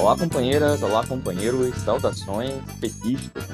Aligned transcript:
Olá, 0.00 0.16
companheiras, 0.16 0.82
olá, 0.82 1.06
companheiros, 1.06 1.76
saudações 1.82 2.54
petistas. 2.80 3.44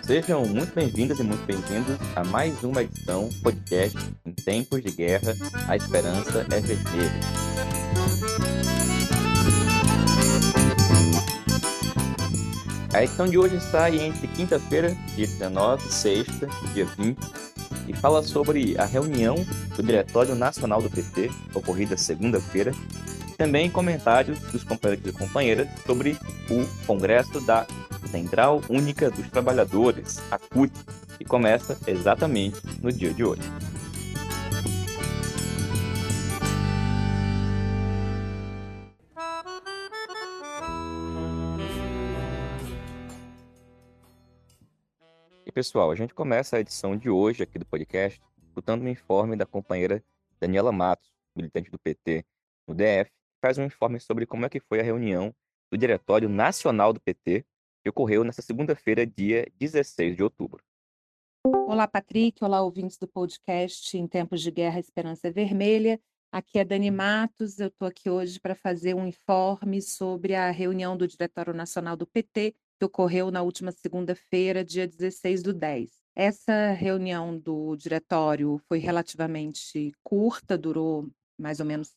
Sejam 0.00 0.46
muito 0.46 0.72
bem-vindas 0.72 1.18
e 1.18 1.24
muito 1.24 1.44
bem-vindos 1.44 1.96
a 2.14 2.22
mais 2.22 2.62
uma 2.62 2.84
edição 2.84 3.28
podcast 3.42 3.98
Em 4.24 4.30
Tempos 4.30 4.80
de 4.80 4.92
Guerra, 4.92 5.34
a 5.66 5.74
Esperança 5.74 6.46
é 6.52 6.60
Vermelha. 6.60 7.20
A 12.94 13.02
edição 13.02 13.26
de 13.26 13.36
hoje 13.36 13.58
aí 13.72 14.00
entre 14.00 14.28
quinta-feira, 14.28 14.96
dia 15.16 15.26
19, 15.26 15.92
sexta, 15.92 16.48
dia 16.74 16.86
20, 16.96 17.18
e 17.88 17.92
fala 17.92 18.22
sobre 18.22 18.76
a 18.78 18.84
reunião 18.84 19.34
do 19.74 19.82
Diretório 19.82 20.36
Nacional 20.36 20.80
do 20.80 20.88
PT, 20.88 21.28
ocorrida 21.52 21.96
segunda-feira, 21.96 22.72
também 23.38 23.70
comentários 23.70 24.40
dos 24.50 24.64
companheiros 24.64 25.06
e 25.06 25.12
companheiras 25.16 25.68
sobre 25.86 26.18
o 26.50 26.86
Congresso 26.86 27.40
da 27.40 27.64
Central 28.10 28.60
Única 28.68 29.10
dos 29.12 29.30
Trabalhadores, 29.30 30.20
a 30.28 30.38
CUT, 30.40 30.72
que 31.16 31.24
começa 31.24 31.78
exatamente 31.88 32.60
no 32.82 32.92
dia 32.92 33.14
de 33.14 33.24
hoje. 33.24 33.42
E 45.46 45.52
pessoal, 45.52 45.92
a 45.92 45.94
gente 45.94 46.12
começa 46.12 46.56
a 46.56 46.60
edição 46.60 46.96
de 46.96 47.08
hoje 47.08 47.44
aqui 47.44 47.56
do 47.56 47.64
podcast 47.64 48.20
escutando 48.48 48.82
um 48.82 48.88
informe 48.88 49.36
da 49.36 49.46
companheira 49.46 50.02
Daniela 50.40 50.72
Matos, 50.72 51.08
militante 51.36 51.70
do 51.70 51.78
PT 51.78 52.24
no 52.66 52.74
DF, 52.74 53.17
faz 53.48 53.56
um 53.56 53.64
informe 53.64 53.98
sobre 53.98 54.26
como 54.26 54.44
é 54.44 54.48
que 54.50 54.60
foi 54.60 54.78
a 54.78 54.82
reunião 54.82 55.34
do 55.72 55.78
Diretório 55.78 56.28
Nacional 56.28 56.92
do 56.92 57.00
PT, 57.00 57.46
que 57.82 57.88
ocorreu 57.88 58.22
nesta 58.22 58.42
segunda-feira, 58.42 59.06
dia 59.06 59.50
16 59.58 60.16
de 60.16 60.22
outubro. 60.22 60.62
Olá, 61.66 61.88
Patrick. 61.88 62.44
Olá, 62.44 62.60
ouvintes 62.60 62.98
do 62.98 63.08
podcast 63.08 63.96
Em 63.96 64.06
Tempos 64.06 64.42
de 64.42 64.50
Guerra, 64.50 64.80
Esperança 64.80 65.30
Vermelha. 65.30 65.98
Aqui 66.30 66.58
é 66.58 66.64
Dani 66.64 66.90
Matos. 66.90 67.58
Eu 67.58 67.68
estou 67.68 67.88
aqui 67.88 68.10
hoje 68.10 68.38
para 68.38 68.54
fazer 68.54 68.94
um 68.94 69.06
informe 69.06 69.80
sobre 69.80 70.34
a 70.34 70.50
reunião 70.50 70.94
do 70.94 71.08
Diretório 71.08 71.54
Nacional 71.54 71.96
do 71.96 72.06
PT, 72.06 72.54
que 72.78 72.84
ocorreu 72.84 73.30
na 73.30 73.40
última 73.40 73.72
segunda-feira, 73.72 74.62
dia 74.62 74.86
16 74.86 75.42
do 75.42 75.54
10. 75.54 75.90
Essa 76.14 76.72
reunião 76.72 77.38
do 77.38 77.74
diretório 77.76 78.60
foi 78.68 78.78
relativamente 78.78 79.90
curta, 80.04 80.58
durou 80.58 81.08
mais 81.38 81.60
ou 81.60 81.64
menos 81.64 81.96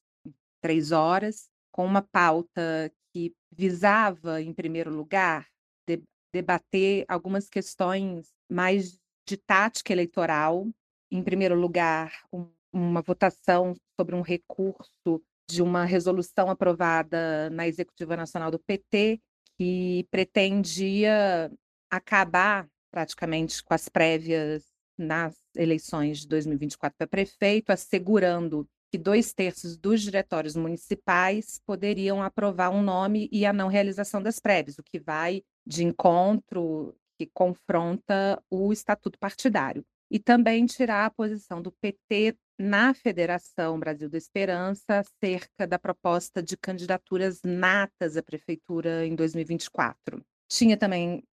três 0.61 0.91
horas, 0.91 1.49
com 1.71 1.85
uma 1.85 2.01
pauta 2.01 2.91
que 3.13 3.33
visava, 3.51 4.41
em 4.41 4.53
primeiro 4.53 4.93
lugar, 4.93 5.47
de, 5.87 6.01
debater 6.33 7.05
algumas 7.07 7.49
questões 7.49 8.29
mais 8.49 8.97
de 9.27 9.37
tática 9.37 9.91
eleitoral. 9.91 10.67
Em 11.11 11.23
primeiro 11.23 11.55
lugar, 11.55 12.13
um, 12.31 12.47
uma 12.71 13.01
votação 13.01 13.73
sobre 13.99 14.15
um 14.15 14.21
recurso 14.21 15.21
de 15.49 15.61
uma 15.61 15.83
resolução 15.83 16.49
aprovada 16.49 17.49
na 17.49 17.67
Executiva 17.67 18.15
Nacional 18.15 18.49
do 18.49 18.59
PT, 18.59 19.19
que 19.57 20.07
pretendia 20.09 21.51
acabar 21.89 22.67
praticamente 22.89 23.61
com 23.63 23.73
as 23.73 23.89
prévias 23.89 24.65
nas 24.97 25.35
eleições 25.55 26.19
de 26.19 26.27
2024 26.27 26.95
para 26.97 27.07
prefeito, 27.07 27.71
assegurando 27.71 28.67
que 28.91 28.97
dois 28.97 29.33
terços 29.33 29.77
dos 29.77 30.01
diretórios 30.01 30.55
municipais 30.55 31.61
poderiam 31.65 32.21
aprovar 32.21 32.69
um 32.69 32.83
nome 32.83 33.29
e 33.31 33.45
a 33.45 33.53
não 33.53 33.69
realização 33.69 34.21
das 34.21 34.37
prévias, 34.37 34.77
o 34.77 34.83
que 34.83 34.99
vai 34.99 35.41
de 35.65 35.85
encontro, 35.85 36.93
que 37.17 37.29
confronta 37.33 38.41
o 38.49 38.73
estatuto 38.73 39.17
partidário. 39.17 39.85
E 40.09 40.19
também 40.19 40.65
tirar 40.65 41.05
a 41.05 41.09
posição 41.09 41.61
do 41.61 41.71
PT 41.71 42.35
na 42.59 42.93
Federação 42.93 43.79
Brasil 43.79 44.09
da 44.09 44.17
Esperança 44.17 44.99
acerca 44.99 45.65
da 45.65 45.79
proposta 45.79 46.43
de 46.43 46.57
candidaturas 46.57 47.39
natas 47.45 48.17
à 48.17 48.21
prefeitura 48.21 49.05
em 49.05 49.15
2024. 49.15 50.21
Tinha 50.49 50.75
também 50.75 51.23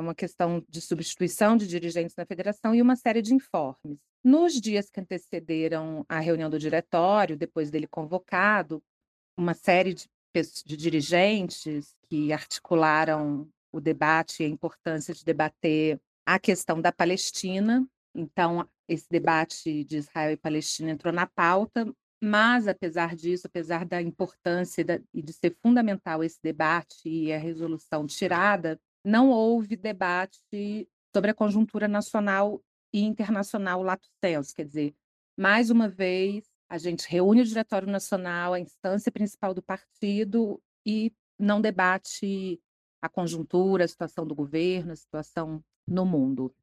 uma 0.00 0.14
questão 0.14 0.64
de 0.68 0.80
substituição 0.80 1.56
de 1.56 1.66
dirigentes 1.66 2.16
na 2.16 2.26
federação 2.26 2.74
e 2.74 2.82
uma 2.82 2.96
série 2.96 3.22
de 3.22 3.34
informes. 3.34 3.98
Nos 4.24 4.60
dias 4.60 4.90
que 4.90 5.00
antecederam 5.00 6.04
a 6.08 6.20
reunião 6.20 6.48
do 6.48 6.58
diretório, 6.58 7.36
depois 7.36 7.70
dele 7.70 7.86
convocado, 7.86 8.82
uma 9.36 9.54
série 9.54 9.94
de, 9.94 10.08
de 10.64 10.76
dirigentes 10.76 11.94
que 12.08 12.32
articularam 12.32 13.48
o 13.72 13.80
debate 13.80 14.42
e 14.42 14.46
a 14.46 14.48
importância 14.48 15.14
de 15.14 15.24
debater 15.24 16.00
a 16.26 16.38
questão 16.38 16.80
da 16.80 16.92
Palestina. 16.92 17.86
Então, 18.14 18.68
esse 18.86 19.08
debate 19.08 19.84
de 19.84 19.98
Israel 19.98 20.32
e 20.32 20.36
Palestina 20.36 20.90
entrou 20.90 21.12
na 21.12 21.26
pauta, 21.26 21.92
mas, 22.22 22.68
apesar 22.68 23.16
disso, 23.16 23.48
apesar 23.48 23.84
da 23.84 24.00
importância 24.00 24.84
e 25.12 25.22
de 25.22 25.32
ser 25.32 25.56
fundamental 25.60 26.22
esse 26.22 26.38
debate 26.40 27.08
e 27.08 27.32
a 27.32 27.38
resolução 27.38 28.06
tirada, 28.06 28.78
não 29.04 29.30
houve 29.30 29.76
debate 29.76 30.38
sobre 31.14 31.30
a 31.30 31.34
conjuntura 31.34 31.88
nacional 31.88 32.62
e 32.92 33.02
internacional 33.02 33.82
lato 33.82 34.08
sensu, 34.22 34.54
quer 34.54 34.64
dizer, 34.64 34.94
mais 35.36 35.70
uma 35.70 35.88
vez, 35.88 36.44
a 36.68 36.78
gente 36.78 37.06
reúne 37.08 37.42
o 37.42 37.44
Diretório 37.44 37.88
Nacional, 37.88 38.52
a 38.52 38.60
instância 38.60 39.10
principal 39.10 39.54
do 39.54 39.62
partido, 39.62 40.60
e 40.86 41.12
não 41.38 41.60
debate 41.60 42.60
a 43.00 43.08
conjuntura, 43.08 43.84
a 43.84 43.88
situação 43.88 44.26
do 44.26 44.34
governo, 44.34 44.92
a 44.92 44.96
situação 44.96 45.62
no 45.86 46.06
mundo. 46.06 46.54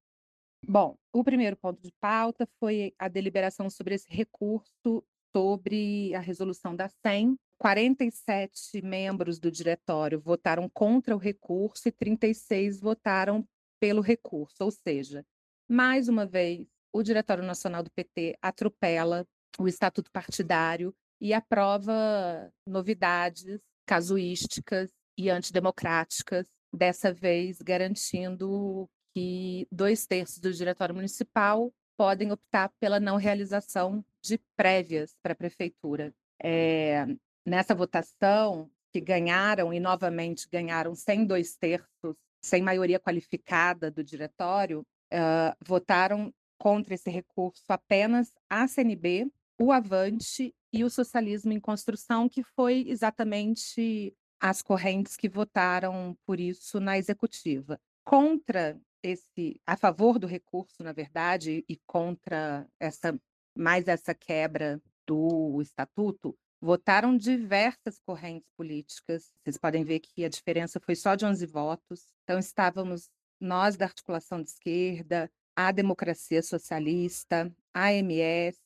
Bom, 0.67 0.97
o 1.13 1.23
primeiro 1.23 1.55
ponto 1.55 1.81
de 1.81 1.91
pauta 1.99 2.47
foi 2.59 2.93
a 2.97 3.07
deliberação 3.07 3.69
sobre 3.69 3.95
esse 3.95 4.09
recurso 4.09 5.03
sobre 5.35 6.13
a 6.15 6.19
resolução 6.19 6.75
da 6.75 6.89
SEM. 6.89 7.37
47 7.57 8.81
membros 8.81 9.37
do 9.37 9.51
diretório 9.51 10.19
votaram 10.19 10.69
contra 10.69 11.15
o 11.15 11.19
recurso 11.19 11.89
e 11.89 11.91
36 11.91 12.79
votaram 12.79 13.45
pelo 13.79 14.01
recurso, 14.01 14.63
ou 14.63 14.71
seja, 14.71 15.25
mais 15.67 16.07
uma 16.07 16.25
vez, 16.25 16.67
o 16.91 17.03
Diretório 17.03 17.43
Nacional 17.43 17.83
do 17.83 17.91
PT 17.91 18.37
atropela 18.41 19.25
o 19.59 19.67
estatuto 19.67 20.11
partidário 20.11 20.95
e 21.21 21.33
aprova 21.33 22.51
novidades 22.65 23.59
casuísticas 23.85 24.91
e 25.17 25.29
antidemocráticas, 25.29 26.47
dessa 26.73 27.13
vez 27.13 27.61
garantindo 27.61 28.89
que 29.13 29.67
dois 29.71 30.05
terços 30.05 30.39
do 30.39 30.53
Diretório 30.53 30.95
Municipal 30.95 31.73
podem 31.99 32.31
optar 32.31 32.69
pela 32.79 32.97
não 32.97 33.17
realização 33.17 34.01
de 34.21 34.39
prévias 34.55 35.17
para 35.21 35.33
a 35.33 35.35
prefeitura. 35.35 36.15
É, 36.41 37.05
nessa 37.45 37.75
votação, 37.75 38.71
que 38.89 39.01
ganharam 39.01 39.73
e 39.73 39.81
novamente 39.81 40.47
ganharam 40.49 40.95
sem 40.95 41.25
dois 41.25 41.57
terços, 41.57 42.15
sem 42.41 42.61
maioria 42.61 43.01
qualificada 43.01 43.91
do 43.91 44.01
diretório, 44.01 44.79
uh, 45.13 45.53
votaram 45.59 46.33
contra 46.57 46.93
esse 46.93 47.09
recurso 47.09 47.65
apenas 47.67 48.33
a 48.49 48.65
CNB, 48.65 49.29
o 49.59 49.69
Avante 49.69 50.55
e 50.71 50.85
o 50.85 50.89
Socialismo 50.89 51.51
em 51.51 51.59
Construção, 51.59 52.29
que 52.29 52.43
foi 52.55 52.85
exatamente 52.87 54.15
as 54.39 54.61
correntes 54.61 55.17
que 55.17 55.27
votaram 55.27 56.17
por 56.25 56.39
isso 56.39 56.79
na 56.79 56.97
executiva. 56.97 57.77
Contra 58.05 58.79
esse, 59.03 59.59
a 59.65 59.77
favor 59.77 60.19
do 60.19 60.27
recurso, 60.27 60.83
na 60.83 60.91
verdade, 60.91 61.63
e 61.67 61.77
contra 61.85 62.67
essa 62.79 63.19
mais 63.55 63.87
essa 63.87 64.13
quebra 64.13 64.81
do 65.05 65.61
estatuto, 65.61 66.37
votaram 66.61 67.17
diversas 67.17 67.99
correntes 67.99 68.49
políticas. 68.55 69.33
Vocês 69.43 69.57
podem 69.57 69.83
ver 69.83 69.99
que 69.99 70.23
a 70.23 70.29
diferença 70.29 70.79
foi 70.79 70.95
só 70.95 71.15
de 71.15 71.25
11 71.25 71.45
votos. 71.45 72.05
Então, 72.23 72.39
estávamos 72.39 73.09
nós 73.39 73.75
da 73.75 73.85
articulação 73.85 74.41
de 74.41 74.49
esquerda, 74.49 75.31
a 75.55 75.71
democracia 75.71 76.41
socialista, 76.41 77.53
a 77.73 77.93
MS, 77.93 78.57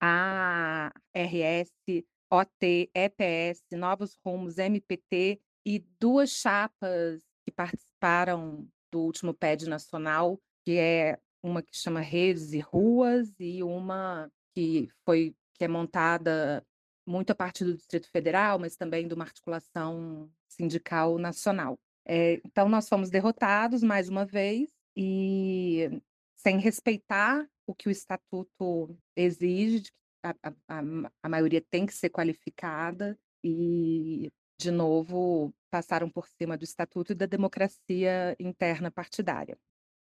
a 0.00 0.92
RS, 1.14 2.04
OT, 2.30 2.90
EPS, 2.94 3.62
Novos 3.72 4.16
Rumos, 4.24 4.58
MPT 4.58 5.40
e 5.66 5.78
duas 5.98 6.30
chapas 6.30 7.22
que 7.44 7.52
participaram 7.52 8.68
do 8.90 9.00
último 9.00 9.34
PED 9.34 9.68
nacional, 9.68 10.40
que 10.64 10.76
é 10.78 11.18
uma 11.42 11.62
que 11.62 11.76
chama 11.76 12.00
Redes 12.00 12.52
e 12.52 12.60
Ruas 12.60 13.32
e 13.38 13.62
uma 13.62 14.30
que 14.54 14.88
foi 15.04 15.34
que 15.54 15.64
é 15.64 15.68
montada 15.68 16.64
muito 17.06 17.30
a 17.30 17.34
partir 17.34 17.64
do 17.64 17.76
Distrito 17.76 18.08
Federal, 18.10 18.58
mas 18.58 18.76
também 18.76 19.06
de 19.06 19.14
uma 19.14 19.24
articulação 19.24 20.30
sindical 20.48 21.18
nacional. 21.18 21.78
É, 22.06 22.40
então 22.44 22.68
nós 22.68 22.88
fomos 22.88 23.10
derrotados 23.10 23.82
mais 23.82 24.08
uma 24.08 24.24
vez 24.24 24.70
e 24.96 26.02
sem 26.36 26.58
respeitar 26.58 27.46
o 27.66 27.74
que 27.74 27.88
o 27.88 27.90
estatuto 27.90 28.96
exige, 29.14 29.90
a, 30.22 30.30
a, 30.68 30.82
a, 31.22 31.28
maioria 31.28 31.60
tem 31.60 31.86
que 31.86 31.94
ser 31.94 32.10
qualificada 32.10 33.18
e 33.42 34.30
de 34.60 34.70
novo, 34.70 35.54
passaram 35.70 36.10
por 36.10 36.28
cima 36.28 36.56
do 36.56 36.64
estatuto 36.64 37.12
e 37.12 37.14
da 37.14 37.24
democracia 37.24 38.36
interna 38.38 38.90
partidária. 38.90 39.56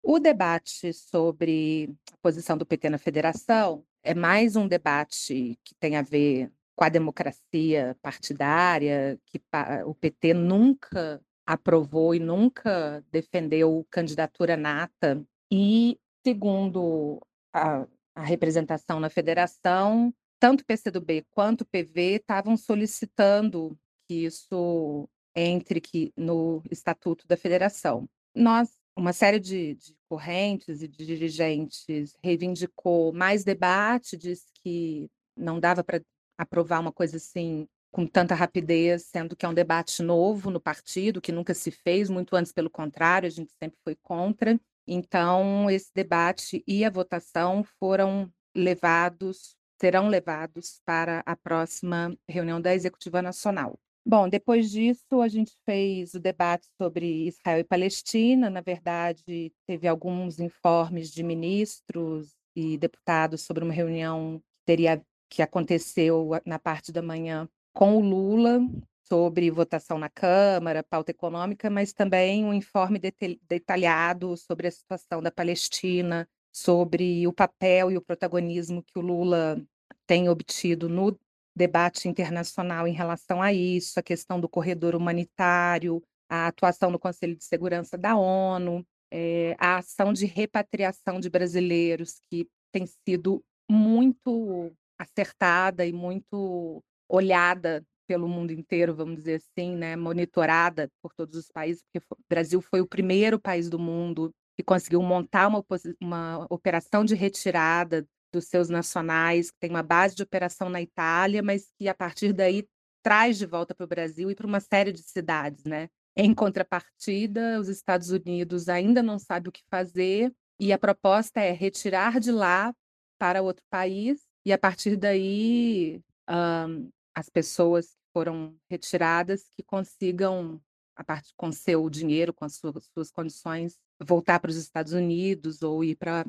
O 0.01 0.18
debate 0.18 0.92
sobre 0.92 1.94
a 2.12 2.18
posição 2.18 2.57
do 2.57 2.66
PT 2.66 2.90
na 2.90 2.98
federação 2.98 3.86
é 4.01 4.16
mais 4.16 4.56
um 4.56 4.68
debate 4.68 5.60
que 5.63 5.75
tem 5.75 5.98
a 5.98 6.01
ver 6.01 6.51
com 6.75 6.84
a 6.84 6.90
democracia 6.90 7.96
partidária, 8.01 9.19
que 9.28 9.40
o 9.86 9.94
PT 9.94 10.34
nunca 10.34 11.22
aprovou 11.46 12.16
e 12.16 12.19
nunca 12.19 13.04
defendeu 13.12 13.86
candidatura 13.92 14.57
nata. 14.57 15.24
E, 15.51 16.00
segundo 16.25 17.22
a, 17.54 17.86
a 18.16 18.24
representação 18.24 19.00
na 19.00 19.10
federação, 19.10 20.12
tanto 20.40 20.62
o 20.62 20.66
PCdoB 20.66 21.25
quanto 21.30 21.62
o 21.62 21.66
PV 21.66 22.16
estavam 22.16 22.56
solicitando 22.56 23.78
que 24.10 24.26
isso 24.26 25.08
entre 25.36 25.80
que 25.80 26.12
no 26.18 26.64
estatuto 26.72 27.28
da 27.28 27.38
federação. 27.38 28.10
Nós 28.34 28.80
uma 28.96 29.14
série 29.14 29.40
de, 29.40 29.76
de 29.76 29.96
correntes 30.10 30.82
e 30.82 30.88
de 30.88 31.06
dirigentes 31.06 32.18
reivindicou 32.22 33.14
mais 33.14 33.46
debate, 33.46 34.18
disse 34.18 34.48
que 34.62 35.10
não 35.38 35.58
dava 35.58 35.84
para 35.84 36.02
aprovar 36.38 36.82
uma 36.82 36.92
coisa 36.92 37.16
assim 37.16 37.66
com 37.92 38.06
tanta 38.06 38.36
rapidez, 38.36 39.06
sendo 39.06 39.36
que 39.36 39.46
é 39.46 39.50
um 39.50 39.54
debate 39.54 40.04
novo 40.04 40.52
no 40.52 40.60
partido, 40.60 41.22
que 41.22 41.32
nunca 41.32 41.54
se 41.54 41.72
fez, 41.72 42.10
muito 42.10 42.36
antes, 42.36 42.52
pelo 42.52 42.70
contrário, 42.70 43.26
a 43.26 43.30
gente 43.30 43.54
sempre 43.58 43.80
foi 43.84 43.96
contra. 43.96 44.60
Então, 44.86 45.70
esse 45.70 45.92
debate 45.96 46.62
e 46.68 46.84
a 46.84 46.90
votação 46.90 47.64
foram 47.80 48.30
levados, 48.54 49.56
serão 49.80 50.10
levados 50.10 50.82
para 50.86 51.24
a 51.26 51.36
próxima 51.38 52.14
reunião 52.28 52.60
da 52.60 52.76
Executiva 52.76 53.22
Nacional. 53.22 53.80
Bom, 54.10 54.28
depois 54.28 54.72
disso, 54.72 55.22
a 55.22 55.28
gente 55.28 55.56
fez 55.64 56.16
o 56.16 56.20
debate 56.20 56.68
sobre 56.82 57.28
Israel 57.28 57.60
e 57.60 57.64
Palestina. 57.64 58.50
Na 58.50 58.60
verdade, 58.60 59.54
teve 59.68 59.88
alguns 59.88 60.40
informes 60.40 61.12
de 61.12 61.22
ministros 61.22 62.34
e 62.56 62.76
deputados 62.76 63.42
sobre 63.42 63.64
uma 63.64 63.72
reunião 63.72 64.40
que 64.40 64.66
teria 64.66 65.00
que 65.30 65.44
aconteceu 65.44 66.32
na 66.44 66.58
parte 66.58 66.92
da 66.92 67.04
manhã 67.04 67.48
com 67.72 67.98
o 67.98 68.00
Lula 68.00 68.60
sobre 69.08 69.52
votação 69.52 70.00
na 70.00 70.10
Câmara, 70.10 70.82
pauta 70.82 71.12
econômica, 71.12 71.70
mas 71.70 71.94
também 71.94 72.44
um 72.44 72.52
informe 72.52 73.00
detalhado 73.48 74.36
sobre 74.38 74.70
a 74.70 74.72
situação 74.72 75.22
da 75.22 75.30
Palestina, 75.30 76.28
sobre 76.52 77.28
o 77.28 77.32
papel 77.32 77.92
e 77.92 77.98
o 77.98 78.02
protagonismo 78.02 78.82
que 78.82 78.98
o 78.98 79.04
Lula 79.04 79.64
tem 80.08 80.30
obtido 80.30 80.90
no 80.90 81.16
debate 81.56 82.07
internacional 82.07 82.88
em 82.88 82.94
relação 82.94 83.42
a 83.42 83.51
isso, 83.51 84.00
a 84.00 84.04
questão 84.04 84.40
do 84.40 84.50
corredor 84.50 84.96
humanitário, 84.96 86.01
a 86.30 86.48
atuação 86.48 86.92
no 86.92 87.00
Conselho 87.00 87.36
de 87.36 87.44
Segurança 87.44 87.98
da 87.98 88.16
ONU, 88.16 88.86
é, 89.12 89.56
a 89.60 89.78
ação 89.78 90.13
de 90.13 90.25
repatriação 90.25 91.19
de 91.19 91.30
brasileiros, 91.30 92.22
que 92.30 92.48
tem 92.72 92.86
sido 92.86 93.44
muito 93.69 94.72
acertada 95.00 95.86
e 95.86 95.94
muito 95.94 96.84
olhada 97.07 97.84
pelo 98.07 98.28
mundo 98.28 98.51
inteiro, 98.51 98.96
vamos 98.96 99.18
dizer 99.18 99.42
assim, 99.42 99.75
né, 99.75 99.96
monitorada 99.96 100.90
por 101.01 101.13
todos 101.13 101.36
os 101.36 101.48
países, 101.51 101.84
porque 101.84 102.06
o 102.12 102.18
Brasil 102.28 102.62
foi 102.62 102.81
o 102.81 102.88
primeiro 102.88 103.40
país 103.40 103.69
do 103.69 103.78
mundo 103.78 104.31
que 104.57 104.63
conseguiu 104.63 105.01
montar 105.01 105.48
uma, 105.48 105.63
uma 106.01 106.48
operação 106.50 107.06
de 107.06 107.16
retirada 107.16 108.06
dos 108.31 108.46
seus 108.46 108.70
nacionais, 108.70 109.52
que 109.52 109.58
tem 109.60 109.70
uma 109.70 109.84
base 109.84 110.16
de 110.16 110.24
operação 110.24 110.70
na 110.70 110.81
Itália, 110.81 111.42
mas 111.42 111.72
que 111.78 111.88
a 111.88 111.94
partir 111.94 112.34
daí 112.34 112.68
traz 113.04 113.38
de 113.38 113.46
volta 113.46 113.74
para 113.74 113.84
o 113.84 113.88
Brasil 113.88 114.30
e 114.30 114.36
para 114.36 114.48
uma 114.48 114.60
série 114.60 114.92
de 114.92 115.02
cidades, 115.02 115.64
né? 115.64 115.90
Em 116.16 116.34
contrapartida, 116.34 117.60
os 117.60 117.70
Estados 117.70 118.10
Unidos 118.10 118.68
ainda 118.68 119.02
não 119.02 119.18
sabe 119.18 119.50
o 119.50 119.52
que 119.52 119.64
fazer 119.70 120.34
e 120.60 120.74
a 120.74 120.78
proposta 120.78 121.40
é 121.40 121.52
retirar 121.52 122.20
de 122.20 122.31
lá 122.31 122.74
para 123.18 123.42
outro 123.42 123.64
país 123.70 124.22
e 124.46 124.52
a 124.52 124.58
partir 124.58 124.98
daí 124.98 126.02
um, 126.30 126.90
as 127.16 127.30
pessoas 127.30 127.88
que 127.88 128.12
foram 128.14 128.56
retiradas 128.70 129.50
que 129.56 129.64
consigam 129.64 130.62
a 130.96 131.04
parte 131.04 131.34
com 131.38 131.52
seu 131.52 131.90
dinheiro, 131.90 132.34
com 132.34 132.44
as 132.44 132.56
suas, 132.56 132.90
suas 132.94 133.10
condições, 133.10 133.80
voltar 134.02 134.40
para 134.40 134.52
os 134.52 134.58
Estados 134.58 134.92
Unidos 134.92 135.62
ou 135.62 135.84
ir 135.84 135.96
para 135.96 136.25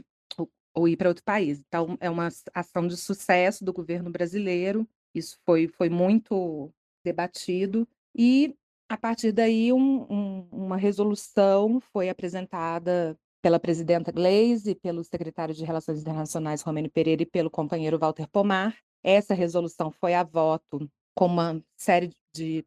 ou 0.75 0.89
ir 0.89 0.97
para 0.97 1.09
outro 1.09 1.25
país. 1.25 1.61
Então, 1.67 1.97
é 2.01 2.09
uma 2.09 2.29
ação 2.55 2.87
de 2.87 2.97
sucesso 2.97 3.65
do 3.65 3.73
governo 3.73 4.11
brasileiro, 4.11 4.89
isso 5.15 5.39
foi, 5.45 5.69
foi 5.69 5.89
muito 5.89 6.73
debatido, 7.05 7.87
e 8.15 8.55
a 8.89 8.97
partir 8.97 9.33
daí 9.33 9.73
um, 9.73 10.07
um, 10.11 10.49
uma 10.51 10.77
resolução 10.77 11.81
foi 11.93 12.09
apresentada 12.09 13.17
pela 13.43 13.59
presidenta 13.59 14.13
Gleisi, 14.13 14.75
pelo 14.75 15.03
secretário 15.03 15.55
de 15.55 15.65
Relações 15.65 16.01
Internacionais 16.01 16.63
Romênio 16.63 16.91
Pereira 16.91 17.23
e 17.23 17.27
pelo 17.27 17.51
companheiro 17.51 17.99
Walter 17.99 18.29
Pomar. 18.29 18.77
Essa 19.03 19.33
resolução 19.33 19.91
foi 19.91 20.15
a 20.15 20.23
voto 20.23 20.91
com 21.15 21.27
uma 21.27 21.63
série 21.77 22.13
de, 22.35 22.65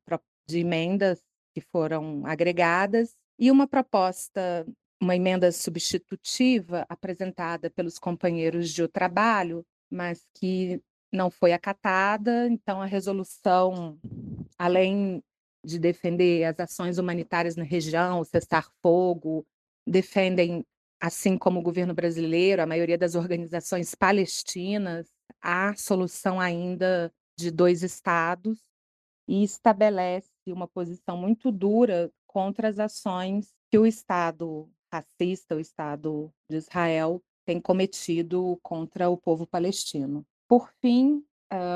de 0.47 0.59
emendas 0.59 1.21
que 1.53 1.61
foram 1.61 2.25
agregadas 2.25 3.15
e 3.38 3.51
uma 3.51 3.67
proposta 3.67 4.65
uma 5.03 5.15
emenda 5.15 5.51
substitutiva 5.51 6.85
apresentada 6.89 7.69
pelos 7.69 8.00
companheiros 8.00 8.69
de 8.69 8.88
trabalho, 8.88 9.65
mas 9.91 10.25
que 10.33 10.81
não 11.11 11.29
foi 11.29 11.53
acatada. 11.53 12.47
Então, 12.47 12.81
a 12.81 12.85
resolução, 12.85 14.00
além 14.57 15.21
de 15.63 15.77
defender 15.77 16.45
as 16.45 16.59
ações 16.59 16.97
humanitárias 16.97 17.55
na 17.55 17.63
região, 17.63 18.19
o 18.19 18.25
cessar-fogo, 18.25 19.45
defendem, 19.85 20.65
assim 21.00 21.38
como 21.38 21.59
o 21.59 21.63
governo 21.63 21.94
brasileiro, 21.94 22.61
a 22.61 22.65
maioria 22.65 22.97
das 22.97 23.13
organizações 23.13 23.94
palestinas, 23.94 25.07
a 25.41 25.75
solução 25.75 26.39
ainda 26.39 27.13
de 27.38 27.51
dois 27.51 27.83
estados 27.83 28.57
e 29.27 29.44
estabelece 29.44 30.29
uma 30.47 30.67
posição 30.67 31.17
muito 31.17 31.51
dura 31.51 32.11
contra 32.25 32.67
as 32.67 32.79
ações 32.79 33.53
que 33.69 33.77
o 33.77 33.85
Estado 33.85 34.69
racista 34.93 35.55
o 35.55 35.59
Estado 35.59 36.31
de 36.49 36.57
Israel 36.57 37.21
tem 37.45 37.59
cometido 37.59 38.59
contra 38.61 39.09
o 39.09 39.17
povo 39.17 39.47
palestino. 39.47 40.25
Por 40.47 40.69
fim, 40.81 41.23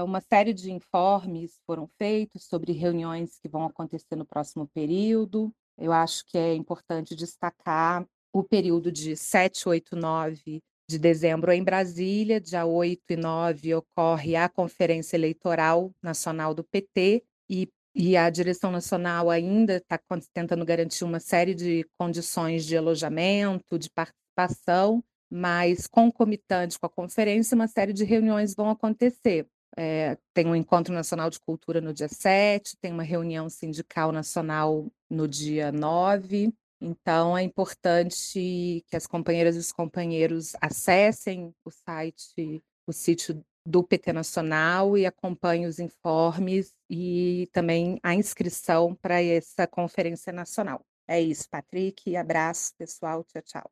uma 0.03 0.21
série 0.21 0.53
de 0.53 0.71
informes 0.71 1.59
foram 1.65 1.88
feitos 1.97 2.45
sobre 2.45 2.71
reuniões 2.71 3.38
que 3.39 3.50
vão 3.50 3.65
acontecer 3.65 4.15
no 4.15 4.25
próximo 4.25 4.67
período. 4.67 5.51
Eu 5.77 5.91
acho 5.91 6.25
que 6.25 6.38
é 6.38 6.53
importante 6.53 7.15
destacar 7.15 8.07
o 8.33 8.43
período 8.43 8.91
de 8.91 9.15
7, 9.15 9.67
8, 9.69 9.95
9 9.95 10.62
de 10.89 10.97
dezembro 10.97 11.51
em 11.51 11.63
Brasília, 11.63 12.39
dia 12.39 12.65
8 12.65 13.01
e 13.09 13.17
9 13.17 13.75
ocorre 13.75 14.36
a 14.36 14.47
Conferência 14.47 15.17
Eleitoral 15.17 15.91
Nacional 16.01 16.53
do 16.53 16.63
PT 16.63 17.24
e 17.50 17.69
e 18.00 18.16
a 18.16 18.30
direção 18.30 18.70
nacional 18.72 19.27
ainda 19.32 19.77
está 19.77 20.00
tentando 20.32 20.63
garantir 20.63 21.04
uma 21.04 21.20
série 21.20 21.56
de 21.56 21.84
condições 21.98 22.63
de 22.63 22.77
alojamento, 22.77 23.80
de 23.80 23.89
participação, 23.89 25.04
mas 25.27 25.88
concomitante 25.88 26.77
com 26.77 26.86
a 26.86 26.89
conferência, 26.89 27.56
uma 27.56 27.68
série 27.68 27.94
de 27.94 28.04
reuniões 28.04 28.54
vão 28.54 28.70
acontecer. 28.70 29.48
É, 29.75 30.16
tem 30.32 30.46
um 30.46 30.56
encontro 30.56 30.94
nacional 30.94 31.32
de 31.32 31.39
cultura 31.39 31.82
no 31.82 31.92
dia 31.92 32.08
7, 32.08 32.77
tem 32.80 32.94
uma 32.94 33.01
reunião 33.01 33.50
sindical 33.50 34.12
nacional 34.12 34.86
no 35.10 35.27
dia 35.27 35.72
9. 35.72 36.54
Então, 36.80 37.36
é 37.36 37.42
importante 37.42 38.86
que 38.88 38.96
as 38.96 39.08
companheiras 39.08 39.56
e 39.56 39.60
os 39.60 39.72
companheiros 39.72 40.54
acessem 40.62 41.51
o 41.66 41.72
site, 41.72 42.62
o 42.86 42.94
sítio 42.94 43.44
do 43.67 43.83
PT 43.83 44.13
Nacional 44.13 44.97
e 44.97 45.05
acompanhe 45.05 45.67
os 45.67 45.77
informes 45.77 46.74
e 46.89 47.50
também 47.51 48.00
a 48.01 48.15
inscrição 48.15 48.95
para 48.95 49.21
essa 49.21 49.67
conferência 49.67 50.31
nacional. 50.31 50.86
É 51.05 51.19
isso, 51.19 51.50
Patrick. 51.50 52.15
Abraço, 52.15 52.74
pessoal. 52.77 53.25
Tchau, 53.25 53.41
tchau. 53.41 53.71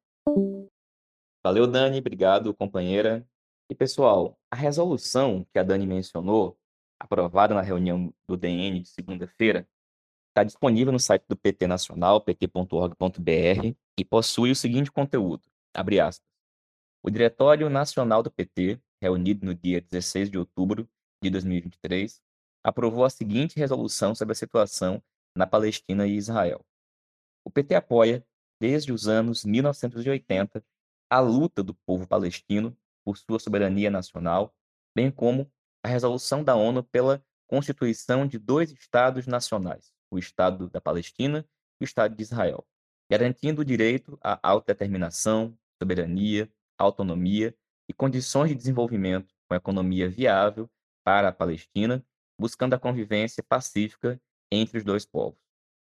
Valeu, 1.42 1.66
Dani. 1.66 2.00
Obrigado, 2.00 2.54
companheira. 2.54 3.26
E, 3.70 3.76
pessoal, 3.76 4.38
a 4.52 4.56
resolução 4.58 5.48
que 5.54 5.58
a 5.58 5.64
Dani 5.64 5.88
mencionou, 5.88 6.58
aprovada 7.00 7.56
na 7.56 7.62
reunião 7.62 8.14
do 8.28 8.36
DN 8.36 8.82
de 8.82 8.90
segunda-feira, 8.90 9.66
está 10.30 10.44
disponível 10.44 10.92
no 10.92 11.00
site 11.00 11.24
do 11.30 11.38
PT 11.38 11.68
Nacional, 11.68 12.20
pt.org.br, 12.20 13.76
e 13.98 14.04
possui 14.04 14.52
o 14.52 14.56
seguinte 14.56 14.92
conteúdo, 14.92 15.44
abre 15.74 16.02
aspas. 16.02 16.28
O 17.02 17.10
Diretório 17.10 17.70
Nacional 17.70 18.22
do 18.22 18.30
PT 18.30 18.80
reunido 19.06 19.46
no 19.46 19.54
dia 19.54 19.82
16 19.82 20.32
de 20.32 20.38
outubro 20.38 20.90
de 21.22 21.30
2023, 21.30 22.20
aprovou 22.64 23.06
a 23.06 23.10
seguinte 23.10 23.58
resolução 23.58 24.16
sobre 24.16 24.32
a 24.32 24.36
situação 24.36 25.02
na 25.36 25.46
Palestina 25.46 26.08
e 26.08 26.16
Israel. 26.16 26.66
O 27.46 27.52
PT 27.52 27.76
apoia, 27.76 28.26
desde 28.60 28.92
os 28.92 29.08
anos 29.08 29.46
1980, 29.46 30.66
a 31.08 31.20
luta 31.20 31.62
do 31.62 31.76
povo 31.86 32.08
palestino 32.08 32.76
por 33.06 33.16
sua 33.18 33.38
soberania 33.38 33.92
nacional, 33.92 34.56
bem 34.96 35.12
como 35.12 35.52
a 35.84 35.88
resolução 35.88 36.44
da 36.44 36.56
ONU 36.56 36.84
pela 36.84 37.24
constituição 37.48 38.26
de 38.26 38.40
dois 38.40 38.72
Estados 38.72 39.28
nacionais. 39.28 39.94
o 40.10 40.18
Estado 40.18 40.70
da 40.70 40.80
Palestina 40.80 41.46
e 41.80 41.84
o 41.84 41.86
Estado 41.86 42.16
de 42.16 42.22
Israel, 42.24 42.66
garantindo 43.12 43.62
o 43.62 43.66
direito 43.66 44.18
à 44.24 44.40
autodeterminação, 44.42 45.58
soberania, 45.80 46.50
autonomia 46.78 47.56
e 47.90 47.94
condições 47.94 48.50
de 48.50 48.56
desenvolvimento 48.56 49.34
com 49.48 49.56
economia 49.56 50.10
viável 50.10 50.70
para 51.04 51.30
a 51.30 51.32
Palestina, 51.32 52.04
buscando 52.40 52.74
a 52.74 52.80
convivência 52.80 53.44
pacífica 53.44 54.20
entre 54.52 54.78
os 54.78 54.84
dois 54.84 55.06
povos. 55.06 55.40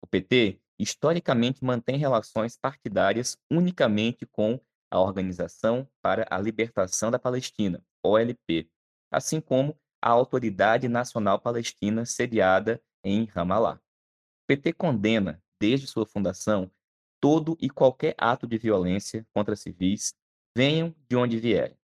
O 0.02 0.08
PT 0.08 0.60
historicamente 0.78 1.64
mantém 1.64 1.98
relações 1.98 2.58
partidárias 2.58 3.38
unicamente 3.50 4.26
com 4.26 4.60
a 4.92 5.00
Organização 5.00 5.88
para 6.02 6.26
a 6.30 6.38
Libertação 6.40 7.10
da 7.12 7.20
Palestina, 7.20 7.84
OLP, 8.04 8.70
assim 9.12 9.40
como 9.40 9.78
a 10.02 10.10
Autoridade 10.10 10.88
Nacional 10.88 11.40
Palestina 11.40 12.06
sediada 12.06 12.82
em 13.04 13.26
Ramallah. 13.26 13.76
O 13.76 14.48
PT 14.48 14.74
condena, 14.74 15.42
desde 15.60 15.88
sua 15.88 16.06
fundação, 16.06 16.72
todo 17.20 17.58
e 17.60 17.70
qualquer 17.70 18.14
ato 18.18 18.46
de 18.46 18.58
violência 18.58 19.26
contra 19.34 19.56
civis, 19.56 20.14
venham 20.56 20.96
de 21.10 21.16
onde 21.16 21.38
vierem. 21.40 21.78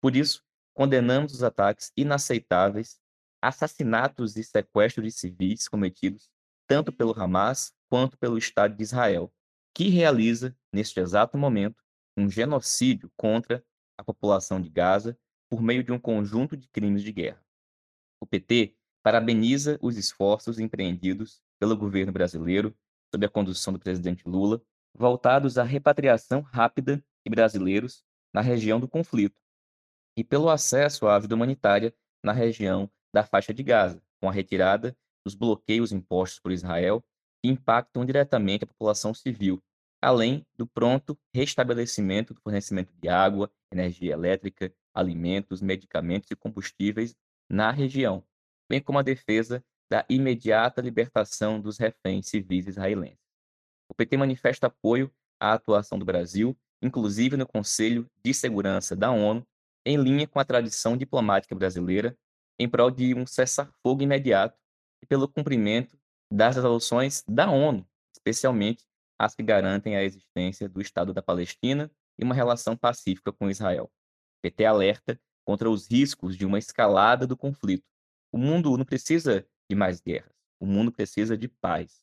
Por 0.00 0.14
isso, 0.14 0.42
condenamos 0.74 1.32
os 1.32 1.42
ataques 1.42 1.92
inaceitáveis, 1.96 3.00
assassinatos 3.42 4.36
e 4.36 4.44
sequestros 4.44 5.04
de 5.04 5.10
civis 5.12 5.68
cometidos 5.68 6.30
tanto 6.68 6.92
pelo 6.92 7.18
Hamas 7.18 7.74
quanto 7.88 8.18
pelo 8.18 8.36
Estado 8.36 8.76
de 8.76 8.82
Israel, 8.82 9.32
que 9.74 9.88
realiza, 9.88 10.54
neste 10.72 11.00
exato 11.00 11.38
momento, 11.38 11.82
um 12.16 12.28
genocídio 12.28 13.10
contra 13.16 13.64
a 13.96 14.04
população 14.04 14.60
de 14.60 14.68
Gaza 14.68 15.18
por 15.48 15.62
meio 15.62 15.82
de 15.82 15.90
um 15.90 15.98
conjunto 15.98 16.56
de 16.56 16.68
crimes 16.68 17.02
de 17.02 17.10
guerra. 17.10 17.42
O 18.20 18.26
PT 18.26 18.76
parabeniza 19.02 19.78
os 19.80 19.96
esforços 19.96 20.58
empreendidos 20.58 21.40
pelo 21.58 21.76
governo 21.76 22.12
brasileiro, 22.12 22.76
sob 23.10 23.24
a 23.24 23.30
condução 23.30 23.72
do 23.72 23.78
presidente 23.78 24.28
Lula, 24.28 24.60
voltados 24.94 25.56
à 25.56 25.62
repatriação 25.62 26.42
rápida 26.42 27.02
de 27.24 27.30
brasileiros 27.30 28.04
na 28.32 28.40
região 28.40 28.78
do 28.78 28.88
conflito 28.88 29.40
e 30.16 30.24
pelo 30.24 30.48
acesso 30.48 31.06
à 31.06 31.16
ajuda 31.16 31.34
humanitária 31.34 31.94
na 32.24 32.32
região 32.32 32.90
da 33.14 33.22
faixa 33.22 33.54
de 33.54 33.62
Gaza, 33.62 34.02
com 34.20 34.28
a 34.28 34.32
retirada 34.32 34.96
dos 35.24 35.34
bloqueios 35.34 35.92
impostos 35.92 36.40
por 36.40 36.52
Israel 36.52 37.04
que 37.42 37.48
impactam 37.48 38.04
diretamente 38.04 38.64
a 38.64 38.66
população 38.66 39.14
civil, 39.14 39.62
além 40.02 40.44
do 40.56 40.66
pronto 40.66 41.18
restabelecimento 41.34 42.34
do 42.34 42.40
fornecimento 42.40 42.92
de 43.00 43.08
água, 43.08 43.50
energia 43.72 44.12
elétrica, 44.12 44.72
alimentos, 44.92 45.60
medicamentos 45.60 46.30
e 46.30 46.36
combustíveis 46.36 47.14
na 47.48 47.70
região, 47.70 48.24
bem 48.68 48.80
como 48.80 48.98
a 48.98 49.02
defesa 49.02 49.64
da 49.90 50.04
imediata 50.08 50.80
libertação 50.80 51.60
dos 51.60 51.78
reféns 51.78 52.28
civis 52.28 52.66
israelenses. 52.66 53.18
O 53.88 53.94
PT 53.94 54.16
manifesta 54.16 54.66
apoio 54.66 55.10
à 55.40 55.54
atuação 55.54 55.98
do 55.98 56.04
Brasil, 56.04 56.56
inclusive 56.82 57.36
no 57.36 57.46
Conselho 57.46 58.06
de 58.24 58.32
Segurança 58.32 58.94
da 58.94 59.10
ONU, 59.10 59.46
em 59.84 59.96
linha 59.96 60.26
com 60.26 60.38
a 60.38 60.44
tradição 60.44 60.96
diplomática 60.96 61.54
brasileira, 61.54 62.16
em 62.58 62.68
prol 62.68 62.90
de 62.90 63.14
um 63.14 63.26
cessar-fogo 63.26 64.02
imediato 64.02 64.58
e 65.02 65.06
pelo 65.06 65.28
cumprimento 65.28 65.98
das 66.30 66.56
resoluções 66.56 67.22
da 67.26 67.50
ONU, 67.50 67.86
especialmente 68.12 68.84
as 69.18 69.34
que 69.34 69.42
garantem 69.42 69.96
a 69.96 70.02
existência 70.02 70.68
do 70.68 70.80
Estado 70.80 71.12
da 71.12 71.22
Palestina 71.22 71.90
e 72.18 72.24
uma 72.24 72.34
relação 72.34 72.76
pacífica 72.76 73.32
com 73.32 73.50
Israel. 73.50 73.90
PT 74.42 74.64
alerta 74.64 75.20
contra 75.44 75.70
os 75.70 75.90
riscos 75.90 76.36
de 76.36 76.44
uma 76.44 76.58
escalada 76.58 77.26
do 77.26 77.36
conflito. 77.36 77.84
O 78.32 78.38
mundo 78.38 78.76
não 78.76 78.84
precisa 78.84 79.46
de 79.68 79.74
mais 79.74 80.00
guerras, 80.00 80.32
o 80.60 80.66
mundo 80.66 80.92
precisa 80.92 81.36
de 81.36 81.48
paz. 81.48 82.02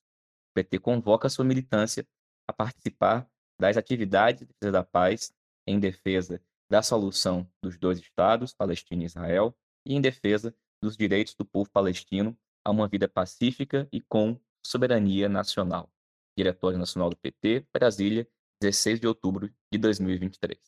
O 0.52 0.54
PT 0.56 0.80
convoca 0.80 1.28
a 1.28 1.30
sua 1.30 1.46
militância 1.46 2.06
a 2.48 2.54
participar 2.54 3.30
das 3.60 3.78
atividades 3.78 4.42
de 4.42 4.48
defesa 4.48 4.72
da 4.72 4.84
paz 4.84 5.34
em 5.68 5.80
defesa 5.80 6.42
da 6.70 6.82
solução 6.82 7.50
dos 7.62 7.78
dois 7.78 8.00
estados, 8.00 8.54
Palestina 8.54 9.04
e 9.04 9.06
Israel, 9.06 9.56
e 9.86 9.96
em 9.96 10.02
defesa 10.02 10.56
dos 10.82 10.98
direitos 10.98 11.36
do 11.36 11.46
povo 11.46 11.70
palestino 11.70 12.38
a 12.64 12.72
uma 12.72 12.88
vida 12.88 13.08
pacífica 13.08 13.88
e 13.92 14.02
com 14.02 14.40
soberania 14.66 15.30
nacional. 15.30 15.90
Diretório 16.38 16.78
Nacional 16.78 17.10
do 17.10 17.16
PT, 17.16 17.66
Brasília, 17.72 18.28
16 18.62 19.00
de 19.00 19.08
outubro 19.08 19.54
de 19.72 19.78
2023. 19.78 20.60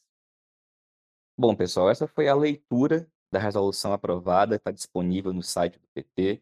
Bom, 1.38 1.56
pessoal, 1.56 1.90
essa 1.90 2.08
foi 2.08 2.28
a 2.28 2.36
leitura 2.36 3.10
da 3.32 3.40
resolução 3.40 3.92
aprovada, 3.92 4.56
está 4.56 4.72
disponível 4.72 5.34
no 5.34 5.44
site 5.44 5.78
do 5.80 5.88
PT. 5.94 6.42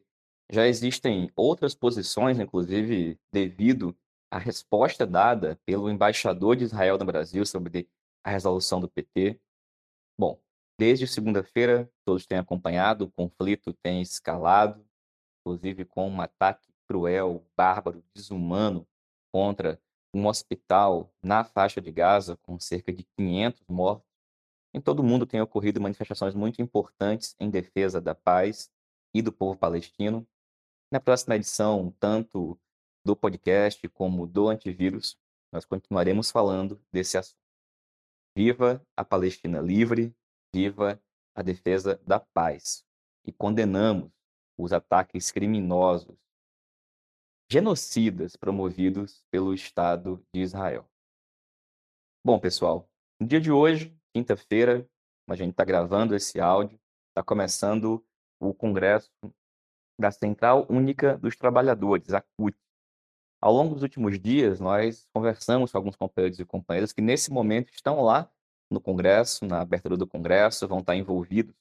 Já 0.51 0.67
existem 0.67 1.31
outras 1.35 1.73
posições, 1.73 2.39
inclusive 2.39 3.19
devido 3.31 3.97
à 4.36 4.38
resposta 4.38 5.08
dada 5.08 5.58
pelo 5.65 5.89
embaixador 5.89 6.58
de 6.58 6.65
Israel 6.65 6.98
no 6.98 7.06
Brasil 7.06 7.46
sobre 7.46 7.89
a 8.22 8.32
resolução 8.32 8.82
do 8.82 8.89
PT. 8.89 9.39
Bom, 10.20 10.38
desde 10.77 11.08
segunda-feira, 11.08 11.89
todos 12.04 12.25
têm 12.25 12.38
acompanhado, 12.38 13.06
o 13.06 13.12
conflito 13.12 13.72
tem 13.82 14.01
escalado, 14.01 14.86
inclusive 15.39 15.86
com 15.86 16.10
um 16.10 16.20
ataque 16.20 16.68
cruel, 16.86 17.48
bárbaro, 17.56 18.04
desumano 18.13 18.86
contra 19.32 19.80
um 20.13 20.27
hospital 20.27 21.10
na 21.24 21.46
faixa 21.46 21.80
de 21.80 21.94
Gaza, 21.94 22.36
com 22.44 22.60
cerca 22.60 22.92
de 22.92 23.06
500 23.18 23.63
mortos. 23.70 24.10
Em 24.74 24.82
todo 24.82 25.00
o 25.00 25.04
mundo 25.04 25.25
tem 25.25 25.39
ocorrido 25.39 25.80
manifestações 25.80 26.36
muito 26.36 26.62
importantes 26.62 27.38
em 27.39 27.50
defesa 27.50 28.01
da 28.01 28.13
paz 28.13 28.70
e 29.13 29.22
do 29.22 29.32
povo 29.32 29.58
palestino. 29.58 30.27
Na 30.92 31.00
próxima 31.00 31.38
edição, 31.38 31.96
tanto 32.01 32.60
do 33.05 33.15
podcast 33.15 33.88
como 33.89 34.25
do 34.25 34.50
antivírus, 34.50 35.15
nós 35.53 35.63
continuaremos 35.63 36.31
falando 36.31 36.81
desse 36.91 37.17
assunto. 37.17 37.39
Viva 38.35 38.85
a 38.97 39.05
Palestina 39.05 39.62
livre, 39.62 40.13
viva 40.53 41.00
a 41.35 41.43
defesa 41.43 42.01
da 42.03 42.19
paz. 42.19 42.83
E 43.24 43.31
condenamos 43.31 44.12
os 44.57 44.74
ataques 44.74 45.31
criminosos, 45.31 46.17
genocidas 47.50 48.35
promovidos 48.35 49.24
pelo 49.29 49.53
Estado 49.53 50.19
de 50.33 50.41
Israel. 50.41 50.89
Bom, 52.25 52.39
pessoal, 52.39 52.89
no 53.19 53.27
dia 53.27 53.39
de 53.39 53.51
hoje, 53.51 53.95
quinta-feira, 54.13 54.89
a 55.29 55.35
gente 55.35 55.51
está 55.51 55.63
gravando 55.63 56.15
esse 56.15 56.39
áudio, 56.39 56.79
está 57.09 57.24
começando 57.24 58.03
o 58.39 58.53
Congresso 58.53 59.12
da 60.00 60.12
Central 60.12 60.65
Única 60.69 61.17
dos 61.17 61.35
Trabalhadores, 61.35 62.13
a 62.13 62.21
CUT. 62.21 62.55
Ao 63.45 63.53
longo 63.53 63.75
dos 63.75 63.83
últimos 63.83 64.19
dias, 64.19 64.59
nós 64.59 65.07
conversamos 65.13 65.71
com 65.71 65.77
alguns 65.77 65.95
companheiros 65.95 66.39
e 66.39 66.45
companheiras 66.45 66.91
que, 66.91 66.99
nesse 66.99 67.31
momento, 67.31 67.71
estão 67.71 68.01
lá 68.01 68.27
no 68.71 68.81
Congresso, 68.81 69.45
na 69.45 69.61
abertura 69.61 69.95
do 69.95 70.07
Congresso, 70.07 70.67
vão 70.67 70.79
estar 70.79 70.95
envolvidos 70.95 71.53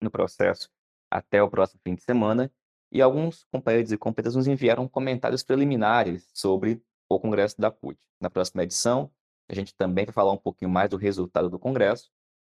no 0.00 0.08
processo 0.08 0.70
até 1.10 1.42
o 1.42 1.50
próximo 1.50 1.80
fim 1.82 1.96
de 1.96 2.02
semana. 2.04 2.48
E 2.92 3.02
alguns 3.02 3.44
companheiros 3.50 3.90
e 3.90 3.98
companheiras 3.98 4.36
nos 4.36 4.46
enviaram 4.46 4.86
comentários 4.86 5.42
preliminares 5.42 6.30
sobre 6.32 6.80
o 7.08 7.18
Congresso 7.18 7.60
da 7.60 7.72
CUT. 7.72 7.98
Na 8.20 8.30
próxima 8.30 8.62
edição, 8.62 9.10
a 9.48 9.54
gente 9.56 9.74
também 9.74 10.04
vai 10.04 10.14
falar 10.14 10.30
um 10.30 10.38
pouquinho 10.38 10.70
mais 10.70 10.90
do 10.90 10.96
resultado 10.96 11.50
do 11.50 11.58
Congresso. 11.58 12.08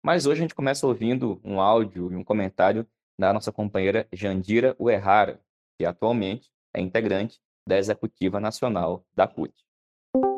Mas 0.05 0.27
hoje 0.27 0.41
a 0.41 0.43
gente 0.43 0.57
começa 0.57 0.85
ouvindo 0.89 1.41
um 1.45 1.61
áudio 1.61 2.13
e 2.13 2.17
um 2.17 2.25
comentário 2.25 2.85
da 3.17 3.33
nossa 3.33 3.53
companheira 3.53 4.09
Jandira 4.13 4.75
Uerrara, 4.77 5.41
que 5.79 5.87
atualmente 5.87 6.51
é 6.75 6.81
integrante 6.81 7.41
da 7.67 7.79
Executiva 7.79 8.41
Nacional 8.41 9.05
da 9.15 9.27
CUT. 9.27 9.53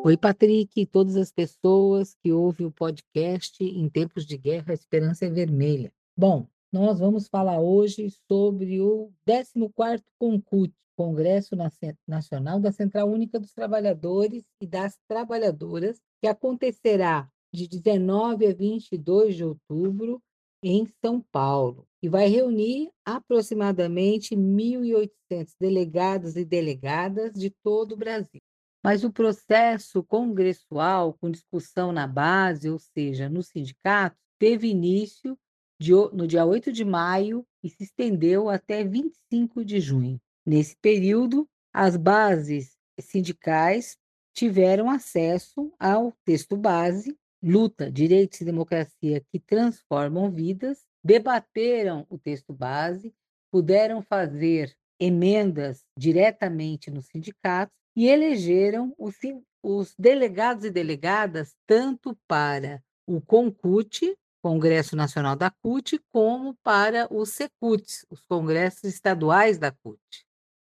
Oi, 0.05 0.17
Patrick 0.17 0.81
e 0.81 0.87
todas 0.87 1.17
as 1.17 1.31
pessoas 1.31 2.15
que 2.23 2.33
ouvem 2.33 2.67
o 2.67 2.73
podcast 2.73 3.63
Em 3.63 3.89
Tempos 3.89 4.27
de 4.27 4.37
Guerra, 4.37 4.71
a 4.71 4.75
Esperança 4.75 5.27
é 5.27 5.31
Vermelha. 5.31 5.93
Bom, 6.17 6.47
nós 6.73 6.99
vamos 6.99 7.29
falar 7.29 7.61
hoje 7.61 8.11
sobre 8.29 8.81
o 8.81 9.11
14º 9.27 10.03
CONCUT, 10.19 10.73
Congresso 10.97 11.57
Nacional 12.07 12.61
da 12.61 12.73
Central 12.73 13.09
Única 13.09 13.39
dos 13.39 13.53
Trabalhadores 13.53 14.45
e 14.61 14.67
das 14.67 14.99
Trabalhadoras, 15.09 16.01
que 16.21 16.27
acontecerá 16.27 17.31
de 17.53 17.69
19 17.69 18.47
a 18.47 18.55
22 18.55 19.37
de 19.37 19.45
outubro 19.45 20.23
em 20.63 20.87
São 21.05 21.21
Paulo 21.21 21.87
e 22.03 22.09
vai 22.09 22.29
reunir 22.29 22.91
aproximadamente 23.05 24.37
1.800 24.37 25.55
delegados 25.59 26.37
e 26.37 26.45
delegadas 26.45 27.33
de 27.33 27.51
todo 27.51 27.93
o 27.93 27.97
Brasil. 27.97 28.41
Mas 28.85 29.05
o 29.05 29.13
processo 29.13 30.03
congressual, 30.03 31.15
com 31.15 31.31
discussão 31.31 31.93
na 31.93 32.07
base, 32.07 32.69
ou 32.69 32.79
seja, 32.79 33.29
no 33.29 33.43
sindicato, 33.43 34.17
teve 34.39 34.69
início 34.69 35.39
no 36.13 36.27
dia 36.27 36.45
8 36.45 36.73
de 36.73 36.85
maio 36.85 37.45
e 37.63 37.69
se 37.69 37.85
estendeu 37.85 38.49
até 38.49 38.85
25 38.85 39.65
de 39.65 39.81
junho. 39.81 40.21
Nesse 40.45 40.77
período, 40.77 41.49
as 41.73 41.97
bases 41.97 42.77
sindicais 43.01 43.97
tiveram 44.35 44.91
acesso 44.91 45.73
ao 45.79 46.13
texto 46.25 46.57
base, 46.57 47.17
Luta, 47.43 47.91
Direitos 47.91 48.41
e 48.41 48.45
Democracia 48.45 49.21
que 49.29 49.41
Transformam 49.41 50.31
Vidas, 50.31 50.85
debateram 51.03 52.07
o 52.09 52.17
texto 52.17 52.53
base, 52.53 53.13
puderam 53.51 54.01
fazer 54.01 54.73
emendas 55.01 55.85
diretamente 55.99 56.91
nos 56.91 57.07
sindicatos 57.07 57.75
e 57.97 58.07
elegeram 58.09 58.95
os, 58.97 59.17
os 59.61 59.95
delegados 59.99 60.65
e 60.65 60.71
delegadas 60.71 61.57
tanto 61.67 62.17
para 62.29 62.81
o 63.07 63.21
CONCUT, 63.21 64.17
Congresso 64.41 64.95
Nacional 64.95 65.35
da 65.35 65.51
CUT, 65.51 66.01
como 66.13 66.55
para 66.63 67.13
os 67.13 67.31
SECUTs, 67.31 68.07
os 68.09 68.23
congressos 68.23 68.85
estaduais 68.85 69.59
da 69.59 69.73
CUT. 69.73 70.01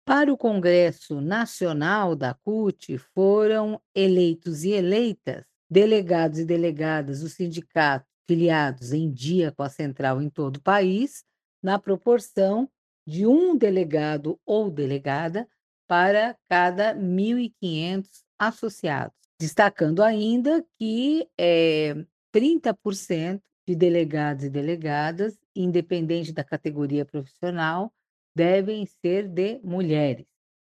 Para 0.05 0.31
o 0.31 0.37
Congresso 0.37 1.19
Nacional 1.19 2.15
da 2.15 2.33
CUT, 2.33 2.97
foram 3.13 3.81
eleitos 3.93 4.63
e 4.63 4.71
eleitas 4.71 5.48
delegados 5.69 6.39
e 6.39 6.45
delegadas 6.45 7.21
dos 7.21 7.33
sindicatos 7.33 8.07
filiados 8.27 8.93
em 8.93 9.11
dia 9.11 9.51
com 9.51 9.63
a 9.63 9.69
central 9.69 10.21
em 10.21 10.29
todo 10.29 10.57
o 10.57 10.61
país, 10.61 11.23
na 11.63 11.79
proporção 11.79 12.69
de 13.05 13.25
um 13.25 13.57
delegado 13.57 14.39
ou 14.45 14.69
delegada 14.69 15.47
para 15.87 16.37
cada 16.47 16.95
1.500 16.95 18.07
associados. 18.37 19.15
Destacando 19.39 20.03
ainda 20.03 20.63
que 20.77 21.27
é, 21.39 21.95
30% 22.33 23.41
de 23.67 23.75
delegados 23.75 24.43
e 24.45 24.49
delegadas, 24.49 25.39
independente 25.55 26.31
da 26.31 26.43
categoria 26.43 27.05
profissional, 27.05 27.91
devem 28.35 28.85
ser 28.85 29.27
de 29.27 29.59
mulheres. 29.63 30.25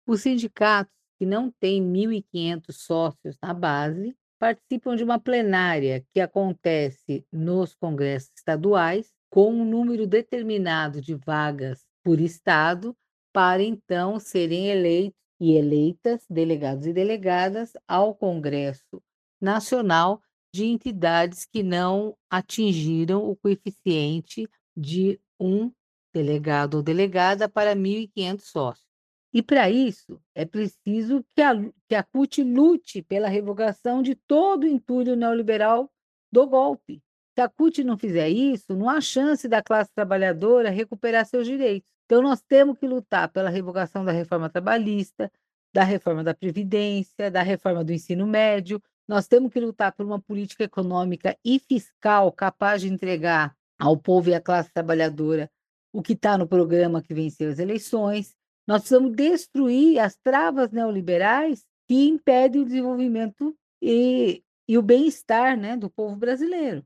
Os 0.06 0.22
sindicatos 0.22 0.94
que 1.18 1.26
não 1.26 1.50
têm 1.50 1.82
1.500 1.82 2.72
sócios 2.72 3.38
na 3.42 3.54
base 3.54 4.16
participam 4.40 4.96
de 4.96 5.04
uma 5.04 5.20
plenária 5.20 6.06
que 6.14 6.20
acontece 6.20 7.26
nos 7.32 7.74
congressos 7.74 8.32
estaduais, 8.36 9.14
com 9.30 9.52
um 9.52 9.66
número 9.66 10.08
determinado 10.08 11.02
de 11.02 11.16
vagas 11.16 11.86
por 12.04 12.20
estado, 12.20 12.96
para 13.34 13.64
então 13.64 14.20
serem 14.20 14.68
eleitos 14.68 15.20
e 15.40 15.54
eleitas 15.54 16.26
delegados 16.30 16.86
e 16.86 16.94
delegadas 16.94 17.74
ao 17.88 18.16
Congresso 18.16 19.02
Nacional 19.42 20.22
de 20.54 20.66
entidades 20.66 21.46
que 21.46 21.62
não 21.62 22.16
atingiram 22.30 23.30
o 23.30 23.36
coeficiente 23.36 24.48
de 24.76 25.20
um 25.38 25.70
delegado 26.14 26.76
ou 26.76 26.82
delegada 26.82 27.50
para 27.50 27.76
1.500 27.76 28.40
sócios. 28.40 28.95
E 29.36 29.44
para 29.44 29.70
isso 29.70 30.18
é 30.34 30.46
preciso 30.46 31.22
que 31.36 31.42
a, 31.42 31.52
que 31.90 31.94
a 31.94 32.02
CUT 32.02 32.42
lute 32.42 33.02
pela 33.02 33.28
revogação 33.28 34.02
de 34.02 34.16
todo 34.16 34.64
o 34.64 34.68
entulho 34.68 35.14
neoliberal 35.14 35.92
do 36.32 36.48
golpe. 36.48 37.04
Se 37.34 37.42
a 37.42 37.50
CUT 37.50 37.84
não 37.84 37.98
fizer 37.98 38.30
isso, 38.30 38.74
não 38.74 38.90
há 38.90 39.02
chance 39.02 39.46
da 39.50 39.62
classe 39.62 39.92
trabalhadora 39.94 40.70
recuperar 40.70 41.26
seus 41.26 41.46
direitos. 41.46 41.92
Então, 42.06 42.22
nós 42.22 42.42
temos 42.42 42.78
que 42.78 42.88
lutar 42.88 43.28
pela 43.28 43.50
revogação 43.50 44.06
da 44.06 44.14
reforma 44.14 44.50
trabalhista, 44.50 45.30
da 45.74 45.84
reforma 45.84 46.24
da 46.24 46.34
Previdência, 46.34 47.30
da 47.30 47.42
reforma 47.42 47.84
do 47.84 47.92
ensino 47.92 48.26
médio. 48.26 48.82
Nós 49.06 49.28
temos 49.28 49.52
que 49.52 49.60
lutar 49.60 49.92
por 49.92 50.06
uma 50.06 50.22
política 50.22 50.64
econômica 50.64 51.38
e 51.44 51.60
fiscal 51.60 52.32
capaz 52.32 52.84
de 52.84 52.88
entregar 52.88 53.54
ao 53.78 53.98
povo 53.98 54.30
e 54.30 54.34
à 54.34 54.40
classe 54.40 54.72
trabalhadora 54.72 55.52
o 55.92 56.02
que 56.02 56.14
está 56.14 56.38
no 56.38 56.48
programa 56.48 57.02
que 57.02 57.14
venceu 57.14 57.50
as 57.50 57.60
eleições. 57.60 58.34
Nós 58.68 58.82
precisamos 58.82 59.16
destruir 59.16 60.00
as 60.00 60.16
travas 60.16 60.72
neoliberais 60.72 61.64
que 61.88 62.08
impedem 62.08 62.62
o 62.62 62.66
desenvolvimento 62.66 63.56
e, 63.82 64.44
e 64.68 64.78
o 64.78 64.82
bem-estar 64.82 65.58
né, 65.58 65.78
do 65.78 65.90
povo 65.90 66.16
brasileiro. 66.16 66.84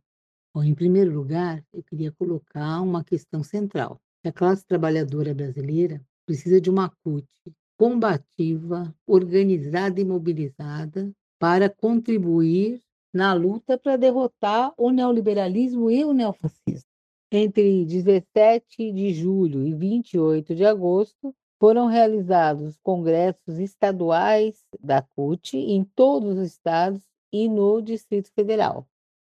Bom, 0.54 0.64
em 0.64 0.76
primeiro 0.76 1.14
lugar, 1.14 1.64
eu 1.72 1.84
queria 1.84 2.12
colocar 2.12 2.82
uma 2.82 3.04
questão 3.04 3.44
central. 3.44 4.02
A 4.26 4.32
classe 4.32 4.66
trabalhadora 4.66 5.34
brasileira 5.34 6.02
precisa 6.26 6.60
de 6.60 6.70
uma 6.70 6.90
CUT 7.04 7.26
combativa, 7.78 8.94
organizada 9.08 10.02
e 10.02 10.04
mobilizada 10.04 11.10
para 11.40 11.70
contribuir 11.70 12.82
na 13.14 13.34
luta 13.34 13.78
para 13.78 13.96
derrotar 13.96 14.74
o 14.78 14.92
neoliberalismo 14.92 15.90
e 15.90 16.04
o 16.04 16.14
neofascismo. 16.14 16.90
Entre 17.32 17.86
17 17.86 18.92
de 18.92 19.14
julho 19.14 19.66
e 19.66 19.74
28 19.74 20.54
de 20.54 20.66
agosto, 20.66 21.34
foram 21.60 21.88
realizados 21.88 22.78
congressos 22.82 23.60
estaduais 23.60 24.64
da 24.80 25.02
CUT 25.02 25.58
em 25.58 25.84
todos 25.84 26.38
os 26.38 26.48
estados 26.48 27.04
e 27.32 27.50
no 27.50 27.82
Distrito 27.82 28.32
Federal, 28.34 28.88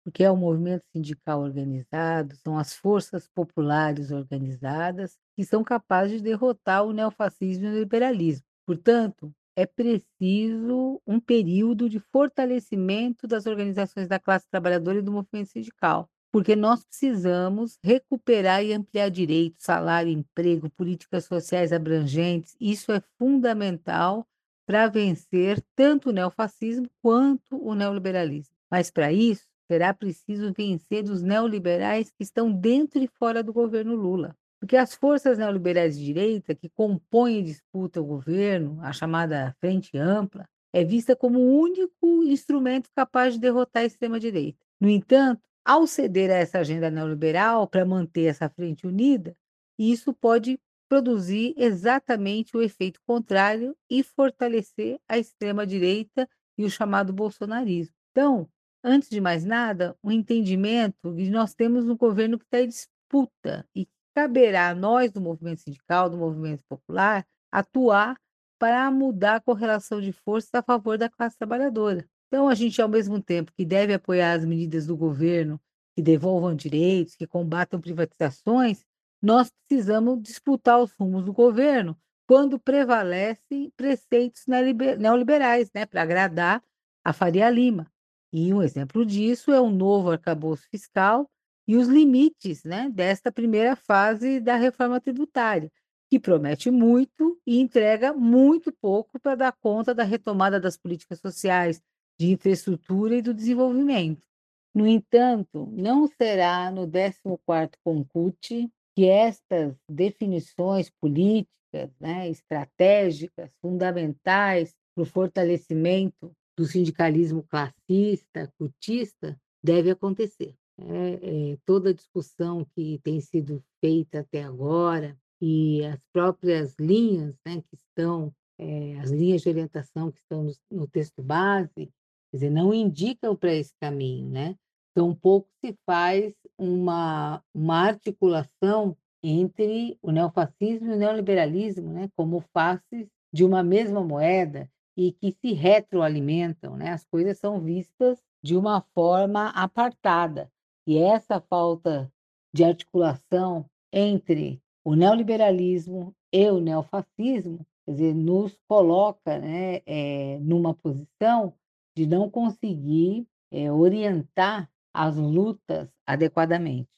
porque 0.02 0.24
é 0.24 0.30
o 0.30 0.36
movimento 0.36 0.84
sindical 0.90 1.42
organizado, 1.42 2.34
são 2.36 2.58
as 2.58 2.74
forças 2.74 3.28
populares 3.28 4.10
organizadas 4.10 5.16
que 5.36 5.44
são 5.44 5.62
capazes 5.62 6.18
de 6.18 6.24
derrotar 6.24 6.84
o 6.84 6.92
neofascismo 6.92 7.66
e 7.66 7.68
o 7.68 7.78
liberalismo. 7.80 8.44
Portanto, 8.66 9.32
é 9.56 9.66
preciso 9.66 11.00
um 11.06 11.20
período 11.20 11.88
de 11.88 12.00
fortalecimento 12.00 13.26
das 13.26 13.46
organizações 13.46 14.08
da 14.08 14.18
classe 14.18 14.48
trabalhadora 14.48 14.98
e 14.98 15.02
do 15.02 15.12
movimento 15.12 15.50
sindical, 15.50 16.08
porque 16.34 16.56
nós 16.56 16.84
precisamos 16.84 17.78
recuperar 17.80 18.64
e 18.64 18.72
ampliar 18.72 19.08
direitos, 19.08 19.64
salário, 19.64 20.10
emprego, 20.10 20.68
políticas 20.68 21.26
sociais 21.26 21.72
abrangentes. 21.72 22.56
Isso 22.60 22.90
é 22.90 23.00
fundamental 23.16 24.26
para 24.66 24.88
vencer 24.88 25.64
tanto 25.76 26.08
o 26.08 26.12
neofascismo 26.12 26.90
quanto 27.00 27.56
o 27.56 27.72
neoliberalismo. 27.76 28.52
Mas 28.68 28.90
para 28.90 29.12
isso, 29.12 29.44
será 29.70 29.94
preciso 29.94 30.52
vencer 30.52 31.04
os 31.04 31.22
neoliberais 31.22 32.10
que 32.10 32.24
estão 32.24 32.50
dentro 32.50 33.00
e 33.00 33.06
fora 33.06 33.40
do 33.40 33.52
governo 33.52 33.94
Lula. 33.94 34.36
Porque 34.58 34.76
as 34.76 34.92
forças 34.92 35.38
neoliberais 35.38 35.96
de 35.96 36.04
direita 36.04 36.52
que 36.52 36.68
compõem 36.68 37.38
e 37.38 37.42
disputam 37.44 38.02
o 38.02 38.06
governo, 38.06 38.80
a 38.82 38.92
chamada 38.92 39.54
Frente 39.60 39.96
Ampla, 39.96 40.48
é 40.72 40.82
vista 40.82 41.14
como 41.14 41.38
o 41.38 41.60
único 41.60 42.24
instrumento 42.24 42.90
capaz 42.92 43.34
de 43.34 43.40
derrotar 43.40 43.84
a 43.84 43.86
extrema-direita. 43.86 44.58
No 44.80 44.90
entanto, 44.90 45.53
ao 45.64 45.86
ceder 45.86 46.30
a 46.30 46.34
essa 46.34 46.58
agenda 46.58 46.90
neoliberal 46.90 47.66
para 47.66 47.84
manter 47.84 48.24
essa 48.24 48.48
frente 48.48 48.86
unida, 48.86 49.36
isso 49.78 50.12
pode 50.12 50.58
produzir 50.88 51.54
exatamente 51.56 52.56
o 52.56 52.62
efeito 52.62 53.00
contrário 53.06 53.76
e 53.90 54.02
fortalecer 54.02 55.00
a 55.08 55.18
extrema-direita 55.18 56.28
e 56.58 56.64
o 56.64 56.70
chamado 56.70 57.12
bolsonarismo. 57.12 57.94
Então, 58.12 58.48
antes 58.82 59.08
de 59.08 59.20
mais 59.20 59.44
nada, 59.44 59.96
o 60.02 60.08
um 60.08 60.12
entendimento 60.12 61.14
de 61.14 61.30
nós 61.30 61.54
temos 61.54 61.86
um 61.86 61.96
governo 61.96 62.38
que 62.38 62.44
está 62.44 62.60
em 62.60 62.68
disputa 62.68 63.66
e 63.74 63.88
caberá 64.14 64.68
a 64.68 64.74
nós, 64.74 65.10
do 65.10 65.20
movimento 65.20 65.62
sindical, 65.62 66.08
do 66.08 66.16
movimento 66.16 66.62
popular, 66.68 67.26
atuar 67.50 68.16
para 68.58 68.88
mudar 68.90 69.36
a 69.36 69.40
correlação 69.40 70.00
de 70.00 70.12
forças 70.12 70.50
a 70.54 70.62
favor 70.62 70.96
da 70.96 71.08
classe 71.08 71.36
trabalhadora. 71.36 72.08
Então, 72.28 72.48
a 72.48 72.54
gente, 72.54 72.80
ao 72.80 72.88
mesmo 72.88 73.22
tempo 73.22 73.52
que 73.56 73.64
deve 73.64 73.94
apoiar 73.94 74.32
as 74.32 74.44
medidas 74.44 74.86
do 74.86 74.96
governo 74.96 75.60
que 75.94 76.02
devolvam 76.02 76.54
direitos, 76.54 77.14
que 77.14 77.26
combatam 77.26 77.80
privatizações, 77.80 78.84
nós 79.22 79.50
precisamos 79.50 80.20
disputar 80.22 80.82
os 80.82 80.92
rumos 80.92 81.24
do 81.24 81.32
governo 81.32 81.96
quando 82.26 82.58
prevalecem 82.58 83.70
preceitos 83.76 84.44
neoliberais, 84.46 85.70
né, 85.74 85.86
para 85.86 86.02
agradar 86.02 86.62
a 87.04 87.12
Faria 87.12 87.48
Lima. 87.50 87.90
E 88.32 88.52
um 88.52 88.62
exemplo 88.62 89.04
disso 89.04 89.52
é 89.52 89.60
o 89.60 89.70
novo 89.70 90.10
arcabouço 90.10 90.66
fiscal, 90.68 91.30
e 91.66 91.76
os 91.76 91.88
limites 91.88 92.62
né, 92.64 92.90
desta 92.90 93.32
primeira 93.32 93.74
fase 93.74 94.40
da 94.40 94.56
reforma 94.56 95.00
tributária, 95.00 95.70
que 96.10 96.18
promete 96.18 96.70
muito 96.70 97.40
e 97.46 97.58
entrega 97.58 98.12
muito 98.12 98.70
pouco 98.72 99.18
para 99.18 99.34
dar 99.34 99.52
conta 99.52 99.94
da 99.94 100.02
retomada 100.02 100.60
das 100.60 100.76
políticas 100.76 101.20
sociais, 101.20 101.82
de 102.18 102.32
infraestrutura 102.32 103.16
e 103.16 103.22
do 103.22 103.34
desenvolvimento. 103.34 104.26
No 104.74 104.86
entanto, 104.86 105.68
não 105.72 106.06
será 106.06 106.70
no 106.70 106.86
14º 106.86 107.72
Concute 107.84 108.70
que 108.96 109.06
estas 109.06 109.76
definições 109.88 110.90
políticas, 111.00 111.90
né, 112.00 112.28
estratégicas, 112.28 113.52
fundamentais 113.60 114.74
para 114.94 115.02
o 115.02 115.06
fortalecimento 115.06 116.32
do 116.56 116.64
sindicalismo 116.64 117.42
classista, 117.44 118.52
cutista, 118.58 119.36
deve 119.62 119.90
acontecer 119.90 120.54
é, 120.78 121.52
é, 121.52 121.58
toda 121.64 121.90
a 121.90 121.94
discussão 121.94 122.66
que 122.74 122.98
tem 123.02 123.20
sido 123.20 123.62
feita 123.80 124.20
até 124.20 124.42
agora 124.42 125.16
e 125.40 125.84
as 125.84 126.00
próprias 126.12 126.74
linhas 126.78 127.36
né, 127.46 127.62
que 127.62 127.74
estão, 127.74 128.34
é, 128.58 128.98
as 128.98 129.10
linhas 129.10 129.42
de 129.42 129.48
orientação 129.48 130.10
que 130.10 130.18
estão 130.18 130.44
no, 130.44 130.52
no 130.70 130.88
texto 130.88 131.22
base, 131.22 131.92
quer 132.34 132.38
dizer, 132.38 132.50
não 132.50 132.74
indicam 132.74 133.36
para 133.36 133.54
esse 133.54 133.72
caminho, 133.80 134.28
né? 134.28 134.56
Então, 134.90 135.14
pouco 135.14 135.48
se 135.64 135.72
faz 135.86 136.34
uma, 136.58 137.40
uma 137.54 137.86
articulação 137.86 138.96
entre 139.22 139.96
o 140.02 140.10
neofascismo 140.10 140.90
e 140.90 140.94
o 140.94 140.98
neoliberalismo, 140.98 141.92
né, 141.92 142.10
como 142.16 142.44
faces 142.52 143.08
de 143.32 143.44
uma 143.44 143.62
mesma 143.62 144.02
moeda 144.02 144.68
e 144.96 145.12
que 145.12 145.30
se 145.30 145.52
retroalimentam, 145.52 146.76
né? 146.76 146.90
As 146.90 147.04
coisas 147.04 147.38
são 147.38 147.60
vistas 147.60 148.20
de 148.42 148.56
uma 148.56 148.80
forma 148.94 149.50
apartada. 149.50 150.50
E 150.88 150.98
essa 150.98 151.40
falta 151.40 152.12
de 152.52 152.64
articulação 152.64 153.64
entre 153.92 154.60
o 154.84 154.96
neoliberalismo 154.96 156.12
e 156.32 156.50
o 156.50 156.60
neofascismo, 156.60 157.64
quer 157.86 157.92
dizer, 157.92 158.14
nos 158.14 158.58
coloca 158.68 159.38
né, 159.38 159.82
é, 159.86 160.38
numa 160.40 160.74
posição 160.74 161.54
de 161.96 162.06
não 162.06 162.30
conseguir 162.30 163.26
é, 163.50 163.70
orientar 163.70 164.68
as 164.92 165.16
lutas 165.16 165.88
adequadamente. 166.06 166.88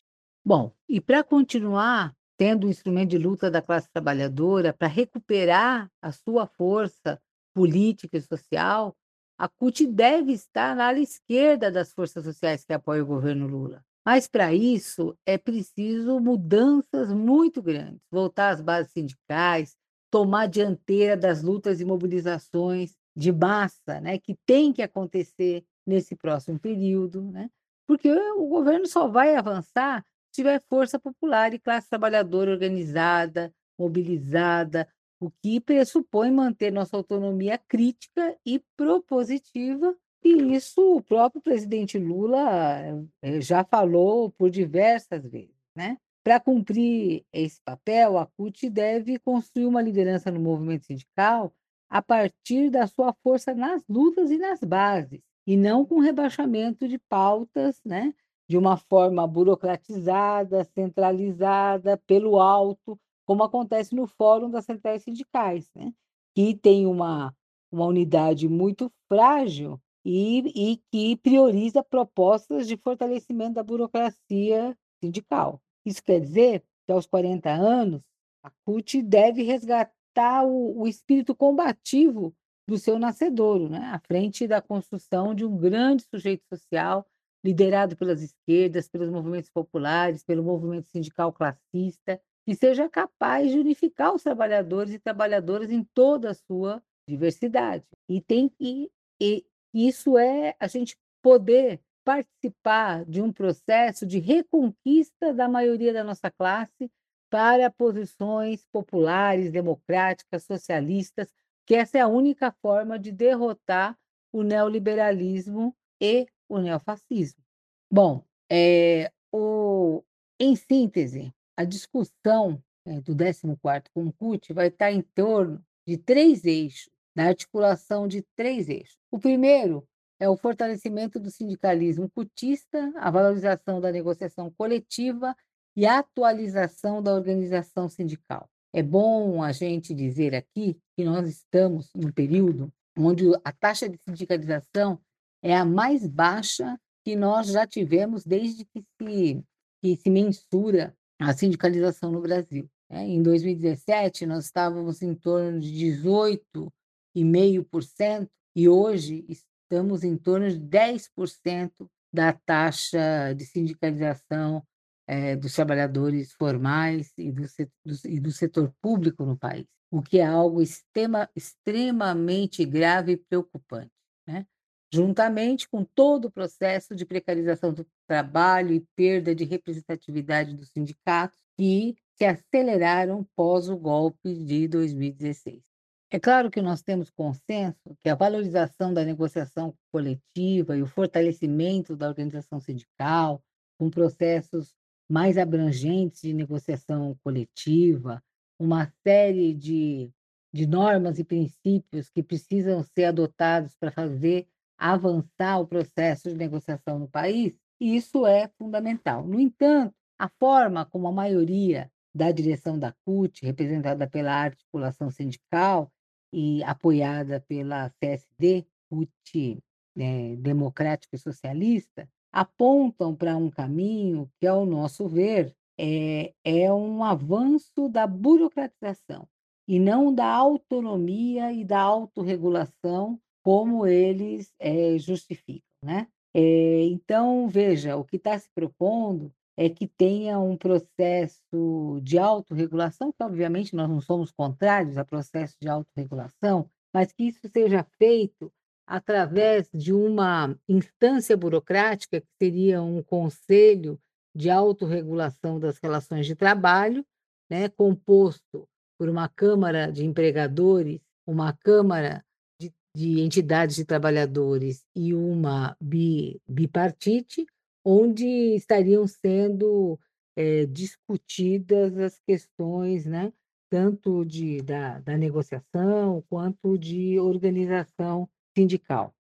Bom, 0.44 0.72
e 0.88 1.00
para 1.00 1.24
continuar 1.24 2.14
tendo 2.36 2.66
o 2.66 2.70
instrumento 2.70 3.10
de 3.10 3.18
luta 3.18 3.50
da 3.50 3.62
classe 3.62 3.88
trabalhadora, 3.90 4.72
para 4.72 4.88
recuperar 4.88 5.90
a 6.02 6.12
sua 6.12 6.46
força 6.46 7.20
política 7.54 8.18
e 8.18 8.22
social, 8.22 8.94
a 9.38 9.48
CUT 9.48 9.86
deve 9.86 10.32
estar 10.32 10.76
na 10.76 10.88
ala 10.88 10.98
esquerda 10.98 11.70
das 11.70 11.92
forças 11.92 12.24
sociais 12.24 12.64
que 12.64 12.72
apoiam 12.72 13.04
o 13.04 13.08
governo 13.08 13.46
Lula. 13.46 13.82
Mas 14.04 14.28
para 14.28 14.54
isso 14.54 15.16
é 15.26 15.36
preciso 15.36 16.20
mudanças 16.20 17.12
muito 17.12 17.62
grandes, 17.62 18.00
voltar 18.10 18.50
às 18.50 18.60
bases 18.60 18.92
sindicais, 18.92 19.74
tomar 20.10 20.46
dianteira 20.46 21.16
das 21.16 21.42
lutas 21.42 21.80
e 21.80 21.84
mobilizações 21.84 22.94
de 23.16 23.32
massa, 23.32 24.00
né, 24.00 24.18
que 24.18 24.36
tem 24.44 24.72
que 24.72 24.82
acontecer 24.82 25.64
nesse 25.86 26.14
próximo 26.14 26.58
período, 26.58 27.22
né? 27.22 27.48
Porque 27.86 28.12
o 28.12 28.46
governo 28.48 28.86
só 28.86 29.08
vai 29.08 29.36
avançar 29.36 30.04
se 30.26 30.42
tiver 30.42 30.60
força 30.68 30.98
popular 30.98 31.54
e 31.54 31.58
classe 31.58 31.88
trabalhadora 31.88 32.50
organizada, 32.50 33.54
mobilizada, 33.78 34.88
o 35.20 35.30
que 35.30 35.60
pressupõe 35.60 36.30
manter 36.30 36.70
nossa 36.70 36.96
autonomia 36.96 37.56
crítica 37.56 38.36
e 38.44 38.60
propositiva 38.76 39.96
e 40.24 40.54
isso 40.54 40.96
o 40.96 41.00
próprio 41.00 41.40
presidente 41.40 41.98
Lula 41.98 43.08
eh, 43.22 43.40
já 43.40 43.62
falou 43.62 44.30
por 44.30 44.50
diversas 44.50 45.24
vezes, 45.24 45.54
né? 45.74 45.96
Para 46.24 46.40
cumprir 46.40 47.24
esse 47.32 47.62
papel, 47.62 48.18
a 48.18 48.26
CUT 48.26 48.68
deve 48.68 49.20
construir 49.20 49.66
uma 49.66 49.80
liderança 49.80 50.28
no 50.32 50.40
movimento 50.40 50.86
sindical 50.86 51.54
a 51.88 52.02
partir 52.02 52.70
da 52.70 52.86
sua 52.86 53.12
força 53.22 53.54
nas 53.54 53.82
lutas 53.88 54.30
e 54.30 54.38
nas 54.38 54.60
bases, 54.60 55.20
e 55.46 55.56
não 55.56 55.84
com 55.84 56.00
rebaixamento 56.00 56.88
de 56.88 56.98
pautas, 56.98 57.80
né? 57.84 58.12
De 58.48 58.56
uma 58.56 58.76
forma 58.76 59.26
burocratizada, 59.26 60.64
centralizada, 60.64 61.96
pelo 62.06 62.38
alto, 62.38 62.98
como 63.24 63.42
acontece 63.42 63.94
no 63.94 64.06
Fórum 64.06 64.50
das 64.50 64.64
Centrais 64.64 65.02
Sindicais, 65.02 65.68
né? 65.74 65.92
que 66.36 66.54
tem 66.54 66.86
uma, 66.86 67.34
uma 67.72 67.86
unidade 67.86 68.46
muito 68.46 68.92
frágil 69.08 69.80
e, 70.04 70.52
e 70.54 70.80
que 70.92 71.16
prioriza 71.16 71.82
propostas 71.82 72.68
de 72.68 72.76
fortalecimento 72.76 73.54
da 73.54 73.62
burocracia 73.62 74.76
sindical. 75.02 75.62
Isso 75.84 76.02
quer 76.02 76.20
dizer 76.20 76.62
que, 76.86 76.92
aos 76.92 77.06
40 77.06 77.50
anos, 77.50 78.02
a 78.42 78.50
CUT 78.64 79.02
deve 79.02 79.42
resgatar 79.42 79.95
o, 80.44 80.82
o 80.82 80.88
espírito 80.88 81.34
combativo 81.34 82.34
do 82.68 82.76
seu 82.76 82.98
nascedouro, 82.98 83.68
né? 83.68 83.90
à 83.92 83.98
frente 83.98 84.46
da 84.46 84.60
construção 84.60 85.34
de 85.34 85.44
um 85.44 85.56
grande 85.56 86.02
sujeito 86.02 86.44
social 86.48 87.06
liderado 87.44 87.96
pelas 87.96 88.20
esquerdas, 88.22 88.88
pelos 88.88 89.08
movimentos 89.08 89.50
populares, 89.50 90.24
pelo 90.24 90.42
movimento 90.42 90.88
sindical 90.88 91.32
classista, 91.32 92.20
que 92.44 92.54
seja 92.56 92.88
capaz 92.88 93.52
de 93.52 93.58
unificar 93.58 94.12
os 94.12 94.22
trabalhadores 94.22 94.94
e 94.94 94.98
trabalhadoras 94.98 95.70
em 95.70 95.84
toda 95.94 96.30
a 96.30 96.34
sua 96.34 96.82
diversidade. 97.08 97.84
E 98.08 98.20
tem 98.20 98.48
que 98.48 98.90
e 99.20 99.46
isso 99.72 100.18
é 100.18 100.54
a 100.58 100.66
gente 100.66 100.96
poder 101.22 101.80
participar 102.04 103.04
de 103.04 103.20
um 103.20 103.32
processo 103.32 104.06
de 104.06 104.18
reconquista 104.18 105.34
da 105.34 105.48
maioria 105.48 105.92
da 105.92 106.04
nossa 106.04 106.30
classe 106.30 106.90
para 107.30 107.70
posições 107.70 108.64
populares, 108.72 109.50
democráticas, 109.50 110.44
socialistas, 110.44 111.32
que 111.66 111.74
essa 111.74 111.98
é 111.98 112.00
a 112.00 112.08
única 112.08 112.52
forma 112.62 112.98
de 112.98 113.10
derrotar 113.10 113.98
o 114.32 114.42
neoliberalismo 114.42 115.74
e 116.00 116.26
o 116.48 116.58
neofascismo. 116.58 117.42
Bom, 117.90 118.24
é, 118.50 119.10
o, 119.32 120.02
em 120.38 120.54
síntese, 120.54 121.32
a 121.56 121.64
discussão 121.64 122.62
é, 122.84 123.00
do 123.00 123.14
14º 123.14 123.84
Concute 123.92 124.52
vai 124.52 124.68
estar 124.68 124.92
em 124.92 125.02
torno 125.02 125.64
de 125.86 125.96
três 125.96 126.44
eixos 126.44 126.88
na 127.14 127.28
articulação 127.28 128.06
de 128.06 128.22
três 128.36 128.68
eixos. 128.68 128.96
O 129.10 129.18
primeiro 129.18 129.86
é 130.20 130.28
o 130.28 130.36
fortalecimento 130.36 131.18
do 131.18 131.30
sindicalismo 131.30 132.10
cutista, 132.10 132.92
a 132.96 133.10
valorização 133.10 133.80
da 133.80 133.90
negociação 133.90 134.50
coletiva 134.50 135.34
e 135.76 135.84
atualização 135.86 137.02
da 137.02 137.14
organização 137.14 137.88
sindical. 137.88 138.48
É 138.72 138.82
bom 138.82 139.42
a 139.42 139.52
gente 139.52 139.94
dizer 139.94 140.34
aqui 140.34 140.78
que 140.96 141.04
nós 141.04 141.28
estamos 141.28 141.90
num 141.94 142.10
período 142.10 142.72
onde 142.98 143.24
a 143.44 143.52
taxa 143.52 143.88
de 143.88 143.98
sindicalização 144.08 144.98
é 145.42 145.54
a 145.54 145.64
mais 145.64 146.06
baixa 146.06 146.78
que 147.04 147.14
nós 147.14 147.48
já 147.48 147.66
tivemos 147.66 148.24
desde 148.24 148.64
que 148.64 148.82
se, 149.00 149.44
que 149.82 149.96
se 149.96 150.10
mensura 150.10 150.96
a 151.20 151.32
sindicalização 151.32 152.10
no 152.10 152.20
Brasil. 152.20 152.68
É, 152.90 153.02
em 153.02 153.22
2017, 153.22 154.26
nós 154.26 154.46
estávamos 154.46 155.02
em 155.02 155.14
torno 155.14 155.60
de 155.60 155.70
18 155.72 156.72
0,5%, 157.16 158.28
e 158.54 158.68
hoje 158.68 159.24
estamos 159.28 160.04
em 160.04 160.16
torno 160.16 160.48
de 160.50 160.60
10% 160.60 161.70
da 162.12 162.32
taxa 162.32 163.32
de 163.34 163.44
sindicalização 163.44 164.62
é, 165.06 165.36
dos 165.36 165.54
trabalhadores 165.54 166.32
formais 166.32 167.12
e 167.16 167.30
do, 167.30 167.42
do, 167.42 167.94
e 168.04 168.20
do, 168.20 168.32
setor 168.32 168.72
público 168.82 169.24
no 169.24 169.36
país, 169.36 169.66
o 169.90 170.02
que 170.02 170.18
é 170.18 170.26
algo 170.26 170.60
extrema, 170.60 171.28
extremamente 171.34 172.64
grave 172.64 173.12
e 173.12 173.16
preocupante. 173.16 173.92
Né? 174.26 174.46
Juntamente 174.92 175.68
com 175.68 175.84
todo 175.84 176.26
o 176.26 176.30
processo 176.30 176.94
de 176.94 177.04
precarização 177.04 177.72
do 177.72 177.86
trabalho 178.06 178.72
e 178.72 178.84
perda 178.96 179.34
de 179.34 179.44
representatividade 179.44 180.54
dos 180.54 180.70
sindicatos 180.70 181.38
que 181.56 181.96
se 182.16 182.24
aceleraram 182.24 183.26
pós 183.36 183.68
o 183.68 183.76
golpe 183.76 184.34
de 184.34 184.66
2016. 184.68 185.62
É 186.10 186.20
claro 186.20 186.50
que 186.50 186.62
nós 186.62 186.82
temos 186.82 187.10
consenso 187.10 187.96
que 188.00 188.08
a 188.08 188.14
valorização 188.14 188.94
da 188.94 189.04
negociação 189.04 189.74
coletiva 189.90 190.76
e 190.76 190.82
o 190.82 190.86
fortalecimento 190.86 191.96
da 191.96 192.08
organização 192.08 192.60
sindical, 192.60 193.42
com 193.78 193.90
processos 193.90 194.74
mais 195.08 195.38
abrangentes 195.38 196.22
de 196.22 196.32
negociação 196.32 197.16
coletiva, 197.22 198.22
uma 198.58 198.90
série 199.02 199.54
de, 199.54 200.10
de 200.52 200.66
normas 200.66 201.18
e 201.18 201.24
princípios 201.24 202.10
que 202.10 202.22
precisam 202.22 202.82
ser 202.82 203.04
adotados 203.04 203.74
para 203.76 203.90
fazer 203.90 204.48
avançar 204.78 205.58
o 205.58 205.66
processo 205.66 206.28
de 206.28 206.34
negociação 206.34 206.98
no 206.98 207.08
país, 207.08 207.54
isso 207.80 208.26
é 208.26 208.48
fundamental. 208.58 209.26
No 209.26 209.38
entanto, 209.40 209.94
a 210.18 210.28
forma 210.28 210.84
como 210.86 211.08
a 211.08 211.12
maioria 211.12 211.90
da 212.14 212.30
direção 212.30 212.78
da 212.78 212.92
CUT, 213.04 213.44
representada 213.44 214.08
pela 214.08 214.32
articulação 214.32 215.10
sindical, 215.10 215.92
e 216.32 216.62
apoiada 216.64 217.40
pela 217.40 217.90
CSD, 218.00 218.66
CUT 218.90 219.58
né, 219.94 220.36
Democrático 220.36 221.16
e 221.16 221.18
Socialista, 221.18 222.08
apontam 222.36 223.16
para 223.16 223.34
um 223.34 223.48
caminho 223.48 224.30
que, 224.38 224.46
ao 224.46 224.66
nosso 224.66 225.08
ver, 225.08 225.56
é, 225.78 226.34
é 226.44 226.70
um 226.70 227.02
avanço 227.02 227.88
da 227.88 228.06
burocratização 228.06 229.26
e 229.66 229.80
não 229.80 230.14
da 230.14 230.26
autonomia 230.26 231.50
e 231.50 231.64
da 231.64 231.80
autorregulação 231.80 233.18
como 233.42 233.86
eles 233.86 234.52
é, 234.58 234.98
justificam. 234.98 235.62
Né? 235.82 236.08
É, 236.34 236.84
então, 236.84 237.48
veja, 237.48 237.96
o 237.96 238.04
que 238.04 238.16
está 238.16 238.38
se 238.38 238.50
propondo 238.54 239.32
é 239.56 239.70
que 239.70 239.86
tenha 239.86 240.38
um 240.38 240.58
processo 240.58 241.98
de 242.02 242.18
autorregulação, 242.18 243.10
que 243.12 243.24
obviamente 243.24 243.74
nós 243.74 243.88
não 243.88 244.02
somos 244.02 244.30
contrários 244.30 244.98
a 244.98 245.04
processo 245.06 245.56
de 245.58 245.70
autorregulação, 245.70 246.68
mas 246.92 247.12
que 247.12 247.24
isso 247.28 247.48
seja 247.50 247.82
feito 247.98 248.52
através 248.86 249.68
de 249.74 249.92
uma 249.92 250.56
instância 250.68 251.36
burocrática, 251.36 252.20
que 252.20 252.28
seria 252.40 252.80
um 252.80 253.02
conselho 253.02 254.00
de 254.34 254.48
autorregulação 254.48 255.58
das 255.58 255.78
relações 255.78 256.26
de 256.26 256.36
trabalho, 256.36 257.04
né, 257.50 257.68
composto 257.68 258.68
por 258.98 259.08
uma 259.08 259.28
Câmara 259.28 259.90
de 259.90 260.04
Empregadores, 260.04 261.00
uma 261.26 261.52
Câmara 261.52 262.24
de, 262.60 262.72
de 262.94 263.20
Entidades 263.20 263.76
de 263.76 263.84
Trabalhadores 263.84 264.84
e 264.94 265.14
uma 265.14 265.76
bi, 265.80 266.40
bipartite, 266.46 267.46
onde 267.84 268.26
estariam 268.54 269.06
sendo 269.06 269.98
é, 270.36 270.66
discutidas 270.66 271.96
as 271.98 272.18
questões, 272.20 273.06
né, 273.06 273.32
tanto 273.70 274.24
de, 274.24 274.60
da, 274.62 275.00
da 275.00 275.16
negociação 275.16 276.22
quanto 276.28 276.78
de 276.78 277.18
organização 277.18 278.28
sindical. 278.56 279.14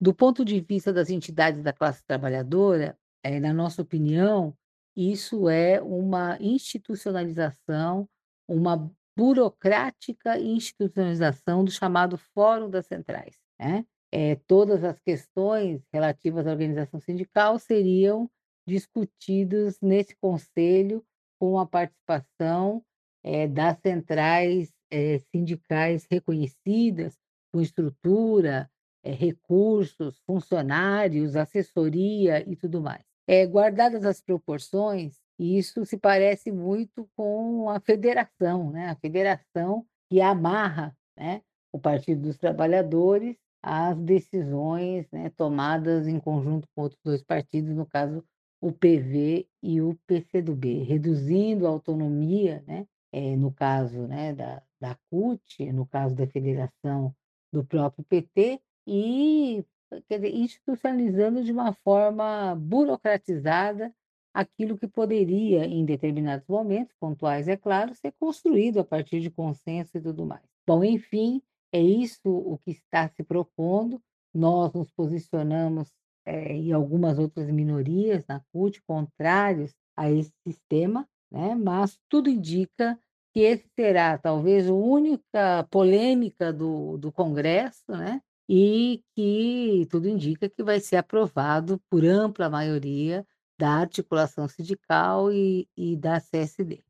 Do 0.00 0.14
ponto 0.14 0.44
de 0.44 0.60
vista 0.60 0.92
das 0.92 1.10
entidades 1.10 1.62
da 1.62 1.72
classe 1.72 2.04
trabalhadora, 2.04 2.98
é, 3.22 3.38
na 3.38 3.52
nossa 3.52 3.82
opinião, 3.82 4.56
isso 4.96 5.48
é 5.48 5.80
uma 5.80 6.36
institucionalização, 6.40 8.08
uma 8.48 8.90
burocrática 9.16 10.38
institucionalização 10.38 11.64
do 11.64 11.70
chamado 11.70 12.16
Fórum 12.34 12.68
das 12.68 12.86
Centrais. 12.86 13.36
Né? 13.60 13.84
É, 14.10 14.36
todas 14.46 14.82
as 14.82 14.98
questões 14.98 15.82
relativas 15.92 16.46
à 16.46 16.50
organização 16.50 16.98
sindical 16.98 17.58
seriam 17.58 18.30
discutidas 18.66 19.80
nesse 19.80 20.16
conselho 20.16 21.04
com 21.38 21.58
a 21.58 21.66
participação 21.66 22.82
é, 23.22 23.46
das 23.46 23.78
centrais 23.78 24.72
é, 24.90 25.18
sindicais 25.18 26.06
reconhecidas, 26.10 27.18
com 27.52 27.60
estrutura, 27.60 28.70
é, 29.04 29.12
recursos, 29.12 30.18
funcionários, 30.26 31.36
assessoria 31.36 32.48
e 32.48 32.56
tudo 32.56 32.80
mais. 32.80 33.04
É, 33.26 33.46
guardadas 33.46 34.04
as 34.04 34.20
proporções, 34.20 35.20
isso 35.38 35.84
se 35.84 35.96
parece 35.96 36.50
muito 36.50 37.08
com 37.16 37.68
a 37.68 37.80
federação, 37.80 38.70
né? 38.70 38.88
a 38.88 38.96
federação 38.96 39.86
que 40.10 40.20
amarra 40.20 40.96
né, 41.16 41.42
o 41.72 41.78
Partido 41.78 42.22
dos 42.22 42.36
Trabalhadores 42.36 43.36
às 43.62 43.98
decisões 43.98 45.08
né, 45.10 45.30
tomadas 45.30 46.06
em 46.08 46.18
conjunto 46.18 46.68
com 46.74 46.82
outros 46.82 47.00
dois 47.04 47.22
partidos, 47.22 47.74
no 47.74 47.86
caso 47.86 48.24
o 48.60 48.72
PV 48.72 49.48
e 49.62 49.80
o 49.80 49.98
PCdoB, 50.06 50.82
reduzindo 50.84 51.66
a 51.66 51.70
autonomia, 51.70 52.62
né, 52.66 52.86
é, 53.12 53.36
no 53.36 53.52
caso 53.52 54.06
né, 54.06 54.32
da, 54.32 54.62
da 54.80 54.96
CUT, 55.10 55.72
no 55.72 55.86
caso 55.86 56.14
da 56.14 56.26
federação 56.26 57.14
do 57.52 57.64
próprio 57.64 58.04
PT, 58.04 58.60
e 58.86 59.64
dizer, 60.10 60.34
institucionalizando 60.34 61.44
de 61.44 61.52
uma 61.52 61.72
forma 61.72 62.54
burocratizada 62.54 63.94
aquilo 64.34 64.78
que 64.78 64.88
poderia, 64.88 65.66
em 65.66 65.84
determinados 65.84 66.46
momentos, 66.48 66.94
pontuais, 66.98 67.48
é 67.48 67.56
claro, 67.56 67.94
ser 67.94 68.12
construído 68.12 68.80
a 68.80 68.84
partir 68.84 69.20
de 69.20 69.30
consenso 69.30 69.96
e 69.96 70.00
tudo 70.00 70.24
mais. 70.24 70.42
Bom, 70.66 70.82
enfim, 70.82 71.42
é 71.70 71.80
isso 71.80 72.20
o 72.24 72.56
que 72.58 72.70
está 72.70 73.08
se 73.08 73.22
propondo. 73.22 74.00
Nós 74.34 74.72
nos 74.72 74.90
posicionamos 74.90 75.92
é, 76.24 76.56
e 76.56 76.72
algumas 76.72 77.18
outras 77.18 77.50
minorias 77.50 78.24
na 78.26 78.40
CUT 78.52 78.80
contrários 78.82 79.74
a 79.96 80.10
esse 80.10 80.32
sistema, 80.46 81.06
né? 81.30 81.54
mas 81.54 81.98
tudo 82.08 82.30
indica 82.30 82.98
que 83.32 83.40
esse 83.40 83.64
será 83.74 84.18
talvez 84.18 84.68
a 84.68 84.74
única 84.74 85.66
polêmica 85.70 86.52
do, 86.52 86.98
do 86.98 87.10
Congresso, 87.10 87.90
né? 87.90 88.20
e 88.48 89.02
que 89.14 89.86
tudo 89.90 90.08
indica 90.08 90.48
que 90.48 90.62
vai 90.62 90.80
ser 90.80 90.96
aprovado 90.96 91.80
por 91.88 92.04
ampla 92.04 92.50
maioria 92.50 93.26
da 93.58 93.70
articulação 93.70 94.48
sindical 94.48 95.32
e, 95.32 95.68
e 95.76 95.96
da 95.96 96.20
CSD. 96.20 96.84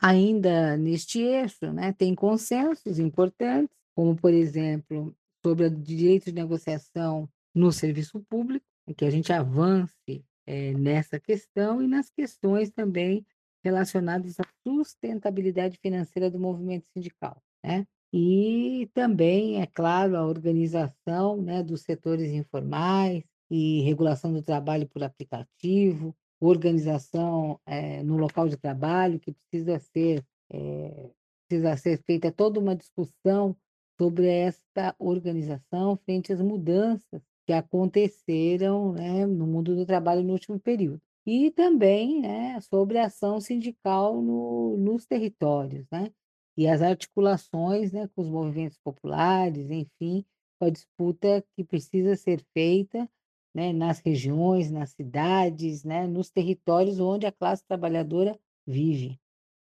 Ainda 0.00 0.76
neste 0.76 1.20
eixo, 1.20 1.72
né, 1.72 1.92
tem 1.92 2.14
consensos 2.14 2.98
importantes, 2.98 3.76
como, 3.94 4.16
por 4.16 4.32
exemplo, 4.32 5.14
sobre 5.44 5.66
o 5.66 5.70
direito 5.70 6.26
de 6.26 6.32
negociação 6.32 7.28
no 7.54 7.70
serviço 7.70 8.20
público, 8.28 8.66
que 8.96 9.04
a 9.04 9.10
gente 9.10 9.32
avance 9.32 10.24
é, 10.46 10.72
nessa 10.72 11.20
questão 11.20 11.80
e 11.80 11.86
nas 11.86 12.10
questões 12.10 12.70
também 12.70 13.24
relacionadas 13.64 14.38
à 14.38 14.44
sustentabilidade 14.62 15.78
financeira 15.78 16.30
do 16.30 16.38
movimento 16.38 16.86
sindical. 16.92 17.42
Né? 17.64 17.86
E 18.12 18.88
também, 18.94 19.60
é 19.60 19.66
claro, 19.66 20.16
a 20.16 20.26
organização 20.26 21.40
né, 21.40 21.62
dos 21.62 21.82
setores 21.82 22.30
informais, 22.30 23.24
e 23.50 23.82
regulação 23.82 24.32
do 24.32 24.42
trabalho 24.42 24.88
por 24.88 25.02
aplicativo, 25.02 26.14
organização 26.40 27.60
é, 27.66 28.02
no 28.02 28.16
local 28.16 28.48
de 28.48 28.56
trabalho, 28.56 29.20
que 29.20 29.32
precisa 29.32 29.78
ser, 29.78 30.24
é, 30.50 31.10
precisa 31.48 31.76
ser 31.76 32.02
feita 32.04 32.32
toda 32.32 32.58
uma 32.58 32.74
discussão 32.74 33.56
sobre 33.96 34.26
esta 34.26 34.94
organização 34.98 35.96
frente 36.04 36.32
às 36.32 36.40
mudanças 36.40 37.22
que 37.46 37.52
aconteceram 37.52 38.92
né, 38.92 39.26
no 39.26 39.46
mundo 39.46 39.76
do 39.76 39.86
trabalho 39.86 40.24
no 40.24 40.32
último 40.32 40.58
período. 40.58 41.00
E 41.26 41.50
também 41.50 42.20
né, 42.20 42.60
sobre 42.60 42.98
a 42.98 43.06
ação 43.06 43.40
sindical 43.40 44.20
no, 44.20 44.76
nos 44.76 45.06
territórios, 45.06 45.86
né? 45.90 46.10
e 46.56 46.68
as 46.68 46.82
articulações 46.82 47.92
né, 47.92 48.08
com 48.14 48.22
os 48.22 48.28
movimentos 48.28 48.78
populares, 48.78 49.70
enfim, 49.70 50.24
com 50.58 50.66
a 50.66 50.70
disputa 50.70 51.44
que 51.56 51.64
precisa 51.64 52.16
ser 52.16 52.44
feita 52.52 53.08
né, 53.54 53.72
nas 53.72 54.00
regiões, 54.00 54.70
nas 54.70 54.90
cidades, 54.90 55.84
né, 55.84 56.06
nos 56.06 56.30
territórios 56.30 57.00
onde 57.00 57.26
a 57.26 57.32
classe 57.32 57.64
trabalhadora 57.64 58.38
vive. 58.66 59.18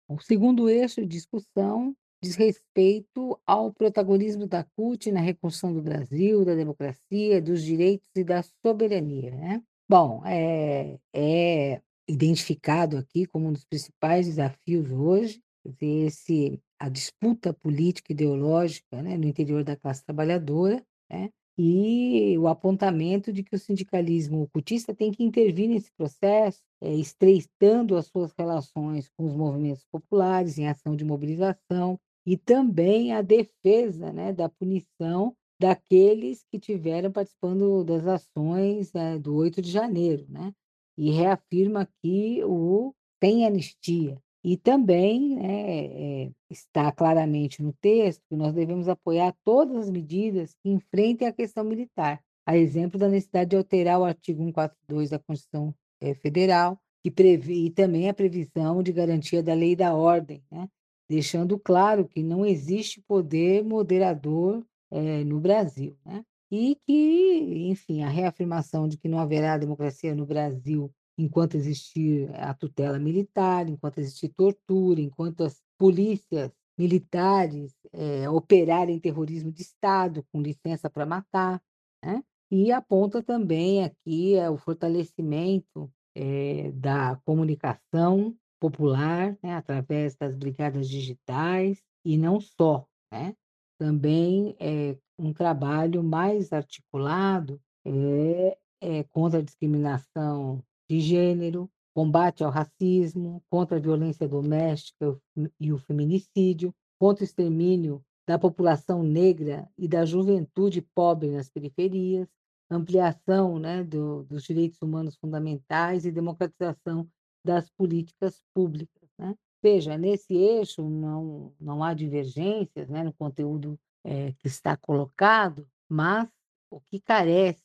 O 0.07 0.19
segundo 0.19 0.69
eixo 0.69 1.01
de 1.01 1.07
discussão 1.07 1.95
diz 2.23 2.35
respeito 2.35 3.39
ao 3.45 3.73
protagonismo 3.73 4.47
da 4.47 4.63
CUT 4.63 5.11
na 5.11 5.19
reconstrução 5.19 5.73
do 5.73 5.81
Brasil, 5.81 6.45
da 6.45 6.55
democracia, 6.55 7.41
dos 7.41 7.63
direitos 7.63 8.09
e 8.15 8.23
da 8.23 8.41
soberania. 8.65 9.31
Né? 9.31 9.63
Bom, 9.93 10.23
é, 10.25 10.97
é 11.13 11.79
identificado 12.07 12.97
aqui 12.97 13.27
como 13.27 13.47
um 13.47 13.53
dos 13.53 13.63
principais 13.63 14.25
desafios 14.25 14.89
hoje 14.89 15.39
esse, 15.79 16.59
a 16.79 16.89
disputa 16.89 17.53
política 17.53 18.11
e 18.11 18.15
ideológica 18.15 19.03
né, 19.03 19.15
no 19.15 19.27
interior 19.27 19.63
da 19.63 19.75
classe 19.75 20.03
trabalhadora, 20.03 20.83
né, 21.07 21.29
e 21.55 22.35
o 22.39 22.47
apontamento 22.47 23.31
de 23.31 23.43
que 23.43 23.55
o 23.55 23.59
sindicalismo 23.59 24.41
ocultista 24.41 24.95
tem 24.95 25.11
que 25.11 25.23
intervir 25.23 25.69
nesse 25.69 25.91
processo, 25.95 26.59
é, 26.81 26.91
estreitando 26.95 27.95
as 27.95 28.07
suas 28.07 28.33
relações 28.35 29.07
com 29.15 29.27
os 29.27 29.35
movimentos 29.35 29.85
populares 29.91 30.57
em 30.57 30.67
ação 30.67 30.95
de 30.95 31.05
mobilização 31.05 31.99
e 32.25 32.35
também 32.35 33.13
a 33.13 33.21
defesa 33.21 34.11
né, 34.11 34.33
da 34.33 34.49
punição 34.49 35.35
daqueles 35.59 36.43
que 36.51 36.59
tiveram 36.59 37.11
participando 37.11 37.83
das 37.83 38.05
ações 38.05 38.93
é, 38.95 39.17
do 39.17 39.35
8 39.35 39.61
de 39.61 39.71
janeiro, 39.71 40.25
né? 40.29 40.53
E 40.97 41.11
reafirma 41.11 41.87
que 42.01 42.43
o 42.43 42.93
tem 43.19 43.45
anistia. 43.45 44.21
E 44.43 44.57
também 44.57 45.35
né, 45.35 46.25
é, 46.25 46.31
está 46.49 46.91
claramente 46.91 47.63
no 47.63 47.71
texto 47.71 48.21
que 48.29 48.35
nós 48.35 48.53
devemos 48.53 48.89
apoiar 48.89 49.33
todas 49.45 49.77
as 49.77 49.89
medidas 49.89 50.53
que 50.61 50.69
enfrentem 50.69 51.25
a 51.25 51.31
questão 51.31 51.63
militar, 51.63 52.21
a 52.45 52.57
exemplo 52.57 52.99
da 52.99 53.07
necessidade 53.07 53.51
de 53.51 53.55
alterar 53.55 54.01
o 54.01 54.03
artigo 54.03 54.43
142 54.43 55.11
da 55.11 55.19
Constituição 55.19 55.73
é, 56.01 56.13
Federal, 56.13 56.77
que 57.01 57.09
prevê 57.09 57.53
e 57.53 57.69
também 57.69 58.09
a 58.09 58.13
previsão 58.13 58.83
de 58.83 58.91
garantia 58.91 59.41
da 59.41 59.53
lei 59.53 59.77
da 59.77 59.95
ordem, 59.95 60.43
né, 60.51 60.67
deixando 61.09 61.57
claro 61.57 62.05
que 62.05 62.21
não 62.21 62.45
existe 62.45 63.01
poder 63.07 63.63
moderador 63.63 64.61
é, 64.93 65.23
no 65.23 65.39
Brasil. 65.39 65.97
Né, 66.05 66.23
e 66.51 66.75
que, 66.85 67.67
enfim, 67.69 68.03
a 68.03 68.09
reafirmação 68.09 68.87
de 68.87 68.97
que 68.97 69.09
não 69.09 69.17
haverá 69.17 69.57
democracia 69.57 70.13
no 70.13 70.25
Brasil 70.25 70.93
enquanto 71.17 71.55
existir 71.55 72.29
a 72.35 72.53
tutela 72.53 72.99
militar, 72.99 73.67
enquanto 73.67 73.97
existir 73.97 74.29
tortura, 74.29 75.01
enquanto 75.01 75.43
as 75.43 75.61
polícias 75.77 76.51
militares 76.77 77.75
é, 77.91 78.29
operarem 78.29 78.99
terrorismo 78.99 79.51
de 79.51 79.61
Estado 79.61 80.23
com 80.31 80.41
licença 80.41 80.89
para 80.89 81.05
matar, 81.05 81.61
né? 82.03 82.23
e 82.51 82.71
aponta 82.71 83.21
também 83.23 83.83
aqui 83.83 84.35
é, 84.35 84.47
o 84.47 84.57
fortalecimento 84.57 85.91
é, 86.15 86.71
da 86.71 87.19
comunicação 87.25 88.35
popular 88.59 89.35
né, 89.41 89.55
através 89.55 90.15
das 90.15 90.35
brigadas 90.35 90.87
digitais 90.87 91.81
e 92.05 92.15
não 92.17 92.39
só, 92.39 92.85
né? 93.11 93.35
Também 93.83 94.55
é 94.61 94.95
um 95.19 95.33
trabalho 95.33 96.01
mais 96.01 96.53
articulado 96.53 97.59
é, 97.85 98.57
é, 98.79 99.03
contra 99.03 99.39
a 99.39 99.41
discriminação 99.41 100.63
de 100.89 101.01
gênero, 101.01 101.69
combate 101.93 102.45
ao 102.45 102.49
racismo, 102.49 103.43
contra 103.49 103.75
a 103.75 103.81
violência 103.81 104.25
doméstica 104.25 105.19
e 105.59 105.73
o 105.73 105.77
feminicídio, 105.77 106.73
contra 106.97 107.23
o 107.23 107.25
extermínio 107.25 108.01
da 108.25 108.39
população 108.39 109.03
negra 109.03 109.69
e 109.77 109.85
da 109.85 110.05
juventude 110.05 110.81
pobre 110.95 111.31
nas 111.31 111.49
periferias, 111.49 112.29
ampliação 112.71 113.59
né, 113.59 113.83
do, 113.83 114.23
dos 114.23 114.43
direitos 114.43 114.81
humanos 114.81 115.17
fundamentais 115.17 116.05
e 116.05 116.11
democratização 116.11 117.05
das 117.45 117.69
políticas 117.69 118.41
públicas. 118.55 119.09
Né? 119.19 119.35
Veja, 119.63 119.97
nesse 119.97 120.35
eixo 120.35 120.83
não, 120.89 121.53
não 121.57 121.81
há 121.81 121.93
divergências 121.93 122.89
né, 122.89 123.01
no 123.01 123.13
conteúdo 123.13 123.79
é, 124.03 124.33
que 124.33 124.47
está 124.47 124.75
colocado, 124.75 125.65
mas 125.87 126.27
o 126.69 126.81
que 126.81 126.99
carece 126.99 127.63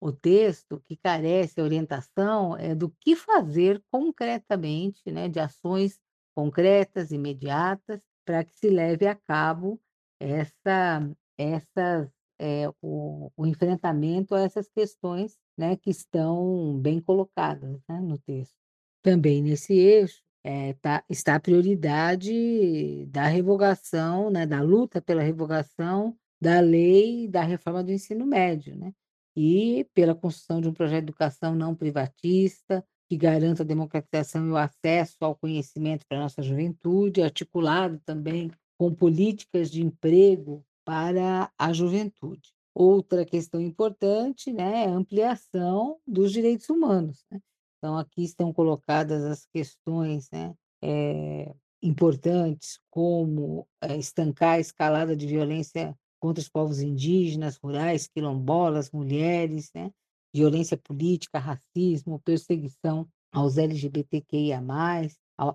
o 0.00 0.12
texto 0.12 0.80
que 0.86 0.96
carece 0.96 1.60
orientação 1.60 2.56
é 2.56 2.74
do 2.74 2.88
que 3.00 3.14
fazer 3.14 3.82
concretamente, 3.90 5.10
né, 5.10 5.28
de 5.28 5.38
ações 5.38 6.00
concretas, 6.34 7.10
imediatas, 7.10 8.00
para 8.24 8.42
que 8.42 8.54
se 8.54 8.70
leve 8.70 9.06
a 9.06 9.14
cabo 9.14 9.78
essa, 10.18 11.06
essa, 11.36 12.10
é, 12.38 12.68
o, 12.80 13.30
o, 13.36 13.46
enfrentamento 13.46 14.34
a 14.34 14.40
essas 14.40 14.70
questões 14.70 15.36
né, 15.58 15.76
que 15.76 15.90
estão 15.90 16.78
bem 16.78 17.00
colocadas 17.00 17.78
né, 17.88 18.00
no 18.00 18.18
texto. 18.18 18.54
Também 19.02 19.42
nesse 19.42 19.74
eixo, 19.74 20.22
é, 20.44 20.72
tá, 20.74 21.04
está 21.08 21.34
a 21.34 21.40
prioridade 21.40 23.06
da 23.06 23.26
revogação, 23.26 24.30
né, 24.30 24.46
da 24.46 24.62
luta 24.62 25.00
pela 25.00 25.22
revogação 25.22 26.16
da 26.40 26.60
lei 26.60 27.28
da 27.28 27.42
reforma 27.42 27.84
do 27.84 27.92
ensino 27.92 28.24
médio, 28.26 28.74
né? 28.74 28.92
E 29.36 29.86
pela 29.94 30.14
construção 30.14 30.60
de 30.60 30.68
um 30.68 30.72
projeto 30.72 31.04
de 31.04 31.10
educação 31.10 31.54
não 31.54 31.74
privatista, 31.74 32.84
que 33.08 33.16
garanta 33.16 33.62
a 33.62 33.66
democratização 33.66 34.46
e 34.46 34.50
o 34.50 34.56
acesso 34.56 35.16
ao 35.20 35.34
conhecimento 35.34 36.06
para 36.08 36.18
a 36.18 36.22
nossa 36.22 36.42
juventude, 36.42 37.22
articulado 37.22 38.00
também 38.04 38.50
com 38.78 38.94
políticas 38.94 39.70
de 39.70 39.82
emprego 39.82 40.64
para 40.84 41.50
a 41.58 41.72
juventude. 41.72 42.52
Outra 42.74 43.24
questão 43.24 43.60
importante 43.60 44.52
né, 44.52 44.84
é 44.84 44.86
a 44.86 44.94
ampliação 44.94 45.98
dos 46.06 46.32
direitos 46.32 46.68
humanos. 46.70 47.24
Né? 47.30 47.40
Então, 47.80 47.96
aqui 47.96 48.22
estão 48.22 48.52
colocadas 48.52 49.24
as 49.24 49.46
questões 49.46 50.28
né, 50.30 50.54
é, 50.82 51.50
importantes, 51.82 52.78
como 52.90 53.66
é, 53.80 53.96
estancar 53.96 54.56
a 54.56 54.60
escalada 54.60 55.16
de 55.16 55.26
violência 55.26 55.96
contra 56.20 56.42
os 56.42 56.48
povos 56.48 56.80
indígenas, 56.80 57.56
rurais, 57.56 58.06
quilombolas, 58.06 58.90
mulheres, 58.90 59.70
né? 59.74 59.90
violência 60.32 60.76
política, 60.76 61.38
racismo, 61.38 62.20
perseguição 62.20 63.08
aos 63.32 63.56
LGBTQIA+, 63.56 64.62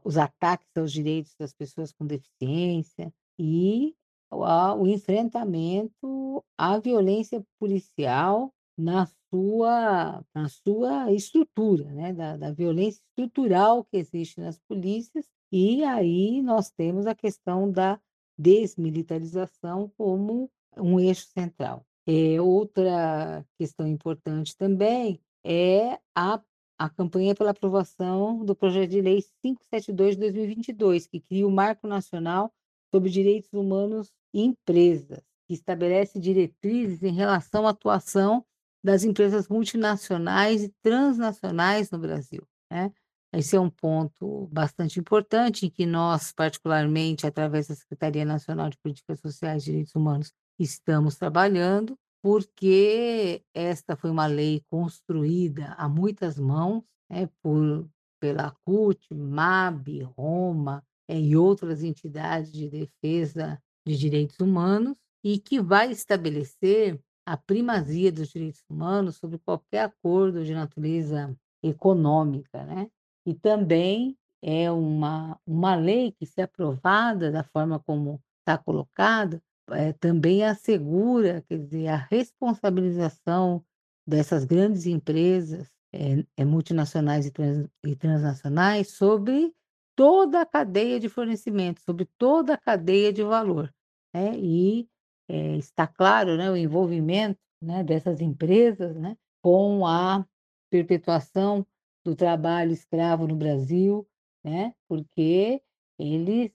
os 0.03 0.17
ataques 0.17 0.75
aos 0.75 0.91
direitos 0.91 1.35
das 1.39 1.53
pessoas 1.53 1.93
com 1.93 2.07
deficiência 2.07 3.13
e 3.37 3.95
o 4.31 4.87
enfrentamento 4.87 6.43
à 6.57 6.79
violência 6.79 7.45
policial 7.59 8.51
na 8.77 9.07
sua, 9.29 10.23
na 10.33 10.49
sua 10.49 11.11
estrutura, 11.11 11.85
né? 11.91 12.13
da, 12.13 12.37
da 12.37 12.51
violência 12.51 13.01
estrutural 13.09 13.83
que 13.85 13.97
existe 13.97 14.39
nas 14.39 14.59
polícias, 14.59 15.25
e 15.51 15.83
aí 15.83 16.41
nós 16.41 16.69
temos 16.69 17.05
a 17.07 17.15
questão 17.15 17.71
da 17.71 17.99
desmilitarização 18.37 19.91
como 19.97 20.49
um 20.77 20.99
eixo 20.99 21.27
central. 21.27 21.85
É, 22.07 22.39
outra 22.39 23.45
questão 23.57 23.87
importante 23.87 24.55
também 24.55 25.19
é 25.43 25.99
a, 26.13 26.41
a 26.77 26.89
campanha 26.89 27.33
pela 27.33 27.51
aprovação 27.51 28.43
do 28.43 28.55
projeto 28.55 28.91
de 28.91 29.01
lei 29.01 29.23
572 29.41 30.15
de 30.15 30.21
2022, 30.21 31.07
que 31.07 31.19
cria 31.19 31.47
o 31.47 31.51
Marco 31.51 31.87
Nacional 31.87 32.53
sobre 32.93 33.09
Direitos 33.09 33.51
Humanos 33.53 34.11
e 34.33 34.41
Empresas, 34.43 35.23
que 35.47 35.53
estabelece 35.53 36.19
diretrizes 36.19 37.01
em 37.01 37.13
relação 37.13 37.65
à 37.65 37.71
atuação 37.71 38.45
das 38.85 39.03
empresas 39.03 39.47
multinacionais 39.47 40.63
e 40.63 40.71
transnacionais 40.83 41.89
no 41.89 41.97
Brasil. 41.97 42.47
Né? 42.71 42.93
Esse 43.33 43.55
é 43.55 43.59
um 43.59 43.69
ponto 43.69 44.47
bastante 44.51 44.99
importante 44.99 45.65
em 45.65 45.69
que 45.71 45.87
nós, 45.87 46.31
particularmente, 46.31 47.25
através 47.25 47.67
da 47.67 47.73
Secretaria 47.73 48.23
Nacional 48.23 48.69
de 48.69 48.77
Políticas 48.77 49.19
Sociais 49.19 49.63
e 49.63 49.65
Direitos 49.65 49.95
Humanos, 49.95 50.31
estamos 50.59 51.15
trabalhando, 51.15 51.97
porque 52.21 53.43
esta 53.55 53.95
foi 53.95 54.11
uma 54.11 54.27
lei 54.27 54.61
construída 54.69 55.73
a 55.79 55.89
muitas 55.89 56.37
mãos 56.37 56.83
né, 57.09 57.27
por, 57.41 57.89
pela 58.21 58.55
CUT, 58.63 59.15
MAB, 59.15 60.03
Roma 60.15 60.83
é, 61.07 61.19
e 61.19 61.35
outras 61.35 61.81
entidades 61.81 62.51
de 62.51 62.69
defesa 62.69 63.59
de 63.83 63.97
direitos 63.97 64.39
humanos, 64.39 64.95
e 65.23 65.39
que 65.39 65.59
vai 65.59 65.91
estabelecer 65.91 66.99
a 67.25 67.35
primazia 67.35 68.11
dos 68.11 68.29
direitos 68.29 68.63
humanos 68.69 69.17
sobre 69.17 69.39
qualquer 69.39 69.81
acordo 69.85 70.43
de 70.43 70.53
natureza 70.53 71.35
econômica, 71.63 72.63
né? 72.65 72.89
E 73.25 73.33
também 73.33 74.15
é 74.41 74.71
uma, 74.71 75.39
uma 75.45 75.75
lei 75.75 76.11
que, 76.11 76.25
se 76.25 76.41
aprovada 76.41 77.31
da 77.31 77.43
forma 77.43 77.79
como 77.79 78.21
está 78.39 78.57
colocada, 78.57 79.41
é, 79.71 79.91
também 79.93 80.43
assegura, 80.43 81.43
quer 81.49 81.57
dizer, 81.57 81.87
a 81.87 81.95
responsabilização 81.95 83.65
dessas 84.07 84.45
grandes 84.45 84.85
empresas 84.85 85.67
é, 85.91 86.23
é, 86.37 86.45
multinacionais 86.45 87.25
e, 87.25 87.31
trans, 87.31 87.67
e 87.83 87.95
transnacionais 87.95 88.91
sobre 88.91 89.51
toda 89.95 90.41
a 90.41 90.45
cadeia 90.45 90.99
de 90.99 91.09
fornecimento, 91.09 91.81
sobre 91.81 92.07
toda 92.17 92.53
a 92.53 92.57
cadeia 92.57 93.11
de 93.11 93.23
valor. 93.23 93.73
Né? 94.13 94.37
E 94.37 94.87
é, 95.27 95.55
está 95.57 95.87
claro 95.87 96.37
né, 96.37 96.49
o 96.49 96.55
envolvimento 96.55 97.39
né, 97.61 97.83
dessas 97.83 98.21
empresas 98.21 98.95
né, 98.95 99.17
com 99.41 99.85
a 99.85 100.25
perpetuação 100.69 101.65
do 102.03 102.15
trabalho 102.15 102.71
escravo 102.71 103.27
no 103.27 103.35
Brasil, 103.35 104.07
né, 104.43 104.73
porque 104.87 105.61
eles 105.97 106.51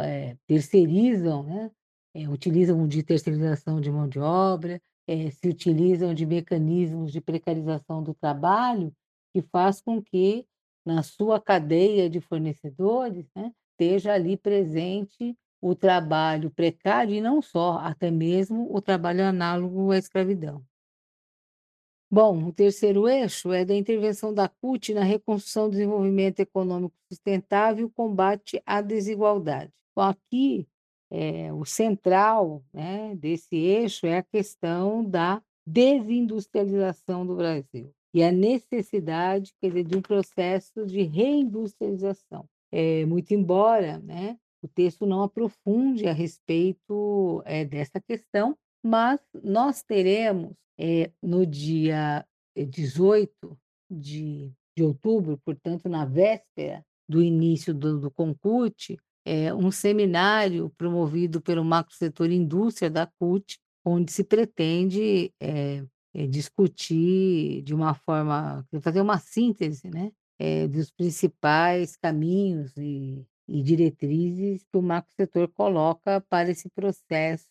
é, 0.00 0.36
terceirizam 0.46 1.42
né, 1.44 1.70
é, 2.14 2.28
utilizam 2.28 2.86
de 2.86 3.02
terceirização 3.02 3.80
de 3.80 3.90
mão 3.90 4.08
de 4.08 4.18
obra, 4.18 4.80
se 5.32 5.48
utilizam 5.48 6.14
de 6.14 6.24
mecanismos 6.24 7.10
de 7.10 7.20
precarização 7.20 8.00
do 8.00 8.14
trabalho, 8.14 8.94
que 9.32 9.42
faz 9.42 9.80
com 9.80 10.00
que 10.00 10.46
na 10.84 11.02
sua 11.02 11.40
cadeia 11.40 12.08
de 12.08 12.20
fornecedores 12.20 13.26
né, 13.34 13.52
esteja 13.72 14.12
ali 14.12 14.36
presente 14.36 15.36
o 15.60 15.74
trabalho 15.74 16.50
precário 16.50 17.14
e 17.14 17.20
não 17.20 17.42
só, 17.42 17.78
até 17.78 18.10
mesmo 18.10 18.74
o 18.74 18.80
trabalho 18.80 19.24
análogo 19.24 19.90
à 19.92 19.98
escravidão. 19.98 20.64
Bom, 22.12 22.48
o 22.48 22.52
terceiro 22.52 23.08
eixo 23.08 23.52
é 23.52 23.64
da 23.64 23.74
intervenção 23.74 24.34
da 24.34 24.48
CUT 24.48 24.92
na 24.92 25.04
reconstrução 25.04 25.68
do 25.68 25.72
desenvolvimento 25.72 26.40
econômico 26.40 26.96
sustentável 27.08 27.86
e 27.86 27.90
combate 27.90 28.60
à 28.66 28.80
desigualdade. 28.80 29.72
Bom, 29.94 30.02
aqui 30.02 30.66
é, 31.08 31.52
o 31.52 31.64
central 31.64 32.64
né, 32.72 33.14
desse 33.14 33.54
eixo 33.54 34.06
é 34.06 34.18
a 34.18 34.22
questão 34.24 35.04
da 35.04 35.40
desindustrialização 35.64 37.24
do 37.24 37.36
Brasil 37.36 37.94
e 38.12 38.24
a 38.24 38.32
necessidade 38.32 39.54
quer 39.60 39.68
dizer, 39.68 39.84
de 39.84 39.96
um 39.96 40.02
processo 40.02 40.84
de 40.84 41.02
reindustrialização. 41.02 42.48
É, 42.72 43.04
muito 43.06 43.32
embora 43.32 43.98
né, 43.98 44.36
o 44.62 44.68
texto 44.68 45.06
não 45.06 45.22
aprofunde 45.22 46.06
a 46.06 46.12
respeito 46.12 47.42
é, 47.46 47.64
dessa 47.64 48.00
questão, 48.00 48.56
mas 48.82 49.20
nós 49.42 49.82
teremos 49.82 50.54
é, 50.78 51.10
no 51.22 51.46
dia 51.46 52.26
18 52.56 53.58
de, 53.90 54.52
de 54.76 54.82
outubro, 54.82 55.38
portanto, 55.44 55.88
na 55.88 56.04
véspera 56.04 56.84
do 57.08 57.22
início 57.22 57.74
do, 57.74 57.98
do 57.98 58.10
Concute, 58.10 58.98
é, 59.24 59.52
um 59.52 59.70
seminário 59.70 60.70
promovido 60.76 61.40
pelo 61.40 61.64
Macro 61.64 61.94
Setor 61.94 62.30
Indústria 62.30 62.90
da 62.90 63.06
CUT, 63.06 63.58
onde 63.84 64.12
se 64.12 64.24
pretende 64.24 65.32
é, 65.40 65.84
discutir 66.28 67.62
de 67.62 67.74
uma 67.74 67.94
forma, 67.94 68.66
fazer 68.80 69.00
uma 69.00 69.18
síntese 69.18 69.88
né, 69.88 70.12
dos 70.68 70.90
principais 70.90 71.96
caminhos 71.96 72.76
e, 72.76 73.24
e 73.50 73.62
diretrizes 73.62 74.62
que 74.62 74.78
o 74.78 74.82
macro 74.82 75.12
setor 75.12 75.48
coloca 75.48 76.20
para 76.28 76.50
esse 76.50 76.70
processo 76.70 77.48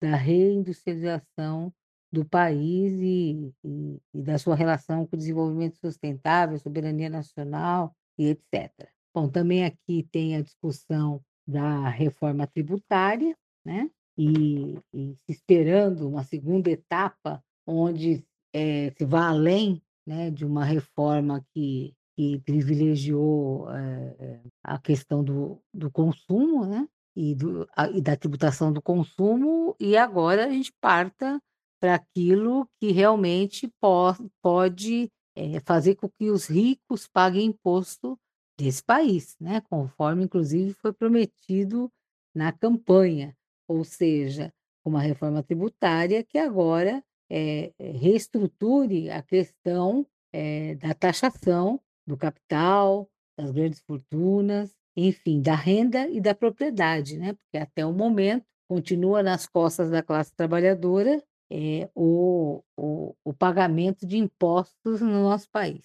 da 0.00 0.14
reindustrialização 0.14 1.72
do 2.12 2.24
país 2.24 2.92
e, 3.00 3.52
e, 3.64 3.98
e, 4.14 4.22
da 4.22 4.38
sua 4.38 4.54
relação 4.54 5.06
com 5.06 5.16
o 5.16 5.18
desenvolvimento 5.18 5.78
sustentável, 5.78 6.58
soberania 6.58 7.08
nacional 7.08 7.94
e 8.18 8.28
etc. 8.28 8.70
Bom, 9.14 9.28
também 9.28 9.64
aqui 9.64 10.06
tem 10.12 10.36
a 10.36 10.42
discussão 10.42 11.20
da 11.46 11.88
reforma 11.88 12.46
tributária, 12.46 13.34
né? 13.64 13.90
E, 14.18 14.78
e 14.92 15.16
esperando 15.26 16.08
uma 16.08 16.24
segunda 16.24 16.70
etapa 16.70 17.42
onde 17.66 18.24
é, 18.52 18.90
se 18.90 19.04
vá 19.04 19.28
além 19.28 19.82
né, 20.06 20.30
de 20.30 20.44
uma 20.44 20.64
reforma 20.64 21.44
que, 21.52 21.94
que 22.16 22.38
privilegiou 22.40 23.70
é, 23.70 24.40
a 24.68 24.78
questão 24.78 25.24
do, 25.24 25.62
do 25.72 25.90
consumo 25.90 26.66
né, 26.66 26.86
e, 27.16 27.34
do, 27.34 27.66
a, 27.74 27.88
e 27.88 28.00
da 28.00 28.16
tributação 28.16 28.72
do 28.72 28.82
consumo, 28.82 29.74
e 29.80 29.96
agora 29.96 30.44
a 30.44 30.50
gente 30.50 30.72
parta 30.80 31.40
para 31.80 31.94
aquilo 31.94 32.68
que 32.78 32.92
realmente 32.92 33.68
po 33.80 34.12
pode 34.42 35.10
é, 35.34 35.60
fazer 35.60 35.94
com 35.94 36.08
que 36.08 36.30
os 36.30 36.46
ricos 36.46 37.06
paguem 37.06 37.46
imposto 37.46 38.18
desse 38.58 38.82
país, 38.82 39.36
né? 39.40 39.60
conforme 39.70 40.24
inclusive 40.24 40.74
foi 40.74 40.92
prometido 40.92 41.90
na 42.34 42.52
campanha, 42.52 43.36
ou 43.68 43.84
seja, 43.84 44.52
uma 44.84 45.00
reforma 45.00 45.42
tributária 45.42 46.24
que 46.24 46.36
agora 46.36 47.02
é, 47.30 47.72
reestruture 47.78 49.10
a 49.10 49.22
questão 49.22 50.06
é, 50.32 50.74
da 50.74 50.92
taxação 50.92 51.80
do 52.06 52.16
capital, 52.16 53.08
das 53.38 53.52
grandes 53.52 53.80
fortunas, 53.80 54.74
enfim, 54.96 55.40
da 55.40 55.54
renda 55.54 56.08
e 56.08 56.20
da 56.20 56.34
propriedade, 56.34 57.16
né? 57.16 57.34
porque 57.34 57.56
até 57.56 57.86
o 57.86 57.92
momento 57.92 58.44
continua 58.68 59.22
nas 59.22 59.46
costas 59.46 59.90
da 59.90 60.02
classe 60.02 60.34
trabalhadora 60.34 61.22
é, 61.50 61.88
o, 61.94 62.62
o, 62.76 63.14
o 63.24 63.32
pagamento 63.32 64.06
de 64.06 64.18
impostos 64.18 65.00
no 65.00 65.22
nosso 65.22 65.48
país. 65.50 65.82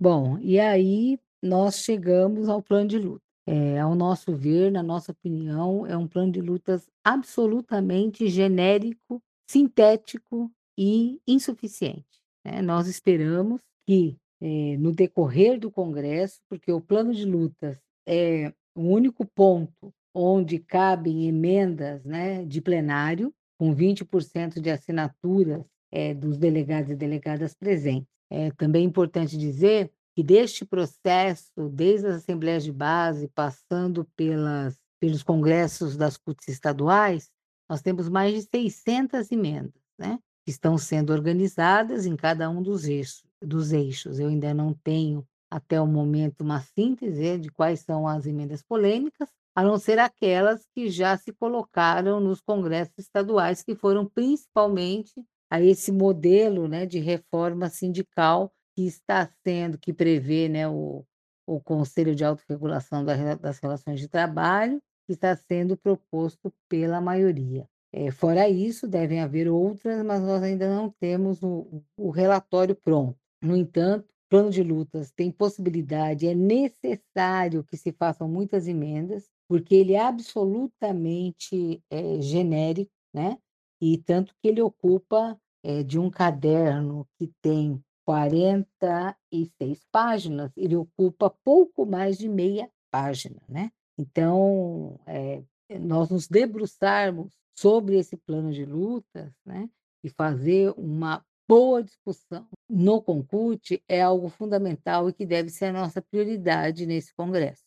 Bom, 0.00 0.38
e 0.38 0.58
aí 0.58 1.20
nós 1.42 1.76
chegamos 1.80 2.48
ao 2.48 2.62
plano 2.62 2.88
de 2.88 2.98
luta. 2.98 3.22
É, 3.46 3.80
ao 3.80 3.94
nosso 3.94 4.34
ver, 4.34 4.70
na 4.70 4.82
nossa 4.82 5.12
opinião, 5.12 5.86
é 5.86 5.96
um 5.96 6.06
plano 6.06 6.32
de 6.32 6.40
lutas 6.40 6.88
absolutamente 7.04 8.28
genérico, 8.28 9.22
sintético 9.48 10.50
e 10.78 11.20
insuficiente. 11.26 12.22
Né? 12.44 12.62
Nós 12.62 12.86
esperamos 12.86 13.60
que, 13.86 14.16
é, 14.40 14.76
no 14.78 14.92
decorrer 14.92 15.58
do 15.58 15.70
Congresso, 15.70 16.40
porque 16.48 16.72
o 16.72 16.80
plano 16.80 17.12
de 17.12 17.24
lutas 17.24 17.78
é 18.06 18.52
o 18.74 18.82
único 18.82 19.26
ponto 19.26 19.92
onde 20.14 20.58
cabem 20.58 21.28
emendas 21.28 22.04
né, 22.04 22.44
de 22.44 22.60
plenário, 22.60 23.32
com 23.58 23.74
20% 23.74 24.60
de 24.60 24.70
assinaturas 24.70 25.64
é, 25.92 26.14
dos 26.14 26.38
delegados 26.38 26.90
e 26.90 26.96
delegadas 26.96 27.54
presentes. 27.54 28.08
É 28.30 28.50
também 28.52 28.84
importante 28.84 29.36
dizer 29.36 29.90
que 30.14 30.22
deste 30.22 30.64
processo, 30.64 31.68
desde 31.68 32.06
as 32.06 32.16
assembleias 32.16 32.64
de 32.64 32.72
base, 32.72 33.28
passando 33.28 34.04
pelas, 34.16 34.78
pelos 35.00 35.22
congressos 35.22 35.96
das 35.96 36.16
CUTs 36.16 36.48
estaduais, 36.48 37.30
nós 37.68 37.82
temos 37.82 38.08
mais 38.08 38.34
de 38.34 38.42
600 38.42 39.30
emendas, 39.30 39.82
né? 39.98 40.18
que 40.44 40.50
estão 40.50 40.76
sendo 40.78 41.12
organizadas 41.12 42.06
em 42.06 42.16
cada 42.16 42.48
um 42.50 42.62
dos 42.62 42.86
eixos. 42.86 43.29
Dos 43.42 43.72
eixos. 43.72 44.18
Eu 44.18 44.28
ainda 44.28 44.52
não 44.52 44.74
tenho, 44.74 45.26
até 45.50 45.80
o 45.80 45.86
momento, 45.86 46.42
uma 46.42 46.60
síntese 46.60 47.38
de 47.38 47.50
quais 47.50 47.80
são 47.80 48.06
as 48.06 48.26
emendas 48.26 48.62
polêmicas, 48.62 49.28
a 49.54 49.62
não 49.62 49.78
ser 49.78 49.98
aquelas 49.98 50.64
que 50.74 50.88
já 50.88 51.16
se 51.16 51.32
colocaram 51.32 52.20
nos 52.20 52.40
congressos 52.40 52.98
estaduais, 52.98 53.62
que 53.62 53.74
foram 53.74 54.06
principalmente 54.06 55.12
a 55.50 55.60
esse 55.60 55.90
modelo 55.90 56.68
né, 56.68 56.86
de 56.86 57.00
reforma 57.00 57.68
sindical 57.68 58.52
que 58.74 58.86
está 58.86 59.28
sendo, 59.44 59.76
que 59.76 59.92
prevê 59.92 60.48
né, 60.48 60.68
o, 60.68 61.04
o 61.46 61.60
Conselho 61.60 62.14
de 62.14 62.24
Autorregulação 62.24 63.04
das 63.04 63.58
Relações 63.58 63.98
de 63.98 64.08
Trabalho, 64.08 64.80
que 65.06 65.14
está 65.14 65.34
sendo 65.34 65.76
proposto 65.76 66.52
pela 66.68 67.00
maioria. 67.00 67.68
É, 67.92 68.12
fora 68.12 68.48
isso, 68.48 68.86
devem 68.86 69.20
haver 69.20 69.48
outras, 69.48 70.04
mas 70.04 70.22
nós 70.22 70.42
ainda 70.42 70.72
não 70.72 70.90
temos 71.00 71.42
o, 71.42 71.82
o 71.96 72.10
relatório 72.10 72.76
pronto. 72.76 73.18
No 73.42 73.56
entanto, 73.56 74.12
plano 74.28 74.50
de 74.50 74.62
lutas 74.62 75.10
tem 75.10 75.32
possibilidade, 75.32 76.26
é 76.26 76.34
necessário 76.34 77.64
que 77.64 77.76
se 77.76 77.92
façam 77.92 78.28
muitas 78.28 78.68
emendas, 78.68 79.28
porque 79.48 79.74
ele 79.74 79.94
é 79.94 80.00
absolutamente 80.00 81.82
é, 81.90 82.20
genérico, 82.20 82.92
né? 83.12 83.36
E 83.80 83.98
tanto 83.98 84.34
que 84.40 84.48
ele 84.48 84.60
ocupa 84.60 85.38
é, 85.64 85.82
de 85.82 85.98
um 85.98 86.10
caderno 86.10 87.08
que 87.18 87.32
tem 87.42 87.82
46 88.04 89.84
páginas, 89.90 90.52
ele 90.56 90.76
ocupa 90.76 91.34
pouco 91.44 91.84
mais 91.84 92.18
de 92.18 92.28
meia 92.28 92.70
página, 92.90 93.40
né? 93.48 93.70
Então, 93.98 94.98
é, 95.06 95.42
nós 95.78 96.10
nos 96.10 96.28
debruçarmos 96.28 97.32
sobre 97.56 97.98
esse 97.98 98.16
plano 98.16 98.52
de 98.52 98.64
lutas, 98.64 99.32
né? 99.44 99.68
E 100.02 100.08
fazer 100.08 100.72
uma 100.76 101.24
boa 101.50 101.82
discussão 101.82 102.46
no 102.68 103.02
Concute 103.02 103.82
é 103.88 104.00
algo 104.00 104.28
fundamental 104.28 105.08
e 105.08 105.12
que 105.12 105.26
deve 105.26 105.50
ser 105.50 105.64
a 105.64 105.72
nossa 105.72 106.00
prioridade 106.00 106.86
nesse 106.86 107.12
congresso. 107.12 107.64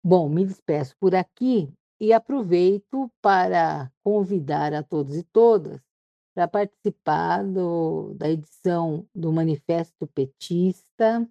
Bom, 0.00 0.28
me 0.28 0.46
despeço 0.46 0.96
por 1.00 1.12
aqui 1.12 1.74
e 2.00 2.12
aproveito 2.12 3.10
para 3.20 3.90
convidar 4.00 4.72
a 4.72 4.80
todos 4.80 5.16
e 5.16 5.24
todas 5.24 5.80
para 6.32 6.46
participar 6.46 7.42
do, 7.42 8.14
da 8.14 8.30
edição 8.30 9.08
do 9.12 9.32
Manifesto 9.32 10.06
Petista, 10.06 11.28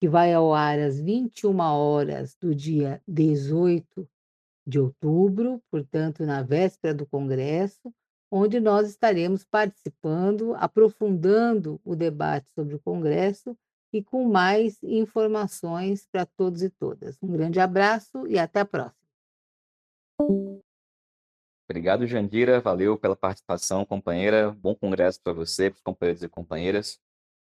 que 0.00 0.08
vai 0.08 0.32
ao 0.32 0.54
ar 0.54 0.78
às 0.78 1.00
21 1.00 1.58
horas 1.58 2.36
do 2.40 2.54
dia 2.54 3.02
18 3.08 4.08
de 4.64 4.78
outubro, 4.78 5.60
portanto, 5.68 6.24
na 6.24 6.44
véspera 6.44 6.94
do 6.94 7.06
Congresso, 7.06 7.92
onde 8.34 8.58
nós 8.58 8.88
estaremos 8.88 9.44
participando, 9.44 10.54
aprofundando 10.54 11.78
o 11.84 11.94
debate 11.94 12.50
sobre 12.54 12.74
o 12.74 12.80
Congresso 12.80 13.54
e 13.92 14.02
com 14.02 14.26
mais 14.26 14.82
informações 14.82 16.08
para 16.10 16.24
todos 16.24 16.62
e 16.62 16.70
todas. 16.70 17.18
Um 17.22 17.30
grande 17.30 17.60
abraço 17.60 18.26
e 18.26 18.38
até 18.38 18.60
a 18.60 18.64
próxima. 18.64 18.96
Obrigado, 21.68 22.06
Jandira. 22.06 22.58
Valeu 22.58 22.98
pela 22.98 23.14
participação, 23.14 23.84
companheira. 23.84 24.50
Bom 24.52 24.74
congresso 24.74 25.20
para 25.22 25.34
você, 25.34 25.68
para 25.68 25.76
os 25.76 25.82
companheiros 25.82 26.22
e 26.22 26.28
companheiras. 26.28 26.98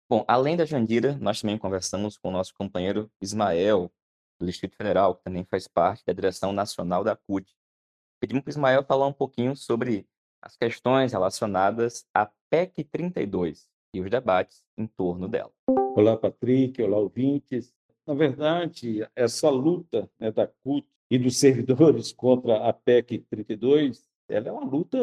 Bom, 0.09 0.25
além 0.27 0.57
da 0.57 0.65
Jandira, 0.65 1.19
nós 1.21 1.43
também 1.43 1.59
conversamos 1.59 2.17
com 2.17 2.31
o 2.31 2.33
nosso 2.33 2.55
companheiro 2.55 3.11
Ismael, 3.21 3.93
do 4.41 4.47
Distrito 4.47 4.75
Federal, 4.75 5.17
que 5.17 5.25
também 5.25 5.45
faz 5.45 5.69
parte 5.69 6.03
da 6.07 6.15
direção 6.15 6.51
nacional 6.51 7.05
da 7.05 7.15
CUT. 7.15 7.55
Pedimos 8.21 8.43
para 8.43 8.51
o 8.51 8.53
Ismael 8.53 8.85
falar 8.85 9.07
um 9.07 9.13
pouquinho 9.13 9.55
sobre 9.55 10.07
as 10.43 10.57
questões 10.57 11.13
relacionadas 11.13 12.07
à 12.15 12.31
PEC 12.51 12.85
32 12.85 13.69
e 13.95 14.01
os 14.01 14.11
debates 14.11 14.63
em 14.77 14.87
torno 14.87 15.29
dela. 15.29 15.51
Olá, 15.97 16.17
Patrick. 16.17 16.81
Olá, 16.83 16.99
ouvintes. 16.99 17.75
Na 18.07 18.15
verdade, 18.15 19.07
essa 19.15 19.51
luta 19.51 20.09
né, 20.19 20.31
da 20.31 20.47
CUT 20.47 20.87
e 21.11 21.19
dos 21.19 21.39
servidores 21.39 22.13
contra 22.15 22.69
a 22.69 22.73
PEC 22.73 23.19
32, 23.31 24.09
ela 24.29 24.49
é 24.49 24.53
uma 24.53 24.65
luta 24.65 24.99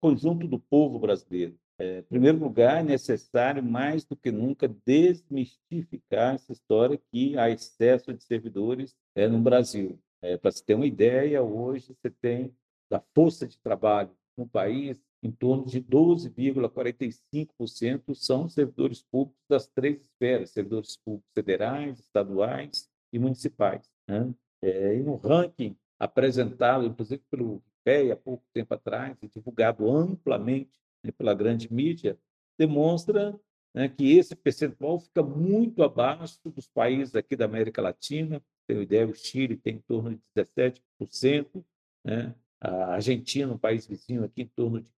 conjunto 0.00 0.46
do 0.46 0.58
povo 0.58 0.98
brasileiro. 0.98 1.56
É, 1.78 2.00
em 2.00 2.02
primeiro 2.02 2.38
lugar, 2.38 2.80
é 2.80 2.82
necessário, 2.82 3.62
mais 3.62 4.04
do 4.04 4.14
que 4.14 4.30
nunca, 4.30 4.68
desmistificar 4.84 6.34
essa 6.34 6.52
história 6.52 7.00
que 7.10 7.38
há 7.38 7.48
excesso 7.48 8.12
de 8.12 8.22
servidores 8.22 8.94
é, 9.14 9.26
no 9.26 9.38
Brasil. 9.38 9.98
É, 10.20 10.36
Para 10.36 10.50
se 10.50 10.62
ter 10.62 10.74
uma 10.74 10.86
ideia, 10.86 11.42
hoje 11.42 11.94
você 11.94 12.10
tem 12.10 12.54
da 12.90 13.02
força 13.14 13.46
de 13.46 13.58
trabalho 13.58 14.10
no 14.40 14.48
país, 14.48 15.00
em 15.22 15.30
torno 15.30 15.66
de 15.66 15.82
12,45% 15.82 18.14
são 18.14 18.48
servidores 18.48 19.02
públicos 19.02 19.44
das 19.48 19.68
três 19.68 20.00
esferas, 20.00 20.50
servidores 20.50 20.96
públicos 20.96 21.30
federais, 21.34 22.00
estaduais 22.00 22.88
e 23.12 23.18
municipais. 23.18 23.86
Né? 24.08 24.34
É, 24.62 24.96
e 24.96 25.02
no 25.02 25.16
ranking 25.16 25.76
apresentado, 25.98 26.86
inclusive 26.86 27.22
pelo 27.30 27.62
IPEA, 27.80 28.14
há 28.14 28.16
pouco 28.16 28.42
tempo 28.52 28.72
atrás, 28.72 29.18
e 29.22 29.28
divulgado 29.28 29.90
amplamente 29.90 30.80
né, 31.04 31.12
pela 31.12 31.34
grande 31.34 31.70
mídia, 31.72 32.18
demonstra 32.58 33.38
né, 33.74 33.88
que 33.88 34.16
esse 34.16 34.34
percentual 34.34 34.98
fica 34.98 35.22
muito 35.22 35.82
abaixo 35.82 36.38
dos 36.44 36.66
países 36.66 37.14
aqui 37.14 37.36
da 37.36 37.44
América 37.44 37.82
Latina. 37.82 38.42
Uma 38.68 38.82
ideia, 38.82 39.06
o 39.06 39.14
Chile 39.14 39.56
tem 39.56 39.76
em 39.76 39.80
torno 39.80 40.10
de 40.10 40.20
17%, 40.34 41.64
né? 42.04 42.34
A 42.60 42.94
Argentina, 42.94 43.52
um 43.52 43.58
país 43.58 43.86
vizinho 43.86 44.24
aqui, 44.24 44.42
em 44.42 44.46
torno 44.48 44.80
de 44.80 44.90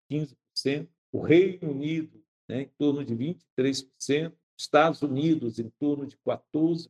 15%, 0.55 0.87
o 1.11 1.21
Reino 1.21 1.71
Unido, 1.71 2.23
né, 2.47 2.63
em 2.63 2.71
torno 2.77 3.03
de 3.03 3.15
23%, 3.15 4.33
Estados 4.57 5.01
Unidos, 5.01 5.59
em 5.59 5.69
torno 5.79 6.05
de 6.05 6.17
14% 6.17 6.89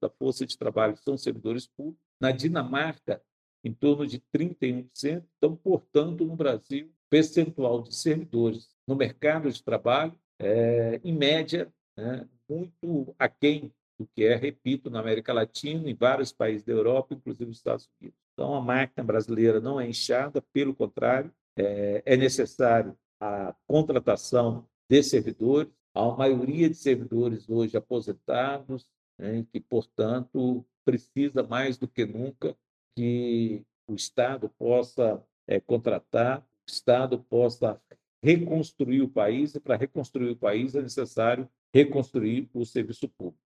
da 0.00 0.10
força 0.10 0.46
de 0.46 0.56
trabalho 0.56 0.96
são 0.96 1.16
servidores 1.16 1.66
públicos, 1.66 2.04
na 2.20 2.32
Dinamarca, 2.32 3.22
em 3.64 3.72
torno 3.72 4.06
de 4.06 4.20
31%. 4.34 5.24
Então, 5.36 5.56
portanto, 5.56 6.24
no 6.24 6.36
Brasil, 6.36 6.92
percentual 7.08 7.82
de 7.82 7.94
servidores 7.94 8.68
no 8.86 8.94
mercado 8.94 9.50
de 9.50 9.62
trabalho 9.62 10.18
é, 10.38 11.00
em 11.02 11.12
média, 11.12 11.72
né, 11.96 12.28
muito 12.48 13.14
aquém 13.18 13.72
do 13.98 14.06
que 14.06 14.24
é, 14.24 14.36
repito, 14.36 14.90
na 14.90 15.00
América 15.00 15.32
Latina, 15.32 15.90
em 15.90 15.94
vários 15.94 16.32
países 16.32 16.64
da 16.64 16.72
Europa, 16.72 17.14
inclusive 17.14 17.50
os 17.50 17.56
Estados 17.56 17.88
Unidos. 18.00 18.27
Então, 18.38 18.54
a 18.54 18.60
máquina 18.60 19.02
brasileira 19.04 19.60
não 19.60 19.80
é 19.80 19.88
inchada, 19.88 20.40
pelo 20.52 20.72
contrário, 20.72 21.34
é, 21.56 22.04
é 22.06 22.16
necessário 22.16 22.96
a 23.20 23.52
contratação 23.66 24.64
de 24.88 25.02
servidores, 25.02 25.72
uma 25.92 26.16
maioria 26.16 26.70
de 26.70 26.76
servidores 26.76 27.50
hoje 27.50 27.76
aposentados, 27.76 28.86
né, 29.18 29.44
que, 29.52 29.58
portanto, 29.58 30.64
precisa 30.84 31.42
mais 31.42 31.76
do 31.76 31.88
que 31.88 32.06
nunca 32.06 32.56
que 32.96 33.66
o 33.88 33.96
Estado 33.96 34.48
possa 34.50 35.20
é, 35.44 35.58
contratar, 35.58 36.38
o 36.38 36.70
Estado 36.70 37.18
possa 37.18 37.82
reconstruir 38.22 39.02
o 39.02 39.08
país, 39.08 39.52
e 39.56 39.58
para 39.58 39.74
reconstruir 39.74 40.30
o 40.30 40.36
país 40.36 40.76
é 40.76 40.80
necessário 40.80 41.50
reconstruir 41.74 42.48
o 42.54 42.64
serviço 42.64 43.08
público. 43.08 43.47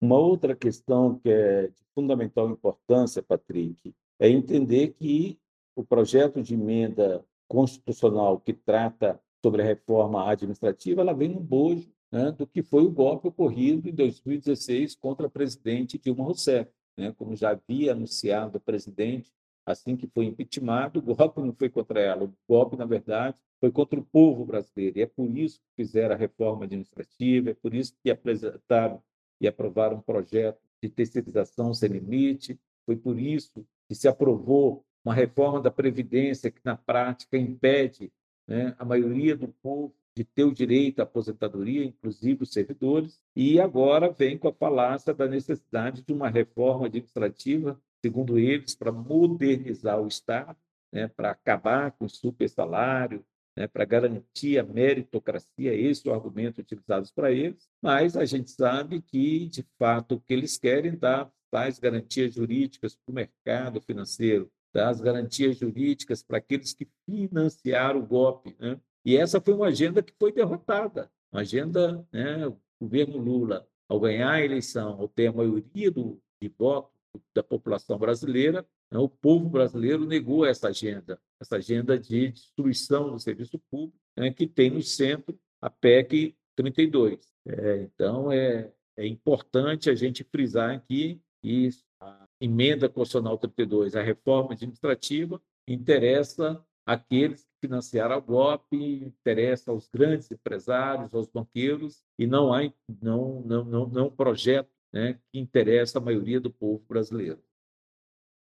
Uma 0.00 0.18
outra 0.18 0.54
questão 0.54 1.18
que 1.18 1.28
é 1.30 1.68
de 1.68 1.84
fundamental 1.94 2.50
importância, 2.50 3.22
Patrick, 3.22 3.94
é 4.18 4.28
entender 4.28 4.94
que 4.94 5.38
o 5.74 5.84
projeto 5.84 6.42
de 6.42 6.54
emenda 6.54 7.24
constitucional 7.48 8.38
que 8.40 8.52
trata 8.52 9.20
sobre 9.44 9.62
a 9.62 9.64
reforma 9.64 10.28
administrativa, 10.28 11.00
ela 11.00 11.12
vem 11.12 11.28
no 11.28 11.40
bojo 11.40 11.90
né, 12.10 12.32
do 12.32 12.46
que 12.46 12.62
foi 12.62 12.84
o 12.84 12.90
golpe 12.90 13.28
ocorrido 13.28 13.88
em 13.88 13.94
2016 13.94 14.96
contra 14.96 15.26
a 15.26 15.30
presidente 15.30 15.98
Dilma 15.98 16.24
Rousseff. 16.24 16.70
Né? 16.96 17.12
Como 17.16 17.36
já 17.36 17.50
havia 17.50 17.92
anunciado 17.92 18.58
o 18.58 18.60
presidente 18.60 19.30
assim 19.64 19.96
que 19.96 20.06
foi 20.06 20.26
impeachmentado, 20.26 21.00
o 21.00 21.14
golpe 21.14 21.40
não 21.40 21.52
foi 21.52 21.68
contra 21.68 22.00
ela, 22.00 22.24
o 22.24 22.32
golpe, 22.48 22.76
na 22.76 22.84
verdade, 22.84 23.36
foi 23.60 23.70
contra 23.70 23.98
o 23.98 24.04
povo 24.04 24.44
brasileiro. 24.44 24.98
E 24.98 25.02
é 25.02 25.06
por 25.06 25.36
isso 25.36 25.58
que 25.58 25.82
fizeram 25.82 26.14
a 26.14 26.18
reforma 26.18 26.64
administrativa, 26.64 27.50
é 27.50 27.54
por 27.54 27.74
isso 27.74 27.94
que 28.02 28.10
apresentaram 28.10 29.02
e 29.40 29.46
aprovaram 29.46 29.96
um 29.96 30.00
projeto 30.00 30.60
de 30.82 30.88
terceirização 30.88 31.72
sem 31.74 31.90
limite. 31.90 32.58
Foi 32.84 32.96
por 32.96 33.18
isso 33.18 33.66
que 33.88 33.94
se 33.94 34.08
aprovou 34.08 34.84
uma 35.04 35.14
reforma 35.14 35.60
da 35.60 35.70
Previdência 35.70 36.50
que, 36.50 36.60
na 36.64 36.76
prática, 36.76 37.36
impede 37.36 38.12
né, 38.46 38.74
a 38.78 38.84
maioria 38.84 39.36
do 39.36 39.48
povo 39.48 39.94
de 40.16 40.24
ter 40.24 40.44
o 40.44 40.52
direito 40.52 41.00
à 41.00 41.02
aposentadoria, 41.02 41.84
inclusive 41.84 42.42
os 42.42 42.52
servidores, 42.52 43.20
e 43.34 43.60
agora 43.60 44.10
vem 44.10 44.38
com 44.38 44.48
a 44.48 44.52
falácia 44.52 45.12
da 45.12 45.28
necessidade 45.28 46.00
de 46.00 46.12
uma 46.12 46.30
reforma 46.30 46.86
administrativa, 46.86 47.78
segundo 48.02 48.38
eles, 48.38 48.74
para 48.74 48.90
modernizar 48.90 50.00
o 50.00 50.08
Estado, 50.08 50.56
né, 50.90 51.06
para 51.06 51.32
acabar 51.32 51.92
com 51.92 52.06
o 52.06 52.08
super 52.08 52.48
salário, 52.48 53.22
né, 53.56 53.66
para 53.66 53.84
garantir 53.84 54.58
a 54.58 54.62
meritocracia, 54.62 55.74
esse 55.74 56.06
é 56.06 56.10
o 56.10 56.14
argumento 56.14 56.60
utilizado 56.60 57.08
para 57.14 57.32
eles, 57.32 57.68
mas 57.80 58.16
a 58.16 58.24
gente 58.24 58.50
sabe 58.50 59.00
que, 59.00 59.46
de 59.48 59.64
fato, 59.78 60.16
o 60.16 60.20
que 60.20 60.34
eles 60.34 60.58
querem 60.58 60.96
dar 60.96 61.30
tais 61.50 61.78
garantias 61.78 62.34
jurídicas 62.34 62.94
para 62.94 63.10
o 63.10 63.14
mercado 63.14 63.80
financeiro, 63.80 64.50
das 64.74 65.00
garantias 65.00 65.56
jurídicas 65.56 66.22
para 66.22 66.36
aqueles 66.36 66.74
que 66.74 66.86
financiaram 67.06 68.00
o 68.00 68.06
golpe. 68.06 68.54
Né? 68.58 68.78
E 69.04 69.16
essa 69.16 69.40
foi 69.40 69.54
uma 69.54 69.68
agenda 69.68 70.02
que 70.02 70.12
foi 70.18 70.32
derrotada. 70.32 71.10
Uma 71.32 71.40
agenda, 71.40 72.06
né, 72.12 72.46
o 72.46 72.58
governo 72.78 73.16
Lula, 73.16 73.66
ao 73.88 73.98
ganhar 73.98 74.32
a 74.32 74.44
eleição, 74.44 75.00
ao 75.00 75.08
ter 75.08 75.28
a 75.28 75.32
maioria 75.32 75.90
do, 75.90 76.20
de 76.40 76.48
votos 76.48 76.92
da 77.34 77.42
população 77.42 77.96
brasileira, 77.96 78.66
o 78.92 79.08
povo 79.08 79.48
brasileiro 79.48 80.06
negou 80.06 80.46
essa 80.46 80.68
agenda, 80.68 81.20
essa 81.40 81.56
agenda 81.56 81.98
de 81.98 82.30
destruição 82.30 83.10
do 83.10 83.18
serviço 83.18 83.58
público, 83.70 83.98
né, 84.16 84.32
que 84.32 84.46
tem 84.46 84.70
no 84.70 84.82
centro 84.82 85.38
a 85.60 85.68
PEC 85.68 86.36
32. 86.54 87.20
É, 87.46 87.82
então, 87.82 88.30
é, 88.32 88.72
é 88.96 89.06
importante 89.06 89.90
a 89.90 89.94
gente 89.94 90.24
frisar 90.24 90.74
aqui 90.74 91.20
que 91.42 91.68
a 92.00 92.26
emenda 92.40 92.88
constitucional 92.88 93.38
32, 93.38 93.94
a 93.94 94.02
reforma 94.02 94.52
administrativa, 94.52 95.40
interessa 95.68 96.64
aqueles 96.84 97.42
que 97.42 97.66
financiaram 97.66 98.16
o 98.16 98.22
golpe, 98.22 98.76
interessa 98.76 99.70
aos 99.70 99.88
grandes 99.88 100.30
empresários, 100.30 101.12
aos 101.12 101.28
banqueiros, 101.28 102.02
e 102.18 102.26
não 102.26 102.54
há 102.54 102.60
não, 103.02 103.42
não, 103.42 103.64
não, 103.64 103.88
não 103.88 104.10
projeto 104.10 104.70
né, 104.92 105.18
que 105.32 105.38
interessa 105.38 105.98
a 105.98 106.00
maioria 106.00 106.40
do 106.40 106.50
povo 106.50 106.84
brasileiro. 106.88 107.42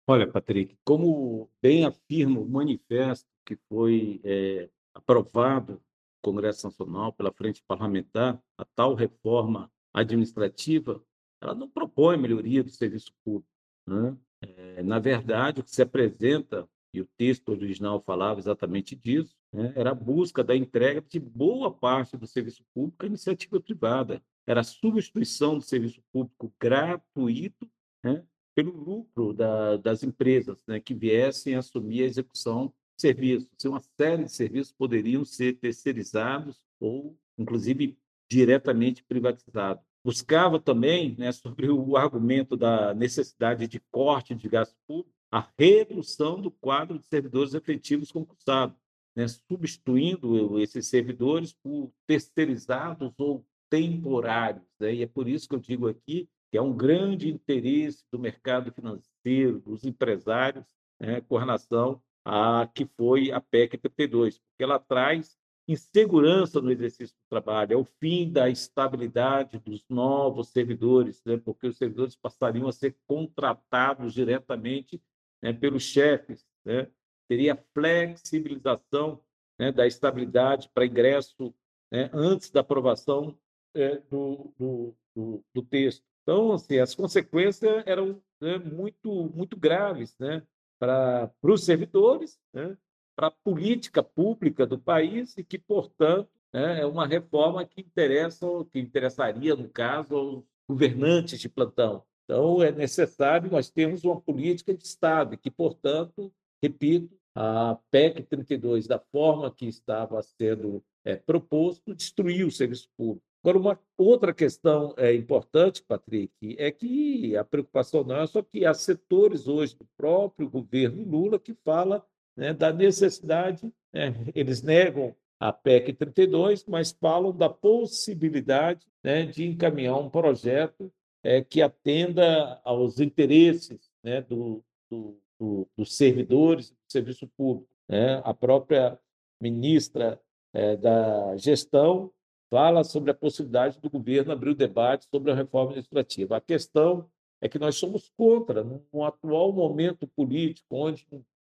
Olha, 0.10 0.26
Patrick, 0.26 0.78
como 0.86 1.50
bem 1.62 1.86
afirma 1.86 2.40
o 2.40 2.48
manifesto 2.48 3.28
que 3.46 3.58
foi 3.68 4.22
é, 4.24 4.70
aprovado 4.94 5.74
no 5.74 5.82
Congresso 6.22 6.66
Nacional 6.66 7.12
pela 7.12 7.34
Frente 7.34 7.62
Parlamentar, 7.68 8.42
a 8.58 8.64
tal 8.64 8.94
reforma 8.94 9.70
administrativa, 9.94 11.04
ela 11.42 11.54
não 11.54 11.70
propõe 11.70 12.16
melhoria 12.16 12.64
do 12.64 12.70
serviço 12.70 13.12
público. 13.22 13.52
Né? 13.86 14.18
É, 14.42 14.82
na 14.82 14.98
verdade, 14.98 15.60
o 15.60 15.64
que 15.64 15.72
se 15.72 15.82
apresenta, 15.82 16.68
e 16.94 17.02
o 17.02 17.10
texto 17.18 17.50
original 17.50 18.02
falava 18.02 18.40
exatamente 18.40 18.96
disso, 18.96 19.36
né? 19.54 19.74
era 19.76 19.92
a 19.92 19.96
busca 19.96 20.42
da 20.42 20.56
entrega 20.56 21.02
de 21.02 21.20
boa 21.20 21.70
parte 21.70 22.16
do 22.16 22.26
serviço 22.26 22.64
público 22.74 23.04
à 23.04 23.08
iniciativa 23.08 23.60
privada. 23.60 24.24
Era 24.48 24.62
a 24.62 24.64
substituição 24.64 25.58
do 25.58 25.64
serviço 25.64 26.02
público 26.14 26.54
gratuito 26.58 27.70
né? 28.04 28.24
Pelo 28.58 28.72
lucro 28.72 29.34
da, 29.34 29.78
das 29.78 30.02
empresas 30.02 30.66
né? 30.66 30.80
que 30.80 30.96
viessem 30.96 31.54
assumir 31.54 32.02
a 32.02 32.08
execução 32.08 32.74
de 32.96 33.02
serviços. 33.02 33.48
Uma 33.66 33.84
série 33.96 34.24
de 34.24 34.32
serviços 34.32 34.74
poderiam 34.74 35.24
ser 35.24 35.60
terceirizados 35.60 36.60
ou, 36.80 37.16
inclusive, 37.38 37.96
diretamente 38.28 39.04
privatizados 39.04 39.86
buscava 40.08 40.58
também, 40.58 41.18
né, 41.18 41.34
sobre 41.34 41.70
o 41.70 41.98
argumento 41.98 42.56
da 42.56 42.94
necessidade 42.94 43.68
de 43.68 43.78
corte 43.92 44.34
de 44.34 44.48
gasto 44.48 44.74
público, 44.88 45.14
a 45.30 45.46
redução 45.60 46.42
do 46.42 46.50
quadro 46.50 46.98
de 46.98 47.06
servidores 47.06 47.54
efetivos 47.54 48.10
concursados, 48.10 48.78
né, 49.14 49.28
substituindo 49.28 50.62
esses 50.62 50.88
servidores 50.88 51.52
por 51.52 51.92
terceirizados 52.08 53.12
ou 53.18 53.46
temporários. 53.70 54.64
Né? 54.80 54.96
E 54.96 55.04
é 55.04 55.08
por 55.08 55.28
isso 55.28 55.50
que 55.50 55.56
eu 55.56 55.60
digo 55.60 55.90
aqui 55.90 56.30
que 56.52 56.58
é 56.58 56.62
um 56.62 56.76
grande 56.76 57.30
interesse 57.30 58.04
do 58.12 58.20
mercado 58.20 58.72
financeiro, 58.72 59.60
dos 59.60 59.84
empresários, 59.84 60.66
né, 61.00 61.22
com 61.22 61.38
relação 61.38 62.02
a 62.26 62.68
que 62.74 62.86
foi 62.86 63.32
a 63.32 63.40
PEC 63.40 63.78
32, 63.78 64.40
porque 64.40 64.64
ela 64.64 64.80
traz 64.80 65.38
insegurança 65.68 66.62
no 66.62 66.72
exercício 66.72 67.16
do 67.16 67.30
trabalho, 67.30 67.74
é 67.74 67.76
o 67.76 67.84
fim 67.84 68.32
da 68.32 68.50
estabilidade 68.50 69.60
dos 69.60 69.84
novos 69.90 70.50
servidores, 70.50 71.22
né? 71.26 71.38
porque 71.38 71.68
os 71.68 71.78
servidores 71.78 72.16
passariam 72.16 72.68
a 72.70 72.72
ser 72.72 72.96
contratados 73.06 74.14
diretamente 74.14 75.02
né, 75.42 75.52
pelos 75.52 75.84
chefes, 75.84 76.46
né? 76.64 76.88
teria 77.28 77.62
flexibilização 77.74 79.22
né, 79.60 79.72
da 79.72 79.86
estabilidade 79.86 80.70
para 80.74 80.86
ingresso 80.86 81.54
né, 81.92 82.10
antes 82.14 82.50
da 82.50 82.62
aprovação 82.62 83.38
é, 83.74 83.98
do, 84.10 84.54
do, 84.58 84.96
do, 85.14 85.44
do, 85.54 85.62
texto. 85.64 86.06
Então, 86.28 86.52
assim, 86.52 86.78
as 86.78 86.94
consequências 86.94 87.84
eram 87.86 88.22
né, 88.42 88.58
muito, 88.58 89.32
muito 89.34 89.56
graves 89.56 90.14
né, 90.20 90.44
para 90.78 91.32
os 91.42 91.64
servidores, 91.64 92.38
né, 92.54 92.78
para 93.16 93.28
a 93.28 93.32
política 93.32 94.04
pública 94.04 94.68
do 94.68 94.78
país 94.78 95.38
e 95.38 95.44
que, 95.44 95.58
portanto, 95.58 96.30
né, 96.54 96.82
é 96.82 96.86
uma 96.86 97.08
reforma 97.08 97.66
que 97.66 97.80
interessa, 97.80 98.46
que 98.70 98.78
interessaria, 98.78 99.56
no 99.56 99.70
caso, 99.70 100.18
aos 100.18 100.44
governantes 100.68 101.40
de 101.40 101.48
plantão. 101.48 102.04
Então, 102.26 102.62
é 102.62 102.74
necessário 102.74 103.50
nós 103.50 103.70
termos 103.70 104.04
uma 104.04 104.20
política 104.20 104.74
de 104.74 104.84
Estado 104.84 105.38
que, 105.38 105.50
portanto, 105.50 106.30
repito, 106.62 107.18
a 107.34 107.80
PEC 107.90 108.24
32, 108.24 108.86
da 108.86 109.00
forma 109.00 109.50
que 109.50 109.66
estava 109.66 110.22
sendo 110.22 110.84
é, 111.06 111.16
proposto, 111.16 111.96
destruiu 111.96 112.48
o 112.48 112.52
serviço 112.52 112.90
público. 112.98 113.27
Agora, 113.48 113.60
uma 113.60 113.80
outra 113.98 114.34
questão 114.34 114.94
é, 114.98 115.14
importante, 115.14 115.82
Patrick, 115.82 116.34
é 116.60 116.70
que 116.70 117.38
a 117.38 117.46
preocupação 117.46 118.04
não 118.04 118.18
é 118.18 118.28
que 118.52 118.66
há 118.66 118.74
setores 118.74 119.48
hoje 119.48 119.74
do 119.74 119.88
próprio 119.96 120.50
governo 120.50 121.02
Lula 121.10 121.40
que 121.40 121.54
fala 121.54 122.06
né, 122.36 122.54
da 122.54 122.74
necessidade, 122.74 123.72
né, 123.94 124.14
eles 124.36 124.62
negam 124.62 125.16
a 125.40 125.54
PEC 125.54 125.94
32, 125.94 126.66
mas 126.66 126.92
falam 126.92 127.32
da 127.32 127.48
possibilidade 127.48 128.86
né, 129.02 129.26
de 129.26 129.48
encaminhar 129.48 129.98
um 129.98 130.10
projeto 130.10 130.92
é, 131.24 131.42
que 131.42 131.62
atenda 131.62 132.60
aos 132.66 133.00
interesses 133.00 133.90
né, 134.04 134.20
do, 134.24 134.62
do, 134.92 135.22
do, 135.40 135.68
dos 135.78 135.96
servidores 135.96 136.72
do 136.72 136.92
serviço 136.92 137.26
público. 137.38 137.70
Né? 137.88 138.22
A 138.26 138.34
própria 138.34 139.00
ministra 139.40 140.20
é, 140.54 140.76
da 140.76 141.38
Gestão 141.38 142.12
fala 142.50 142.84
sobre 142.84 143.12
a 143.12 143.14
possibilidade 143.14 143.80
do 143.80 143.90
governo 143.90 144.32
abrir 144.32 144.52
o 144.52 144.56
debate 144.56 145.08
sobre 145.10 145.32
a 145.32 145.36
reforma 145.36 145.72
administrativa. 145.72 146.38
A 146.38 146.42
questão 146.42 147.10
é 147.42 147.48
que 147.48 147.60
nós 147.60 147.76
somos 147.76 148.12
contra, 148.18 148.64
no 148.64 149.04
atual 149.04 149.52
momento 149.52 150.08
político, 150.08 150.68
onde 150.72 151.08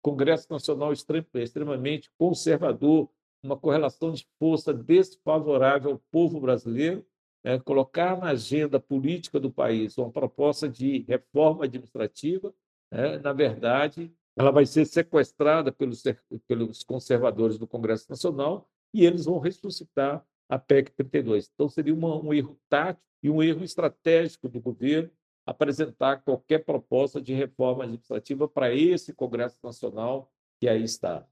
Congresso 0.01 0.47
Nacional 0.49 0.93
extremamente 0.93 2.09
conservador, 2.17 3.09
uma 3.43 3.57
correlação 3.57 4.11
de 4.11 4.27
força 4.37 4.73
desfavorável 4.73 5.91
ao 5.91 6.01
povo 6.11 6.39
brasileiro, 6.39 7.05
é, 7.43 7.57
colocar 7.57 8.17
na 8.17 8.27
agenda 8.27 8.79
política 8.79 9.39
do 9.39 9.49
país 9.49 9.97
uma 9.97 10.11
proposta 10.11 10.67
de 10.67 11.05
reforma 11.07 11.63
administrativa, 11.63 12.53
é, 12.91 13.17
na 13.19 13.31
verdade, 13.31 14.13
ela 14.35 14.51
vai 14.51 14.65
ser 14.65 14.85
sequestrada 14.85 15.71
pelos, 15.71 16.03
pelos 16.47 16.83
conservadores 16.83 17.57
do 17.57 17.67
Congresso 17.67 18.09
Nacional 18.09 18.69
e 18.93 19.05
eles 19.05 19.25
vão 19.25 19.39
ressuscitar 19.39 20.25
a 20.49 20.57
PEC 20.57 20.91
32. 20.91 21.49
Então, 21.53 21.69
seria 21.69 21.93
uma, 21.93 22.19
um 22.19 22.33
erro 22.33 22.59
tático 22.67 23.05
e 23.21 23.29
um 23.29 23.41
erro 23.41 23.63
estratégico 23.63 24.49
do 24.49 24.59
governo 24.59 25.11
apresentar 25.45 26.17
qualquer 26.23 26.65
proposta 26.65 27.21
de 27.21 27.33
reforma 27.33 27.83
administrativa 27.83 28.47
para 28.47 28.73
esse 28.73 29.13
Congresso 29.13 29.57
Nacional 29.63 30.31
que 30.59 30.67
aí 30.67 30.83
está. 30.83 31.25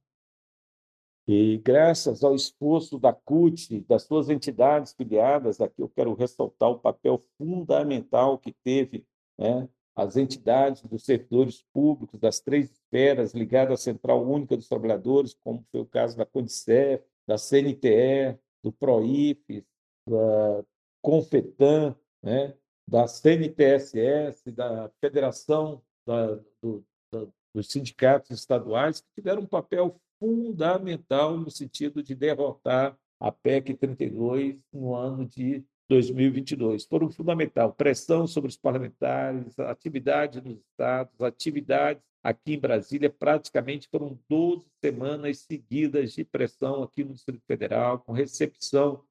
E 1.28 1.57
graças 1.57 2.24
ao 2.24 2.34
esforço 2.34 2.97
da 2.97 3.11
CUT, 3.11 3.82
das 3.82 4.03
suas 4.03 4.30
entidades 4.30 4.93
filiadas, 4.93 5.59
aqui 5.59 5.82
eu 5.82 5.89
quero 5.89 6.13
ressaltar 6.13 6.70
o 6.70 6.80
papel 6.80 7.22
fundamental 7.38 8.38
que 8.38 8.55
teve 8.63 9.05
né, 9.38 9.68
as 9.93 10.15
entidades 10.15 10.84
dos 10.84 11.03
servidores 11.03 11.65
públicos 11.74 12.18
das 12.20 12.39
três 12.39 12.72
esferas 12.72 13.34
ligadas 13.34 13.82
à 13.82 13.84
Central 13.84 14.26
Única 14.26 14.55
dos 14.55 14.70
Trabalhadores, 14.70 15.36
como 15.43 15.65
foi 15.70 15.82
o 15.82 15.86
caso 15.86 16.15
da 16.15 16.26
CONICEF, 16.26 17.03
da 17.28 17.36
CNTE, 17.38 18.39
do 18.68 18.72
PROIF, 18.74 19.63
da 20.07 20.65
CONFETAM, 21.01 21.95
né, 22.22 22.53
da 22.88 23.07
CNTSS, 23.07 24.51
da 24.51 24.91
Federação 24.99 25.82
da, 26.05 26.36
do, 26.61 26.84
da, 27.11 27.26
dos 27.53 27.68
Sindicatos 27.68 28.32
Estaduais, 28.32 28.99
que 28.99 29.07
tiveram 29.15 29.43
um 29.43 29.47
papel 29.47 29.99
fundamental 30.20 31.38
no 31.38 31.49
sentido 31.49 32.03
de 32.03 32.13
derrotar 32.13 32.97
a 33.20 33.32
PEC 33.32 33.74
32 33.74 34.59
no 34.72 34.95
ano 34.95 35.26
de 35.26 35.65
2022. 35.90 36.86
Foram 36.86 37.10
fundamental. 37.10 37.74
Pressão 37.74 38.28
sobre 38.28 38.50
os 38.50 38.58
parlamentares, 38.58 39.58
atividade 39.60 40.42
nos 40.42 40.60
estados, 40.60 41.22
atividades 41.22 42.04
aqui 42.24 42.54
em 42.54 42.60
Brasília. 42.60 43.10
Praticamente 43.10 43.88
foram 43.88 44.20
12 44.30 44.66
semanas 44.84 45.40
seguidas 45.40 46.14
de 46.14 46.24
pressão 46.26 46.84
aqui 46.84 47.04
no 47.04 47.14
Distrito 47.14 47.44
Federal, 47.46 48.00
com 48.00 48.12
recepção 48.12 49.04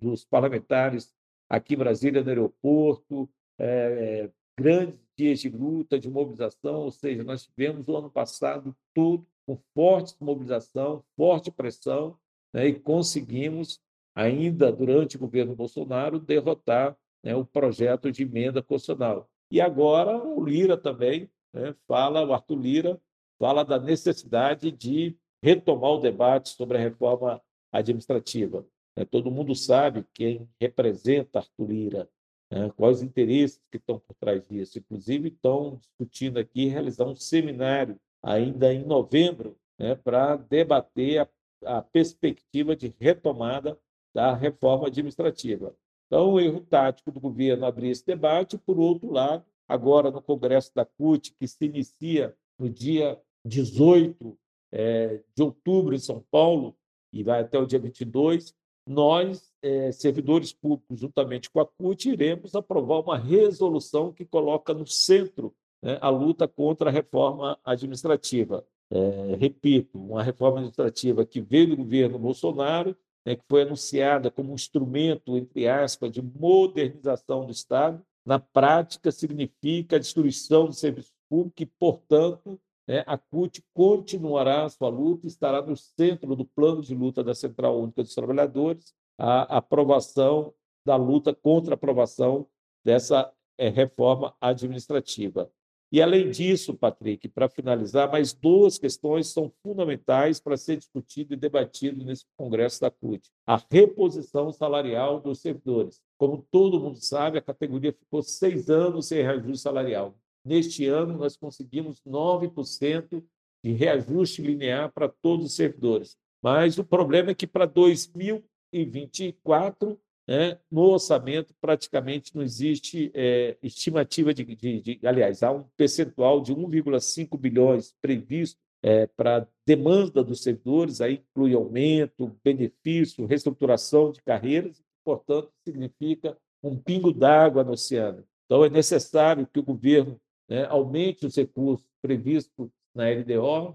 dos 0.00 0.24
parlamentares 0.24 1.14
aqui 1.48 1.74
em 1.74 1.78
Brasília, 1.78 2.22
no 2.22 2.28
aeroporto, 2.28 3.28
é, 3.58 4.28
grandes 4.58 4.98
dias 5.16 5.40
de 5.40 5.48
luta, 5.48 5.98
de 5.98 6.10
mobilização, 6.10 6.82
ou 6.82 6.90
seja, 6.90 7.24
nós 7.24 7.46
tivemos 7.46 7.86
o 7.88 7.96
ano 7.96 8.10
passado 8.10 8.76
tudo 8.94 9.26
com 9.46 9.56
forte 9.74 10.14
mobilização, 10.20 11.02
forte 11.16 11.50
pressão, 11.50 12.18
né, 12.52 12.68
e 12.68 12.74
conseguimos 12.74 13.80
ainda 14.18 14.72
durante 14.72 15.14
o 15.14 15.20
governo 15.20 15.54
Bolsonaro, 15.54 16.18
derrotar 16.18 16.98
né, 17.22 17.36
o 17.36 17.44
projeto 17.44 18.10
de 18.10 18.24
emenda 18.24 18.60
constitucional. 18.60 19.30
E 19.48 19.60
agora 19.60 20.18
o 20.18 20.44
Lira 20.44 20.76
também 20.76 21.30
né, 21.52 21.72
fala, 21.86 22.26
o 22.26 22.32
Arthur 22.32 22.58
Lira 22.58 23.00
fala 23.38 23.62
da 23.62 23.78
necessidade 23.78 24.72
de 24.72 25.16
retomar 25.40 25.92
o 25.92 26.00
debate 26.00 26.48
sobre 26.48 26.76
a 26.76 26.80
reforma 26.80 27.40
administrativa. 27.70 28.66
Né. 28.96 29.04
Todo 29.04 29.30
mundo 29.30 29.54
sabe 29.54 30.04
quem 30.12 30.48
representa 30.60 31.38
Arthur 31.38 31.70
Lira, 31.70 32.10
né, 32.50 32.72
quais 32.76 32.96
os 32.96 33.02
interesses 33.04 33.62
que 33.70 33.76
estão 33.76 34.00
por 34.00 34.16
trás 34.16 34.44
disso. 34.48 34.80
Inclusive, 34.80 35.28
estão 35.28 35.76
discutindo 35.76 36.40
aqui 36.40 36.66
realizar 36.66 37.04
um 37.04 37.14
seminário 37.14 37.96
ainda 38.20 38.74
em 38.74 38.84
novembro 38.84 39.56
né, 39.78 39.94
para 39.94 40.34
debater 40.34 41.20
a, 41.20 41.78
a 41.78 41.82
perspectiva 41.82 42.74
de 42.74 42.92
retomada 42.98 43.78
da 44.18 44.34
reforma 44.34 44.88
administrativa. 44.88 45.72
Então, 46.08 46.32
o 46.32 46.40
erro 46.40 46.60
tático 46.60 47.12
do 47.12 47.20
governo 47.20 47.64
abrir 47.64 47.90
esse 47.90 48.04
debate, 48.04 48.58
por 48.58 48.76
outro 48.76 49.12
lado, 49.12 49.44
agora 49.68 50.10
no 50.10 50.20
Congresso 50.20 50.74
da 50.74 50.84
CUT, 50.84 51.36
que 51.38 51.46
se 51.46 51.66
inicia 51.66 52.34
no 52.58 52.68
dia 52.68 53.16
18 53.44 54.36
é, 54.72 55.20
de 55.36 55.42
outubro 55.44 55.94
em 55.94 56.00
São 56.00 56.20
Paulo 56.32 56.74
e 57.12 57.22
vai 57.22 57.42
até 57.42 57.60
o 57.60 57.64
dia 57.64 57.78
22, 57.78 58.52
nós, 58.84 59.52
é, 59.62 59.92
servidores 59.92 60.52
públicos, 60.52 60.98
juntamente 60.98 61.48
com 61.48 61.60
a 61.60 61.66
CUT, 61.66 62.10
iremos 62.10 62.56
aprovar 62.56 62.98
uma 62.98 63.16
resolução 63.16 64.12
que 64.12 64.24
coloca 64.24 64.74
no 64.74 64.84
centro 64.84 65.54
né, 65.80 65.96
a 66.00 66.08
luta 66.08 66.48
contra 66.48 66.90
a 66.90 66.92
reforma 66.92 67.56
administrativa. 67.64 68.66
É, 68.90 69.36
repito, 69.38 69.96
uma 69.96 70.24
reforma 70.24 70.56
administrativa 70.56 71.24
que 71.24 71.40
veio 71.40 71.68
do 71.68 71.76
governo 71.76 72.18
Bolsonaro 72.18 72.96
né, 73.26 73.36
que 73.36 73.44
foi 73.48 73.62
anunciada 73.62 74.30
como 74.30 74.52
um 74.52 74.54
instrumento, 74.54 75.36
entre 75.36 75.68
aspas, 75.68 76.10
de 76.10 76.22
modernização 76.22 77.44
do 77.44 77.52
Estado, 77.52 78.02
na 78.24 78.38
prática 78.38 79.10
significa 79.10 79.96
a 79.96 79.98
destruição 79.98 80.66
do 80.66 80.72
serviço 80.72 81.12
público 81.28 81.62
e, 81.62 81.66
portanto, 81.66 82.60
né, 82.86 83.04
a 83.06 83.18
CUT 83.18 83.62
continuará 83.74 84.64
a 84.64 84.68
sua 84.68 84.88
luta 84.88 85.26
e 85.26 85.28
estará 85.28 85.60
no 85.62 85.76
centro 85.76 86.34
do 86.34 86.44
plano 86.44 86.80
de 86.80 86.94
luta 86.94 87.22
da 87.22 87.34
Central 87.34 87.80
Única 87.80 88.02
dos 88.02 88.14
Trabalhadores 88.14 88.94
a 89.18 89.58
aprovação 89.58 90.54
da 90.86 90.96
luta 90.96 91.34
contra 91.34 91.74
a 91.74 91.76
aprovação 91.76 92.46
dessa 92.84 93.32
é, 93.58 93.68
reforma 93.68 94.34
administrativa. 94.40 95.50
E, 95.90 96.02
além 96.02 96.30
disso, 96.30 96.74
Patrick, 96.74 97.26
para 97.28 97.48
finalizar, 97.48 98.12
mais 98.12 98.34
duas 98.34 98.78
questões 98.78 99.28
são 99.28 99.50
fundamentais 99.62 100.38
para 100.38 100.54
ser 100.56 100.76
discutido 100.76 101.32
e 101.32 101.36
debatido 101.36 102.04
nesse 102.04 102.26
Congresso 102.36 102.82
da 102.82 102.90
CUT. 102.90 103.30
A 103.46 103.58
reposição 103.70 104.52
salarial 104.52 105.18
dos 105.18 105.40
servidores. 105.40 105.98
Como 106.18 106.46
todo 106.50 106.78
mundo 106.78 106.98
sabe, 106.98 107.38
a 107.38 107.42
categoria 107.42 107.90
ficou 107.92 108.22
seis 108.22 108.68
anos 108.68 109.06
sem 109.06 109.22
reajuste 109.22 109.62
salarial. 109.62 110.14
Neste 110.44 110.84
ano, 110.86 111.16
nós 111.16 111.38
conseguimos 111.38 112.02
9% 112.06 113.24
de 113.64 113.72
reajuste 113.72 114.42
linear 114.42 114.92
para 114.92 115.08
todos 115.08 115.46
os 115.46 115.56
servidores. 115.56 116.18
Mas 116.42 116.76
o 116.78 116.84
problema 116.84 117.30
é 117.30 117.34
que 117.34 117.46
para 117.46 117.64
2024 117.64 119.98
né? 120.28 120.58
No 120.70 120.82
orçamento, 120.82 121.54
praticamente 121.58 122.36
não 122.36 122.42
existe 122.42 123.10
é, 123.14 123.56
estimativa 123.62 124.34
de, 124.34 124.44
de, 124.44 124.80
de, 124.82 125.00
Aliás, 125.02 125.42
há 125.42 125.50
um 125.50 125.64
percentual 125.74 126.42
de 126.42 126.54
1,5 126.54 127.38
bilhões 127.38 127.94
previsto 128.02 128.60
é, 128.82 129.06
para 129.06 129.48
demanda 129.66 130.22
dos 130.22 130.42
servidores, 130.42 131.00
aí 131.00 131.14
inclui 131.30 131.54
aumento, 131.54 132.36
benefício, 132.44 133.24
reestruturação 133.24 134.12
de 134.12 134.20
carreiras, 134.22 134.84
portanto, 135.02 135.50
significa 135.66 136.36
um 136.62 136.76
pingo 136.76 137.10
d'água 137.10 137.64
no 137.64 137.72
oceano. 137.72 138.22
Então, 138.44 138.62
é 138.62 138.68
necessário 138.68 139.46
que 139.46 139.58
o 139.58 139.62
governo 139.62 140.20
né, 140.46 140.66
aumente 140.66 141.24
os 141.24 141.36
recursos 141.36 141.88
previstos 142.02 142.68
na 142.94 143.08
LDO, 143.08 143.74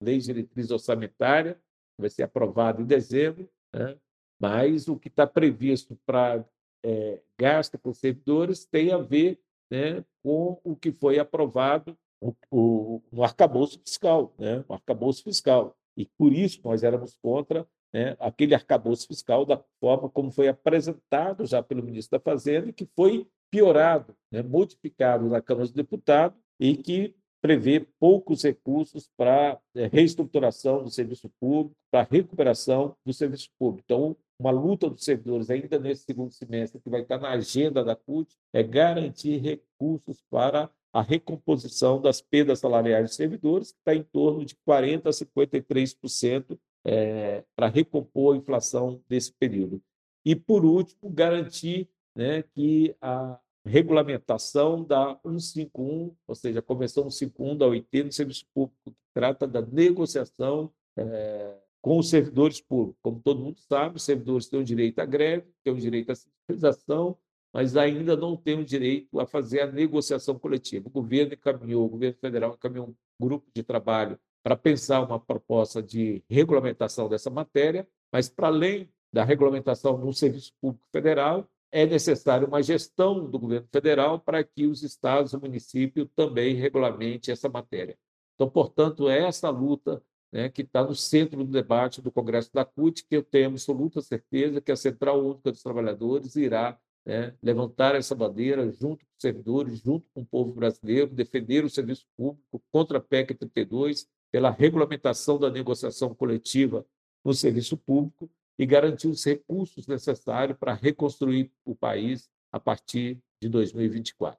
Lei 0.00 0.18
de 0.18 0.26
Diretriz 0.26 0.70
Orçamentária, 0.70 1.54
que 1.54 2.00
vai 2.00 2.10
ser 2.10 2.24
aprovado 2.24 2.82
em 2.82 2.84
dezembro, 2.84 3.48
né, 3.72 3.96
mas 4.40 4.88
o 4.88 4.96
que 4.96 5.08
está 5.08 5.26
previsto 5.26 5.98
para 6.06 6.44
é, 6.84 7.20
gasto 7.38 7.78
com 7.78 7.92
servidores 7.92 8.66
tem 8.66 8.92
a 8.92 8.98
ver 8.98 9.40
né, 9.70 10.04
com 10.22 10.60
o 10.62 10.76
que 10.76 10.92
foi 10.92 11.18
aprovado 11.18 11.96
o, 12.20 12.34
o, 12.50 13.02
no 13.10 13.22
arcabouço 13.22 13.80
fiscal, 13.80 14.34
né, 14.38 14.64
o 14.68 14.74
arcabouço 14.74 15.22
fiscal. 15.22 15.76
E 15.96 16.06
por 16.18 16.32
isso 16.32 16.60
nós 16.64 16.82
éramos 16.82 17.16
contra 17.22 17.66
né, 17.92 18.16
aquele 18.18 18.54
arcabouço 18.54 19.06
fiscal 19.06 19.46
da 19.46 19.62
forma 19.80 20.08
como 20.10 20.30
foi 20.30 20.48
apresentado 20.48 21.46
já 21.46 21.62
pelo 21.62 21.82
ministro 21.82 22.18
da 22.18 22.22
Fazenda, 22.22 22.72
que 22.72 22.86
foi 22.94 23.26
piorado, 23.50 24.16
né, 24.32 24.42
modificado 24.42 25.28
na 25.28 25.40
Câmara 25.40 25.66
dos 25.66 25.72
Deputados 25.72 26.38
e 26.58 26.76
que 26.76 27.14
prevê 27.40 27.86
poucos 28.00 28.42
recursos 28.42 29.08
para 29.16 29.60
é, 29.74 29.86
reestruturação 29.86 30.82
do 30.82 30.90
serviço 30.90 31.30
público, 31.38 31.76
para 31.90 32.08
recuperação 32.10 32.96
do 33.04 33.12
serviço 33.12 33.50
público. 33.58 33.84
Então, 33.84 34.16
uma 34.38 34.50
luta 34.50 34.90
dos 34.90 35.04
servidores 35.04 35.50
ainda 35.50 35.78
nesse 35.78 36.04
segundo 36.04 36.32
semestre, 36.32 36.80
que 36.80 36.90
vai 36.90 37.02
estar 37.02 37.18
na 37.18 37.30
agenda 37.30 37.84
da 37.84 37.94
CUT, 37.94 38.34
é 38.52 38.62
garantir 38.62 39.38
recursos 39.38 40.22
para 40.30 40.70
a 40.92 41.02
recomposição 41.02 42.00
das 42.00 42.20
perdas 42.20 42.60
salariais 42.60 43.06
dos 43.06 43.16
servidores, 43.16 43.72
que 43.72 43.78
está 43.78 43.94
em 43.94 44.02
torno 44.02 44.44
de 44.44 44.54
40% 44.66 45.06
a 45.06 45.10
53% 45.10 46.58
é, 46.84 47.44
para 47.56 47.68
recompor 47.68 48.34
a 48.34 48.38
inflação 48.38 49.02
desse 49.08 49.32
período. 49.32 49.82
E, 50.24 50.36
por 50.36 50.64
último, 50.64 51.10
garantir 51.10 51.88
né, 52.14 52.42
que 52.42 52.94
a 53.00 53.38
regulamentação 53.64 54.84
da 54.84 55.18
151, 55.24 56.14
ou 56.26 56.34
seja, 56.34 56.58
a 56.58 56.62
Convenção 56.62 57.10
151 57.10 57.56
da 57.56 57.66
OIT 57.66 58.04
no 58.04 58.12
Serviço 58.12 58.46
Público, 58.54 58.78
que 58.84 58.94
trata 59.12 59.46
da 59.46 59.62
negociação 59.62 60.70
é, 60.96 61.56
com 61.84 61.98
os 61.98 62.08
servidores 62.08 62.62
públicos. 62.62 62.98
Como 63.02 63.20
todo 63.20 63.42
mundo 63.42 63.58
sabe, 63.60 63.96
os 63.96 64.04
servidores 64.04 64.48
têm 64.48 64.58
o 64.58 64.64
direito 64.64 65.00
à 65.00 65.04
greve, 65.04 65.44
têm 65.62 65.70
o 65.70 65.76
direito 65.76 66.12
à 66.12 66.14
sindicalização, 66.14 67.14
mas 67.52 67.76
ainda 67.76 68.16
não 68.16 68.38
têm 68.38 68.58
o 68.58 68.64
direito 68.64 69.20
a 69.20 69.26
fazer 69.26 69.60
a 69.60 69.70
negociação 69.70 70.38
coletiva. 70.38 70.88
O 70.88 70.90
governo 70.90 71.34
encaminhou, 71.34 71.84
o 71.84 71.88
governo 71.90 72.16
federal 72.18 72.54
encaminhou 72.54 72.88
um 72.88 72.94
grupo 73.20 73.50
de 73.54 73.62
trabalho 73.62 74.18
para 74.42 74.56
pensar 74.56 75.02
uma 75.02 75.20
proposta 75.20 75.82
de 75.82 76.24
regulamentação 76.26 77.06
dessa 77.06 77.28
matéria, 77.28 77.86
mas 78.10 78.30
para 78.30 78.46
além 78.46 78.88
da 79.12 79.22
regulamentação 79.22 79.98
no 79.98 80.10
serviço 80.14 80.54
público 80.62 80.86
federal, 80.90 81.46
é 81.70 81.84
necessário 81.84 82.48
uma 82.48 82.62
gestão 82.62 83.28
do 83.28 83.38
governo 83.38 83.68
federal 83.70 84.18
para 84.18 84.42
que 84.42 84.66
os 84.66 84.82
estados 84.82 85.34
e 85.34 85.36
municípios 85.36 86.08
também 86.16 86.54
regulamentem 86.54 87.30
essa 87.30 87.50
matéria. 87.50 87.94
Então, 88.36 88.48
portanto, 88.48 89.06
é 89.06 89.26
essa 89.26 89.50
luta 89.50 90.02
né, 90.34 90.48
que 90.48 90.62
está 90.62 90.82
no 90.82 90.96
centro 90.96 91.44
do 91.44 91.52
debate 91.52 92.02
do 92.02 92.10
Congresso 92.10 92.52
da 92.52 92.64
CUT, 92.64 93.06
que 93.06 93.14
eu 93.14 93.22
tenho 93.22 93.50
absoluta 93.50 94.02
certeza 94.02 94.60
que 94.60 94.72
a 94.72 94.76
Central 94.76 95.24
Única 95.24 95.52
dos 95.52 95.62
Trabalhadores 95.62 96.34
irá 96.34 96.76
né, 97.06 97.32
levantar 97.40 97.94
essa 97.94 98.16
bandeira 98.16 98.68
junto 98.72 99.04
com 99.04 99.12
os 99.16 99.22
servidores, 99.22 99.78
junto 99.78 100.04
com 100.12 100.22
o 100.22 100.26
povo 100.26 100.52
brasileiro, 100.52 101.14
defender 101.14 101.64
o 101.64 101.70
serviço 101.70 102.04
público 102.16 102.60
contra 102.72 102.98
a 102.98 103.00
PEC 103.00 103.32
32, 103.32 104.08
pela 104.32 104.50
regulamentação 104.50 105.38
da 105.38 105.48
negociação 105.48 106.12
coletiva 106.12 106.84
no 107.24 107.32
serviço 107.32 107.76
público 107.76 108.28
e 108.58 108.66
garantir 108.66 109.06
os 109.06 109.24
recursos 109.24 109.86
necessários 109.86 110.58
para 110.58 110.74
reconstruir 110.74 111.52
o 111.64 111.76
país 111.76 112.28
a 112.50 112.58
partir 112.58 113.20
de 113.40 113.48
2024. 113.48 114.36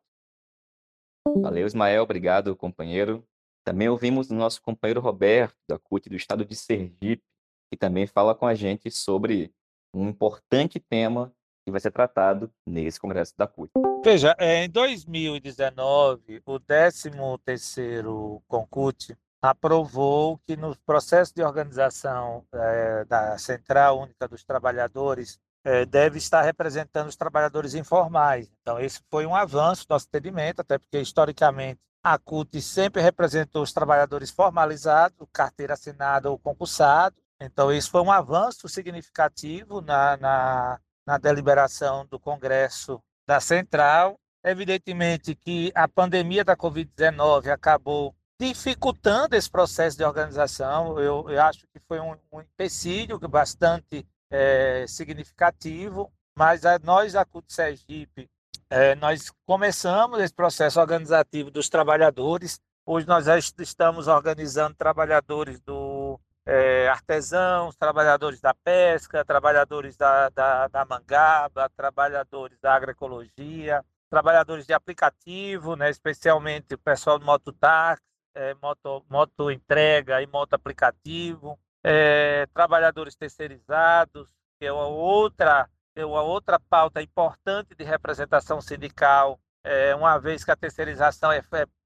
Valeu, 1.38 1.66
Ismael. 1.66 2.04
Obrigado, 2.04 2.54
companheiro. 2.54 3.26
Também 3.66 3.90
ouvimos 3.90 4.30
o 4.30 4.36
nosso 4.36 4.62
companheiro 4.62 5.02
Roberto, 5.02 5.56
da 5.68 5.80
CUT 5.80 6.08
do 6.08 6.16
estado 6.16 6.46
de 6.46 6.56
Sergipe, 6.56 7.24
que 7.72 7.76
também 7.76 8.06
fala 8.06 8.36
com 8.36 8.46
a 8.46 8.54
gente 8.54 8.92
sobre 8.92 9.52
um 9.92 10.08
importante 10.08 10.80
tema 10.80 11.34
que 11.66 11.72
vai 11.72 11.82
ser 11.82 11.90
tratado 11.90 12.52
nesse 12.64 13.00
congresso 13.00 13.34
da 13.36 13.48
CUT. 13.48 13.72
Veja, 14.04 14.36
é, 14.38 14.66
em 14.66 14.70
2019, 14.70 16.44
o 16.46 16.60
13º 16.60 18.40
Concut 18.48 19.18
aprovou 19.42 20.38
que 20.46 20.56
no 20.56 20.78
processo 20.86 21.34
de 21.34 21.42
organização 21.42 22.46
é, 22.54 23.04
da 23.06 23.36
Central 23.40 24.00
Única 24.00 24.28
dos 24.28 24.44
Trabalhadores 24.44 25.40
é, 25.64 25.86
deve 25.86 26.20
estar 26.20 26.44
representando 26.44 27.08
os 27.08 27.16
trabalhadores 27.16 27.74
informais. 27.74 28.48
Então, 28.62 28.80
esse 28.80 29.02
foi 29.10 29.26
um 29.26 29.36
avanço 29.36 29.88
do 29.88 29.94
nosso 29.94 30.08
atendimento, 30.08 30.60
até 30.60 30.78
porque, 30.78 31.00
historicamente, 31.00 31.80
a 32.06 32.20
CUT 32.20 32.62
sempre 32.62 33.02
representou 33.02 33.64
os 33.64 33.74
trabalhadores 33.74 34.30
formalizados, 34.30 35.28
carteira 35.34 35.74
assinada 35.74 36.30
ou 36.30 36.38
concursado. 36.38 37.16
Então, 37.42 37.74
isso 37.74 37.90
foi 37.90 38.00
um 38.02 38.12
avanço 38.12 38.70
significativo 38.70 39.82
na, 39.82 40.16
na, 40.18 40.80
na 41.04 41.18
deliberação 41.18 42.06
do 42.06 42.20
Congresso 42.20 43.02
da 43.26 43.40
Central. 43.40 44.20
Evidentemente 44.44 45.34
que 45.34 45.72
a 45.74 45.88
pandemia 45.88 46.44
da 46.44 46.56
Covid-19 46.56 47.48
acabou 47.48 48.16
dificultando 48.40 49.36
esse 49.36 49.50
processo 49.50 49.98
de 49.98 50.04
organização. 50.04 51.00
Eu, 51.00 51.28
eu 51.28 51.42
acho 51.42 51.66
que 51.74 51.80
foi 51.88 52.00
um, 52.00 52.16
um 52.32 52.40
empecilho 52.40 53.18
bastante 53.28 54.06
é, 54.30 54.86
significativo, 54.88 56.14
mas 56.38 56.68
a, 56.68 56.78
nós, 56.78 57.16
a 57.16 57.26
CUT 57.26 57.52
Sergipe, 57.52 58.30
é, 58.70 58.96
nós 58.96 59.32
começamos 59.46 60.20
esse 60.20 60.34
processo 60.34 60.80
organizativo 60.80 61.52
dos 61.52 61.70
trabalhadores. 61.70 62.60
Hoje 62.86 63.08
nós 63.08 63.26
já 63.26 63.38
estamos 63.38 64.08
organizando 64.08 64.76
trabalhadores 64.76 65.60
do 65.60 66.20
é, 66.46 66.88
artesãos, 66.88 67.76
trabalhadores 67.76 68.40
da 68.40 68.54
pesca, 68.54 69.26
trabalhadores 69.26 69.98
da, 69.98 70.30
da, 70.30 70.68
da 70.68 70.86
mangaba, 70.86 71.70
trabalhadores 71.76 72.60
da 72.60 72.76
agroecologia, 72.76 73.84
trabalhadores 74.10 74.66
de 74.66 74.74
aplicativo, 74.74 75.76
né, 75.76 75.90
especialmente 75.90 76.76
o 76.76 76.78
pessoal 76.78 77.18
do 77.18 77.26
mototáxi, 77.26 78.04
é, 78.36 78.54
moto, 78.62 79.04
moto 79.10 79.50
entrega 79.50 80.22
e 80.22 80.28
moto 80.28 80.54
aplicativo, 80.54 81.58
é, 81.84 82.46
trabalhadores 82.54 83.16
terceirizados, 83.16 84.30
que 84.60 84.66
é 84.66 84.72
uma 84.72 84.88
outra, 84.88 85.70
uma 86.04 86.22
outra 86.22 86.60
pauta 86.60 87.02
importante 87.02 87.74
de 87.76 87.84
representação 87.84 88.60
sindical, 88.60 89.40
é, 89.64 89.96
uma 89.96 90.18
vez 90.18 90.44
que 90.44 90.52
a 90.52 90.56
terceirização 90.56 91.32
é, 91.32 91.42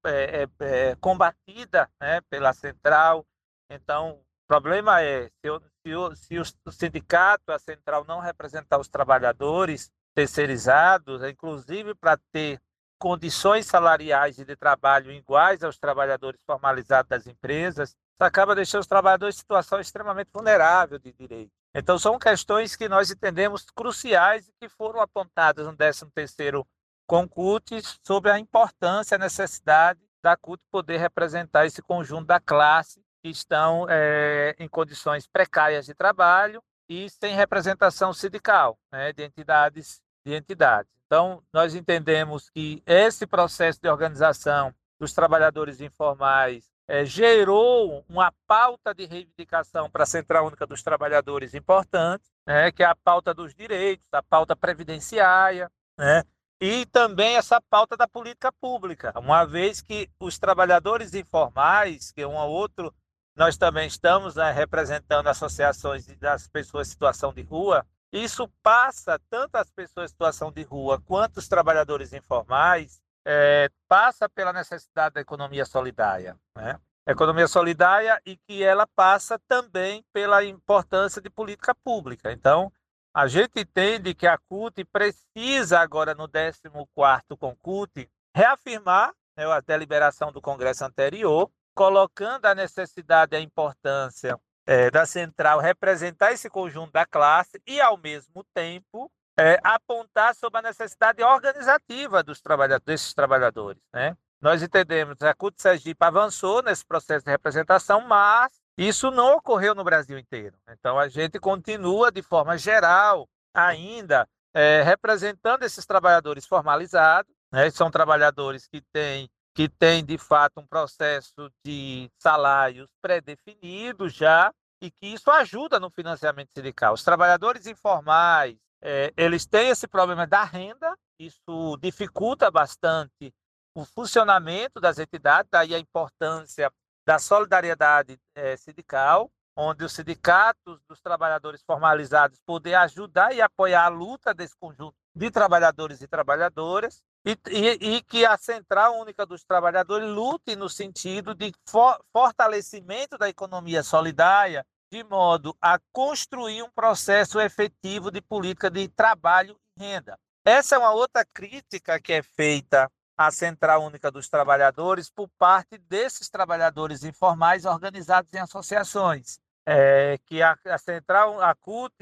é, 0.05 0.43
é, 0.43 0.47
é 0.59 0.95
combatida 0.95 1.89
né, 1.99 2.21
pela 2.29 2.53
central. 2.53 3.25
Então, 3.69 4.11
o 4.11 4.47
problema 4.47 5.01
é, 5.01 5.29
se, 5.41 5.49
o, 5.49 5.61
se, 5.61 5.95
o, 5.95 6.15
se 6.15 6.39
o 6.65 6.71
sindicato, 6.71 7.51
a 7.51 7.59
central, 7.59 8.03
não 8.05 8.19
representar 8.19 8.79
os 8.79 8.87
trabalhadores 8.87 9.91
terceirizados, 10.15 11.23
inclusive 11.23 11.93
para 11.93 12.17
ter 12.31 12.59
condições 12.99 13.65
salariais 13.65 14.37
e 14.37 14.45
de 14.45 14.55
trabalho 14.55 15.11
iguais 15.11 15.63
aos 15.63 15.77
trabalhadores 15.77 16.39
formalizados 16.45 17.09
das 17.09 17.25
empresas, 17.25 17.89
isso 17.89 17.97
acaba 18.19 18.53
deixando 18.53 18.81
os 18.81 18.87
trabalhadores 18.87 19.35
em 19.35 19.39
situação 19.39 19.79
extremamente 19.79 20.29
vulnerável 20.33 20.99
de 20.99 21.13
direito. 21.13 21.51
Então, 21.73 21.97
são 21.97 22.19
questões 22.19 22.75
que 22.75 22.89
nós 22.89 23.09
entendemos 23.09 23.65
cruciais 23.73 24.47
e 24.47 24.51
que 24.59 24.69
foram 24.69 24.99
apontadas 24.99 25.65
no 25.65 25.73
13º 25.73 26.65
Concute 27.07 27.81
sobre 28.05 28.29
a 28.29 28.37
importância 28.37 29.15
a 29.15 29.17
necessidade 29.17 29.99
da 30.21 30.37
CUT 30.37 30.61
poder 30.71 30.97
representar 30.97 31.65
esse 31.65 31.81
conjunto 31.81 32.27
da 32.27 32.39
classe 32.39 33.01
que 33.23 33.29
estão 33.29 33.87
é, 33.89 34.55
em 34.59 34.67
condições 34.67 35.25
precárias 35.25 35.87
de 35.87 35.95
trabalho 35.95 36.61
e 36.87 37.09
sem 37.09 37.33
representação 37.33 38.13
sindical 38.13 38.77
né, 38.91 39.11
de 39.11 39.23
entidades 39.23 40.03
de 40.23 40.35
entidades. 40.35 40.98
Então, 41.09 41.41
nós 41.51 41.73
entendemos 41.73 42.51
que 42.51 42.83
esse 42.85 43.25
processo 43.25 43.81
de 43.81 43.89
organização 43.89 44.71
dos 44.99 45.11
trabalhadores 45.11 45.81
informais 45.81 46.69
é, 46.87 47.03
gerou 47.03 48.05
uma 48.07 48.31
pauta 48.45 48.93
de 48.93 49.07
reivindicação 49.07 49.89
para 49.89 50.03
a 50.03 50.05
Central 50.05 50.45
Única 50.45 50.67
dos 50.67 50.83
Trabalhadores 50.83 51.55
importante, 51.55 52.25
né, 52.45 52.71
que 52.71 52.83
é 52.83 52.85
a 52.85 52.95
pauta 52.95 53.33
dos 53.33 53.55
direitos, 53.55 54.05
a 54.11 54.21
pauta 54.21 54.55
previdenciária, 54.55 55.67
né, 55.97 56.23
e 56.61 56.85
também 56.85 57.37
essa 57.37 57.59
pauta 57.59 57.97
da 57.97 58.07
política 58.07 58.51
pública, 58.51 59.11
uma 59.17 59.45
vez 59.45 59.81
que 59.81 60.11
os 60.19 60.37
trabalhadores 60.37 61.15
informais, 61.15 62.11
que 62.11 62.23
um 62.23 62.35
outro, 62.35 62.93
nós 63.35 63.57
também 63.57 63.87
estamos 63.87 64.35
né, 64.35 64.51
representando 64.51 65.25
associações 65.25 66.05
das 66.19 66.47
pessoas 66.47 66.87
em 66.87 66.91
situação 66.91 67.33
de 67.33 67.41
rua, 67.41 67.83
isso 68.11 68.47
passa 68.63 69.19
tanto 69.29 69.55
as 69.55 69.69
pessoas 69.69 70.05
em 70.05 70.13
situação 70.13 70.51
de 70.51 70.63
rua 70.63 71.01
quanto 71.01 71.37
os 71.37 71.47
trabalhadores 71.47 72.11
informais, 72.13 73.01
é, 73.25 73.69
passa 73.87 74.27
pela 74.27 74.51
necessidade 74.51 75.15
da 75.15 75.21
economia 75.21 75.65
solidária. 75.65 76.35
Né? 76.55 76.79
Economia 77.07 77.47
solidária 77.47 78.19
e 78.25 78.37
que 78.37 78.63
ela 78.63 78.87
passa 78.87 79.39
também 79.47 80.03
pela 80.11 80.43
importância 80.43 81.21
de 81.21 81.29
política 81.29 81.75
pública. 81.75 82.31
Então, 82.31 82.71
a 83.13 83.27
gente 83.27 83.59
entende 83.59 84.13
que 84.13 84.27
a 84.27 84.37
CUT 84.37 84.83
precisa 84.85 85.79
agora, 85.79 86.13
no 86.13 86.27
14º 86.27 87.37
CONCUT, 87.37 88.09
reafirmar 88.35 89.13
né, 89.35 89.45
a 89.45 89.59
deliberação 89.59 90.31
do 90.31 90.41
Congresso 90.41 90.85
anterior, 90.85 91.49
colocando 91.73 92.45
a 92.45 92.55
necessidade 92.55 93.35
e 93.35 93.37
a 93.37 93.41
importância 93.41 94.39
é, 94.69 94.91
da 94.91 95.03
central 95.03 95.59
representar 95.59 96.31
esse 96.31 96.47
conjunto 96.47 96.91
da 96.91 97.03
classe 97.03 97.59
e, 97.65 97.81
ao 97.81 97.97
mesmo 97.97 98.45
tempo, 98.53 99.11
é, 99.35 99.59
apontar 99.63 100.35
sobre 100.35 100.59
a 100.59 100.61
necessidade 100.61 101.23
organizativa 101.23 102.21
dos 102.21 102.39
trabalhadores, 102.39 102.85
desses 102.85 103.13
trabalhadores. 103.15 103.81
Né? 103.91 104.15
Nós 104.39 104.61
entendemos 104.61 105.17
que 105.17 105.25
a 105.25 105.33
CUT 105.33 105.59
Sergipe 105.59 106.05
avançou 106.05 106.61
nesse 106.61 106.85
processo 106.85 107.25
de 107.25 107.31
representação, 107.31 108.01
mas 108.01 108.51
isso 108.77 109.09
não 109.09 109.37
ocorreu 109.37 109.73
no 109.73 109.83
Brasil 109.83 110.19
inteiro. 110.19 110.55
Então, 110.69 110.99
a 110.99 111.07
gente 111.09 111.39
continua, 111.39 112.11
de 112.11 112.21
forma 112.21 112.55
geral, 112.55 113.27
ainda 113.51 114.29
é, 114.53 114.83
representando 114.83 115.63
esses 115.63 115.83
trabalhadores 115.83 116.45
formalizados, 116.45 117.33
né? 117.51 117.71
são 117.71 117.89
trabalhadores 117.89 118.67
que 118.67 118.81
têm 118.93 119.27
que 119.53 119.67
tem 119.67 120.03
de 120.03 120.17
fato 120.17 120.59
um 120.59 120.67
processo 120.67 121.51
de 121.65 122.09
salários 122.17 122.87
pré-definidos 123.01 124.13
já 124.13 124.53
e 124.81 124.89
que 124.89 125.07
isso 125.07 125.29
ajuda 125.29 125.79
no 125.79 125.89
financiamento 125.89 126.51
sindical. 126.53 126.93
Os 126.93 127.03
trabalhadores 127.03 127.65
informais, 127.65 128.57
é, 128.81 129.13
eles 129.17 129.45
têm 129.45 129.69
esse 129.69 129.87
problema 129.87 130.25
da 130.25 130.43
renda, 130.43 130.95
isso 131.19 131.77
dificulta 131.81 132.49
bastante 132.49 133.33
o 133.75 133.85
funcionamento 133.85 134.79
das 134.79 134.97
entidades, 134.97 135.49
daí 135.51 135.75
a 135.75 135.79
importância 135.79 136.71
da 137.05 137.19
solidariedade 137.19 138.17
é, 138.35 138.55
sindical, 138.55 139.29
onde 139.55 139.83
os 139.83 139.91
sindicatos 139.91 140.79
dos 140.87 141.01
trabalhadores 141.01 141.61
formalizados 141.63 142.39
poder 142.45 142.75
ajudar 142.75 143.33
e 143.33 143.41
apoiar 143.41 143.85
a 143.85 143.89
luta 143.89 144.33
desse 144.33 144.55
conjunto 144.57 144.95
de 145.15 145.31
trabalhadores 145.31 146.01
e 146.01 146.07
trabalhadoras, 146.07 147.01
e, 147.25 147.37
e, 147.49 147.95
e, 147.95 148.01
que 148.03 148.25
a 148.25 148.37
Central 148.37 148.99
Única 148.99 149.25
dos 149.25 149.43
Trabalhadores 149.43 150.07
lute 150.07 150.55
no 150.55 150.69
sentido 150.69 151.35
de 151.35 151.53
for, 151.67 151.99
fortalecimento 152.13 153.17
da 153.17 153.27
economia 153.27 153.83
solidária, 153.83 154.65
de 154.91 155.03
modo 155.03 155.55
a 155.61 155.79
construir 155.91 156.63
um 156.63 156.69
processo 156.69 157.39
efetivo 157.39 158.09
de 158.09 158.21
política 158.21 158.69
de 158.69 158.87
trabalho 158.87 159.59
e 159.77 159.83
renda. 159.83 160.17
Essa 160.45 160.75
é 160.75 160.77
uma 160.79 160.93
outra 160.93 161.25
crítica 161.25 161.99
que 161.99 162.13
é 162.13 162.23
feita 162.23 162.89
à 163.17 163.29
Central 163.31 163.83
Única 163.83 164.09
dos 164.09 164.29
Trabalhadores 164.29 165.09
por 165.09 165.29
parte 165.37 165.77
desses 165.77 166.29
trabalhadores 166.29 167.03
informais 167.03 167.65
organizados 167.65 168.33
em 168.33 168.39
associações, 168.39 169.39
é, 169.65 170.17
que 170.25 170.41
a, 170.41 170.57
a 170.65 170.77
Central, 170.77 171.41
a 171.41 171.53
CUT, 171.53 171.93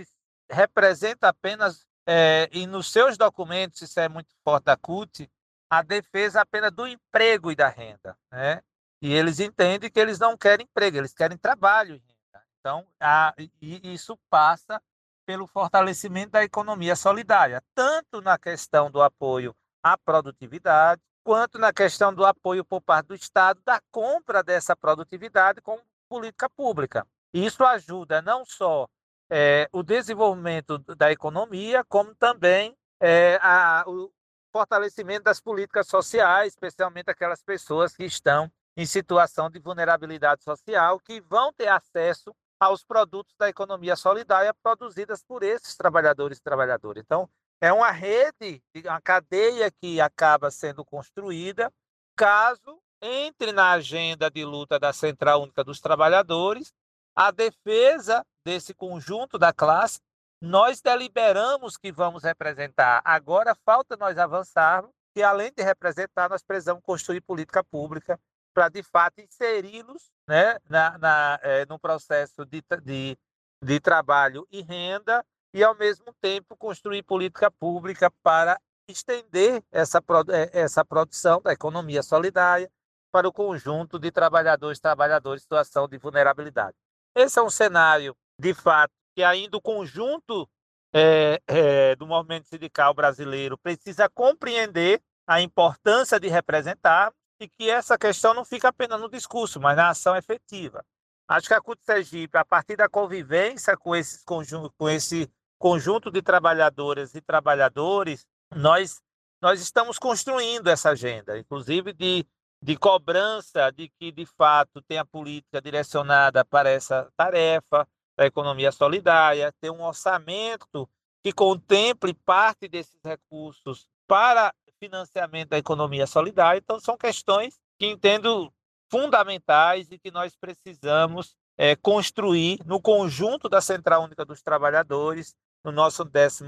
representa 0.49 1.27
apenas 1.27 1.86
é, 2.07 2.49
e 2.53 2.65
nos 2.65 2.89
seus 2.89 3.17
documentos, 3.17 3.81
isso 3.81 3.99
é 3.99 4.07
muito 4.07 4.33
forte 4.41 4.63
da 4.63 4.77
CUT, 4.77 5.29
a 5.69 5.81
defesa 5.81 6.41
apenas 6.41 6.71
do 6.71 6.87
emprego 6.87 7.51
e 7.51 7.55
da 7.55 7.67
renda. 7.67 8.17
Né? 8.31 8.61
E 9.01 9.13
eles 9.13 9.41
entendem 9.41 9.91
que 9.91 9.99
eles 9.99 10.17
não 10.17 10.37
querem 10.37 10.65
emprego, 10.65 10.97
eles 10.97 11.13
querem 11.13 11.37
trabalho 11.37 11.95
e 11.95 11.97
renda. 11.97 12.45
Então, 12.59 12.87
a, 12.97 13.33
e 13.61 13.93
isso 13.93 14.17
passa 14.29 14.81
pelo 15.25 15.45
fortalecimento 15.45 16.31
da 16.31 16.43
economia 16.43 16.95
solidária, 16.95 17.61
tanto 17.75 18.21
na 18.21 18.37
questão 18.37 18.89
do 18.89 19.01
apoio 19.01 19.53
à 19.83 19.97
produtividade, 19.97 21.01
quanto 21.25 21.59
na 21.59 21.73
questão 21.73 22.13
do 22.13 22.25
apoio 22.25 22.63
por 22.63 22.79
parte 22.79 23.07
do 23.07 23.15
Estado 23.15 23.61
da 23.65 23.81
compra 23.91 24.41
dessa 24.41 24.73
produtividade 24.77 25.59
com 25.59 25.77
política 26.07 26.49
pública. 26.49 27.05
Isso 27.33 27.65
ajuda 27.65 28.21
não 28.21 28.45
só 28.45 28.87
é, 29.29 29.69
o 29.71 29.83
desenvolvimento 29.83 30.77
da 30.95 31.11
economia, 31.11 31.83
como 31.85 32.15
também 32.15 32.75
é, 32.99 33.39
a, 33.41 33.83
o 33.87 34.11
fortalecimento 34.51 35.23
das 35.23 35.39
políticas 35.39 35.87
sociais, 35.87 36.53
especialmente 36.53 37.09
aquelas 37.09 37.43
pessoas 37.43 37.95
que 37.95 38.05
estão 38.05 38.51
em 38.75 38.85
situação 38.85 39.49
de 39.49 39.59
vulnerabilidade 39.59 40.43
social, 40.43 40.99
que 40.99 41.19
vão 41.21 41.51
ter 41.53 41.67
acesso 41.67 42.33
aos 42.59 42.83
produtos 42.83 43.35
da 43.37 43.49
economia 43.49 43.95
solidária 43.95 44.53
produzidas 44.63 45.23
por 45.23 45.43
esses 45.43 45.75
trabalhadores 45.75 46.37
e 46.37 46.43
trabalhadoras. 46.43 47.03
Então, 47.03 47.29
é 47.61 47.71
uma 47.73 47.91
rede, 47.91 48.61
uma 48.85 49.01
cadeia 49.01 49.71
que 49.71 49.99
acaba 49.99 50.49
sendo 50.51 50.85
construída 50.85 51.71
caso 52.15 52.79
entre 53.01 53.51
na 53.51 53.71
agenda 53.71 54.29
de 54.29 54.43
luta 54.43 54.79
da 54.79 54.91
Central 54.93 55.43
Única 55.43 55.63
dos 55.63 55.79
Trabalhadores 55.79 56.71
a 57.17 57.31
defesa 57.31 58.23
desse 58.45 58.75
conjunto 58.75 59.39
da 59.39 59.51
classe 59.51 59.99
nós 60.39 60.81
deliberamos 60.81 61.75
que 61.75 61.91
vamos 61.91 62.21
representar. 62.21 63.01
Agora 63.03 63.55
falta 63.65 63.97
nós 63.97 64.19
avançarmos 64.19 64.91
e, 65.15 65.23
além 65.23 65.51
de 65.51 65.63
representar, 65.63 66.29
nós 66.29 66.43
precisamos 66.43 66.83
construir 66.83 67.21
política 67.21 67.63
pública 67.63 68.19
para, 68.53 68.69
de 68.69 68.83
fato, 68.83 69.19
inseri-los 69.19 70.11
né, 70.27 70.59
na, 70.69 70.95
na, 70.99 71.39
é, 71.41 71.65
no 71.65 71.79
processo 71.79 72.45
de, 72.45 72.63
de, 72.83 73.17
de 73.63 73.79
trabalho 73.79 74.47
e 74.51 74.61
renda 74.61 75.25
e, 75.51 75.63
ao 75.63 75.75
mesmo 75.75 76.13
tempo, 76.21 76.55
construir 76.55 77.01
política 77.01 77.49
pública 77.49 78.11
para 78.21 78.59
estender 78.87 79.63
essa, 79.71 79.97
eh, 80.29 80.51
essa 80.53 80.85
produção 80.85 81.41
da 81.41 81.51
economia 81.51 82.03
solidária 82.03 82.69
para 83.11 83.27
o 83.27 83.33
conjunto 83.33 83.97
de 83.97 84.11
trabalhadores 84.11 84.77
e 84.77 84.81
trabalhadoras 84.81 85.41
em 85.41 85.43
situação 85.43 85.87
de 85.87 85.97
vulnerabilidade. 85.97 86.75
Esse 87.19 87.39
é 87.39 87.41
um 87.41 87.49
cenário, 87.49 88.15
de 88.39 88.53
fato, 88.53 88.93
que 89.15 89.23
ainda 89.23 89.57
o 89.57 89.61
conjunto 89.61 90.47
é, 90.93 91.41
é, 91.47 91.95
do 91.95 92.05
movimento 92.05 92.47
sindical 92.47 92.93
brasileiro 92.93 93.57
precisa 93.57 94.07
compreender 94.07 95.01
a 95.25 95.41
importância 95.41 96.19
de 96.19 96.27
representar 96.27 97.11
e 97.41 97.49
que 97.49 97.71
essa 97.71 97.97
questão 97.97 98.35
não 98.35 98.45
fica 98.45 98.67
apenas 98.67 99.01
no 99.01 99.09
discurso, 99.09 99.59
mas 99.59 99.75
na 99.75 99.89
ação 99.89 100.15
efetiva. 100.15 100.85
Acho 101.27 101.47
que 101.47 101.55
a 101.55 101.59
CUT 101.59 101.83
Sergipe, 101.83 102.37
a 102.37 102.45
partir 102.45 102.75
da 102.75 102.87
convivência 102.87 103.75
com, 103.75 103.93
conjunto, 104.23 104.71
com 104.77 104.87
esse 104.87 105.27
conjunto 105.57 106.11
de 106.11 106.21
trabalhadoras 106.21 107.15
e 107.15 107.21
trabalhadores, 107.21 108.27
nós, 108.55 109.01
nós 109.41 109.59
estamos 109.59 109.97
construindo 109.97 110.67
essa 110.67 110.91
agenda, 110.91 111.35
inclusive 111.39 111.93
de, 111.93 112.23
de 112.61 112.75
cobrança 112.75 113.71
de 113.71 113.89
que, 113.99 114.11
de 114.11 114.25
fato, 114.25 114.81
tenha 114.81 115.05
política 115.05 115.61
direcionada 115.61 116.43
para 116.43 116.69
essa 116.69 117.11
tarefa, 117.15 117.87
da 118.17 118.25
economia 118.25 118.71
solidária, 118.71 119.53
ter 119.61 119.69
um 119.69 119.83
orçamento 119.83 120.89
que 121.23 121.31
contemple 121.31 122.13
parte 122.13 122.67
desses 122.67 122.99
recursos 123.03 123.87
para 124.07 124.51
financiamento 124.79 125.49
da 125.49 125.57
economia 125.57 126.07
solidária. 126.07 126.59
Então, 126.59 126.79
são 126.79 126.97
questões 126.97 127.59
que 127.77 127.85
entendo 127.85 128.51
fundamentais 128.89 129.91
e 129.91 129.99
que 129.99 130.11
nós 130.11 130.35
precisamos 130.35 131.35
é, 131.57 131.75
construir 131.75 132.59
no 132.65 132.81
conjunto 132.81 133.49
da 133.49 133.61
Central 133.61 134.03
Única 134.03 134.23
dos 134.23 134.41
Trabalhadores, 134.41 135.35
no 135.63 135.71
nosso 135.71 136.05
14 136.05 136.43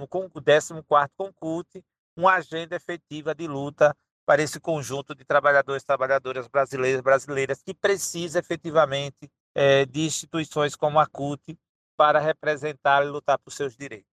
Concult, 1.18 1.84
uma 2.16 2.36
agenda 2.36 2.76
efetiva 2.76 3.34
de 3.34 3.48
luta 3.48 3.96
para 4.30 4.44
esse 4.44 4.60
conjunto 4.60 5.16
de 5.16 5.26
trabalhadores 5.26 5.82
e 5.82 5.86
trabalhadoras 5.88 6.48
brasileiras 6.48 7.02
brasileiras 7.02 7.64
que 7.64 7.74
precisa 7.74 8.38
efetivamente 8.38 9.28
é, 9.56 9.88
de 9.88 10.02
instituições 10.02 10.76
como 10.76 11.00
a 11.00 11.08
CUT 11.08 11.58
para 11.98 12.20
representar 12.20 13.04
e 13.04 13.10
lutar 13.10 13.40
por 13.40 13.50
seus 13.50 13.76
direitos. 13.76 14.06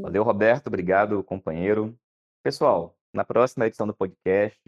Valeu, 0.00 0.22
Roberto. 0.22 0.68
Obrigado, 0.68 1.22
companheiro. 1.22 1.94
Pessoal, 2.42 2.96
na 3.12 3.22
próxima 3.22 3.66
edição 3.66 3.86
do 3.86 3.92
podcast, 3.92 4.58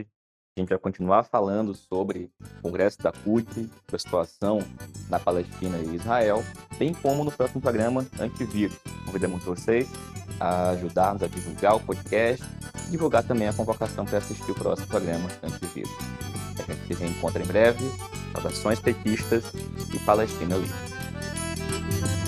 a 0.55 0.61
gente 0.61 0.69
vai 0.69 0.79
continuar 0.79 1.25
falando 1.25 1.75
sobre 1.75 2.31
o 2.59 2.63
Congresso 2.63 2.99
da 2.99 3.11
CUT, 3.11 3.71
a 3.91 3.99
situação 3.99 4.63
na 5.09 5.19
Palestina 5.19 5.79
e 5.79 5.97
Israel, 5.97 6.45
bem 6.79 6.93
como 6.93 7.25
no 7.25 7.33
próximo 7.33 7.61
programa 7.61 8.07
Antivírus. 8.21 8.77
Convidamos 9.07 9.43
vocês 9.45 9.89
a 10.39 10.71
ajudar-nos 10.71 11.23
a 11.23 11.27
divulgar 11.27 11.77
o 11.77 11.81
podcast, 11.81 12.45
divulgar 12.91 13.23
também 13.23 13.49
a 13.49 13.53
convocação 13.55 14.05
para 14.05 14.19
assistir 14.19 14.51
o 14.51 14.55
próximo 14.55 14.89
programa 14.89 15.27
Antivírus. 15.43 15.93
A 16.59 16.71
gente 16.71 16.87
se 16.87 16.95
reencontra 16.95 17.43
em 17.43 17.47
breve. 17.47 17.85
Saudações 18.33 18.81
petistas 18.81 19.45
e 19.93 19.99
Palestina 20.01 20.57
livre. 20.57 22.22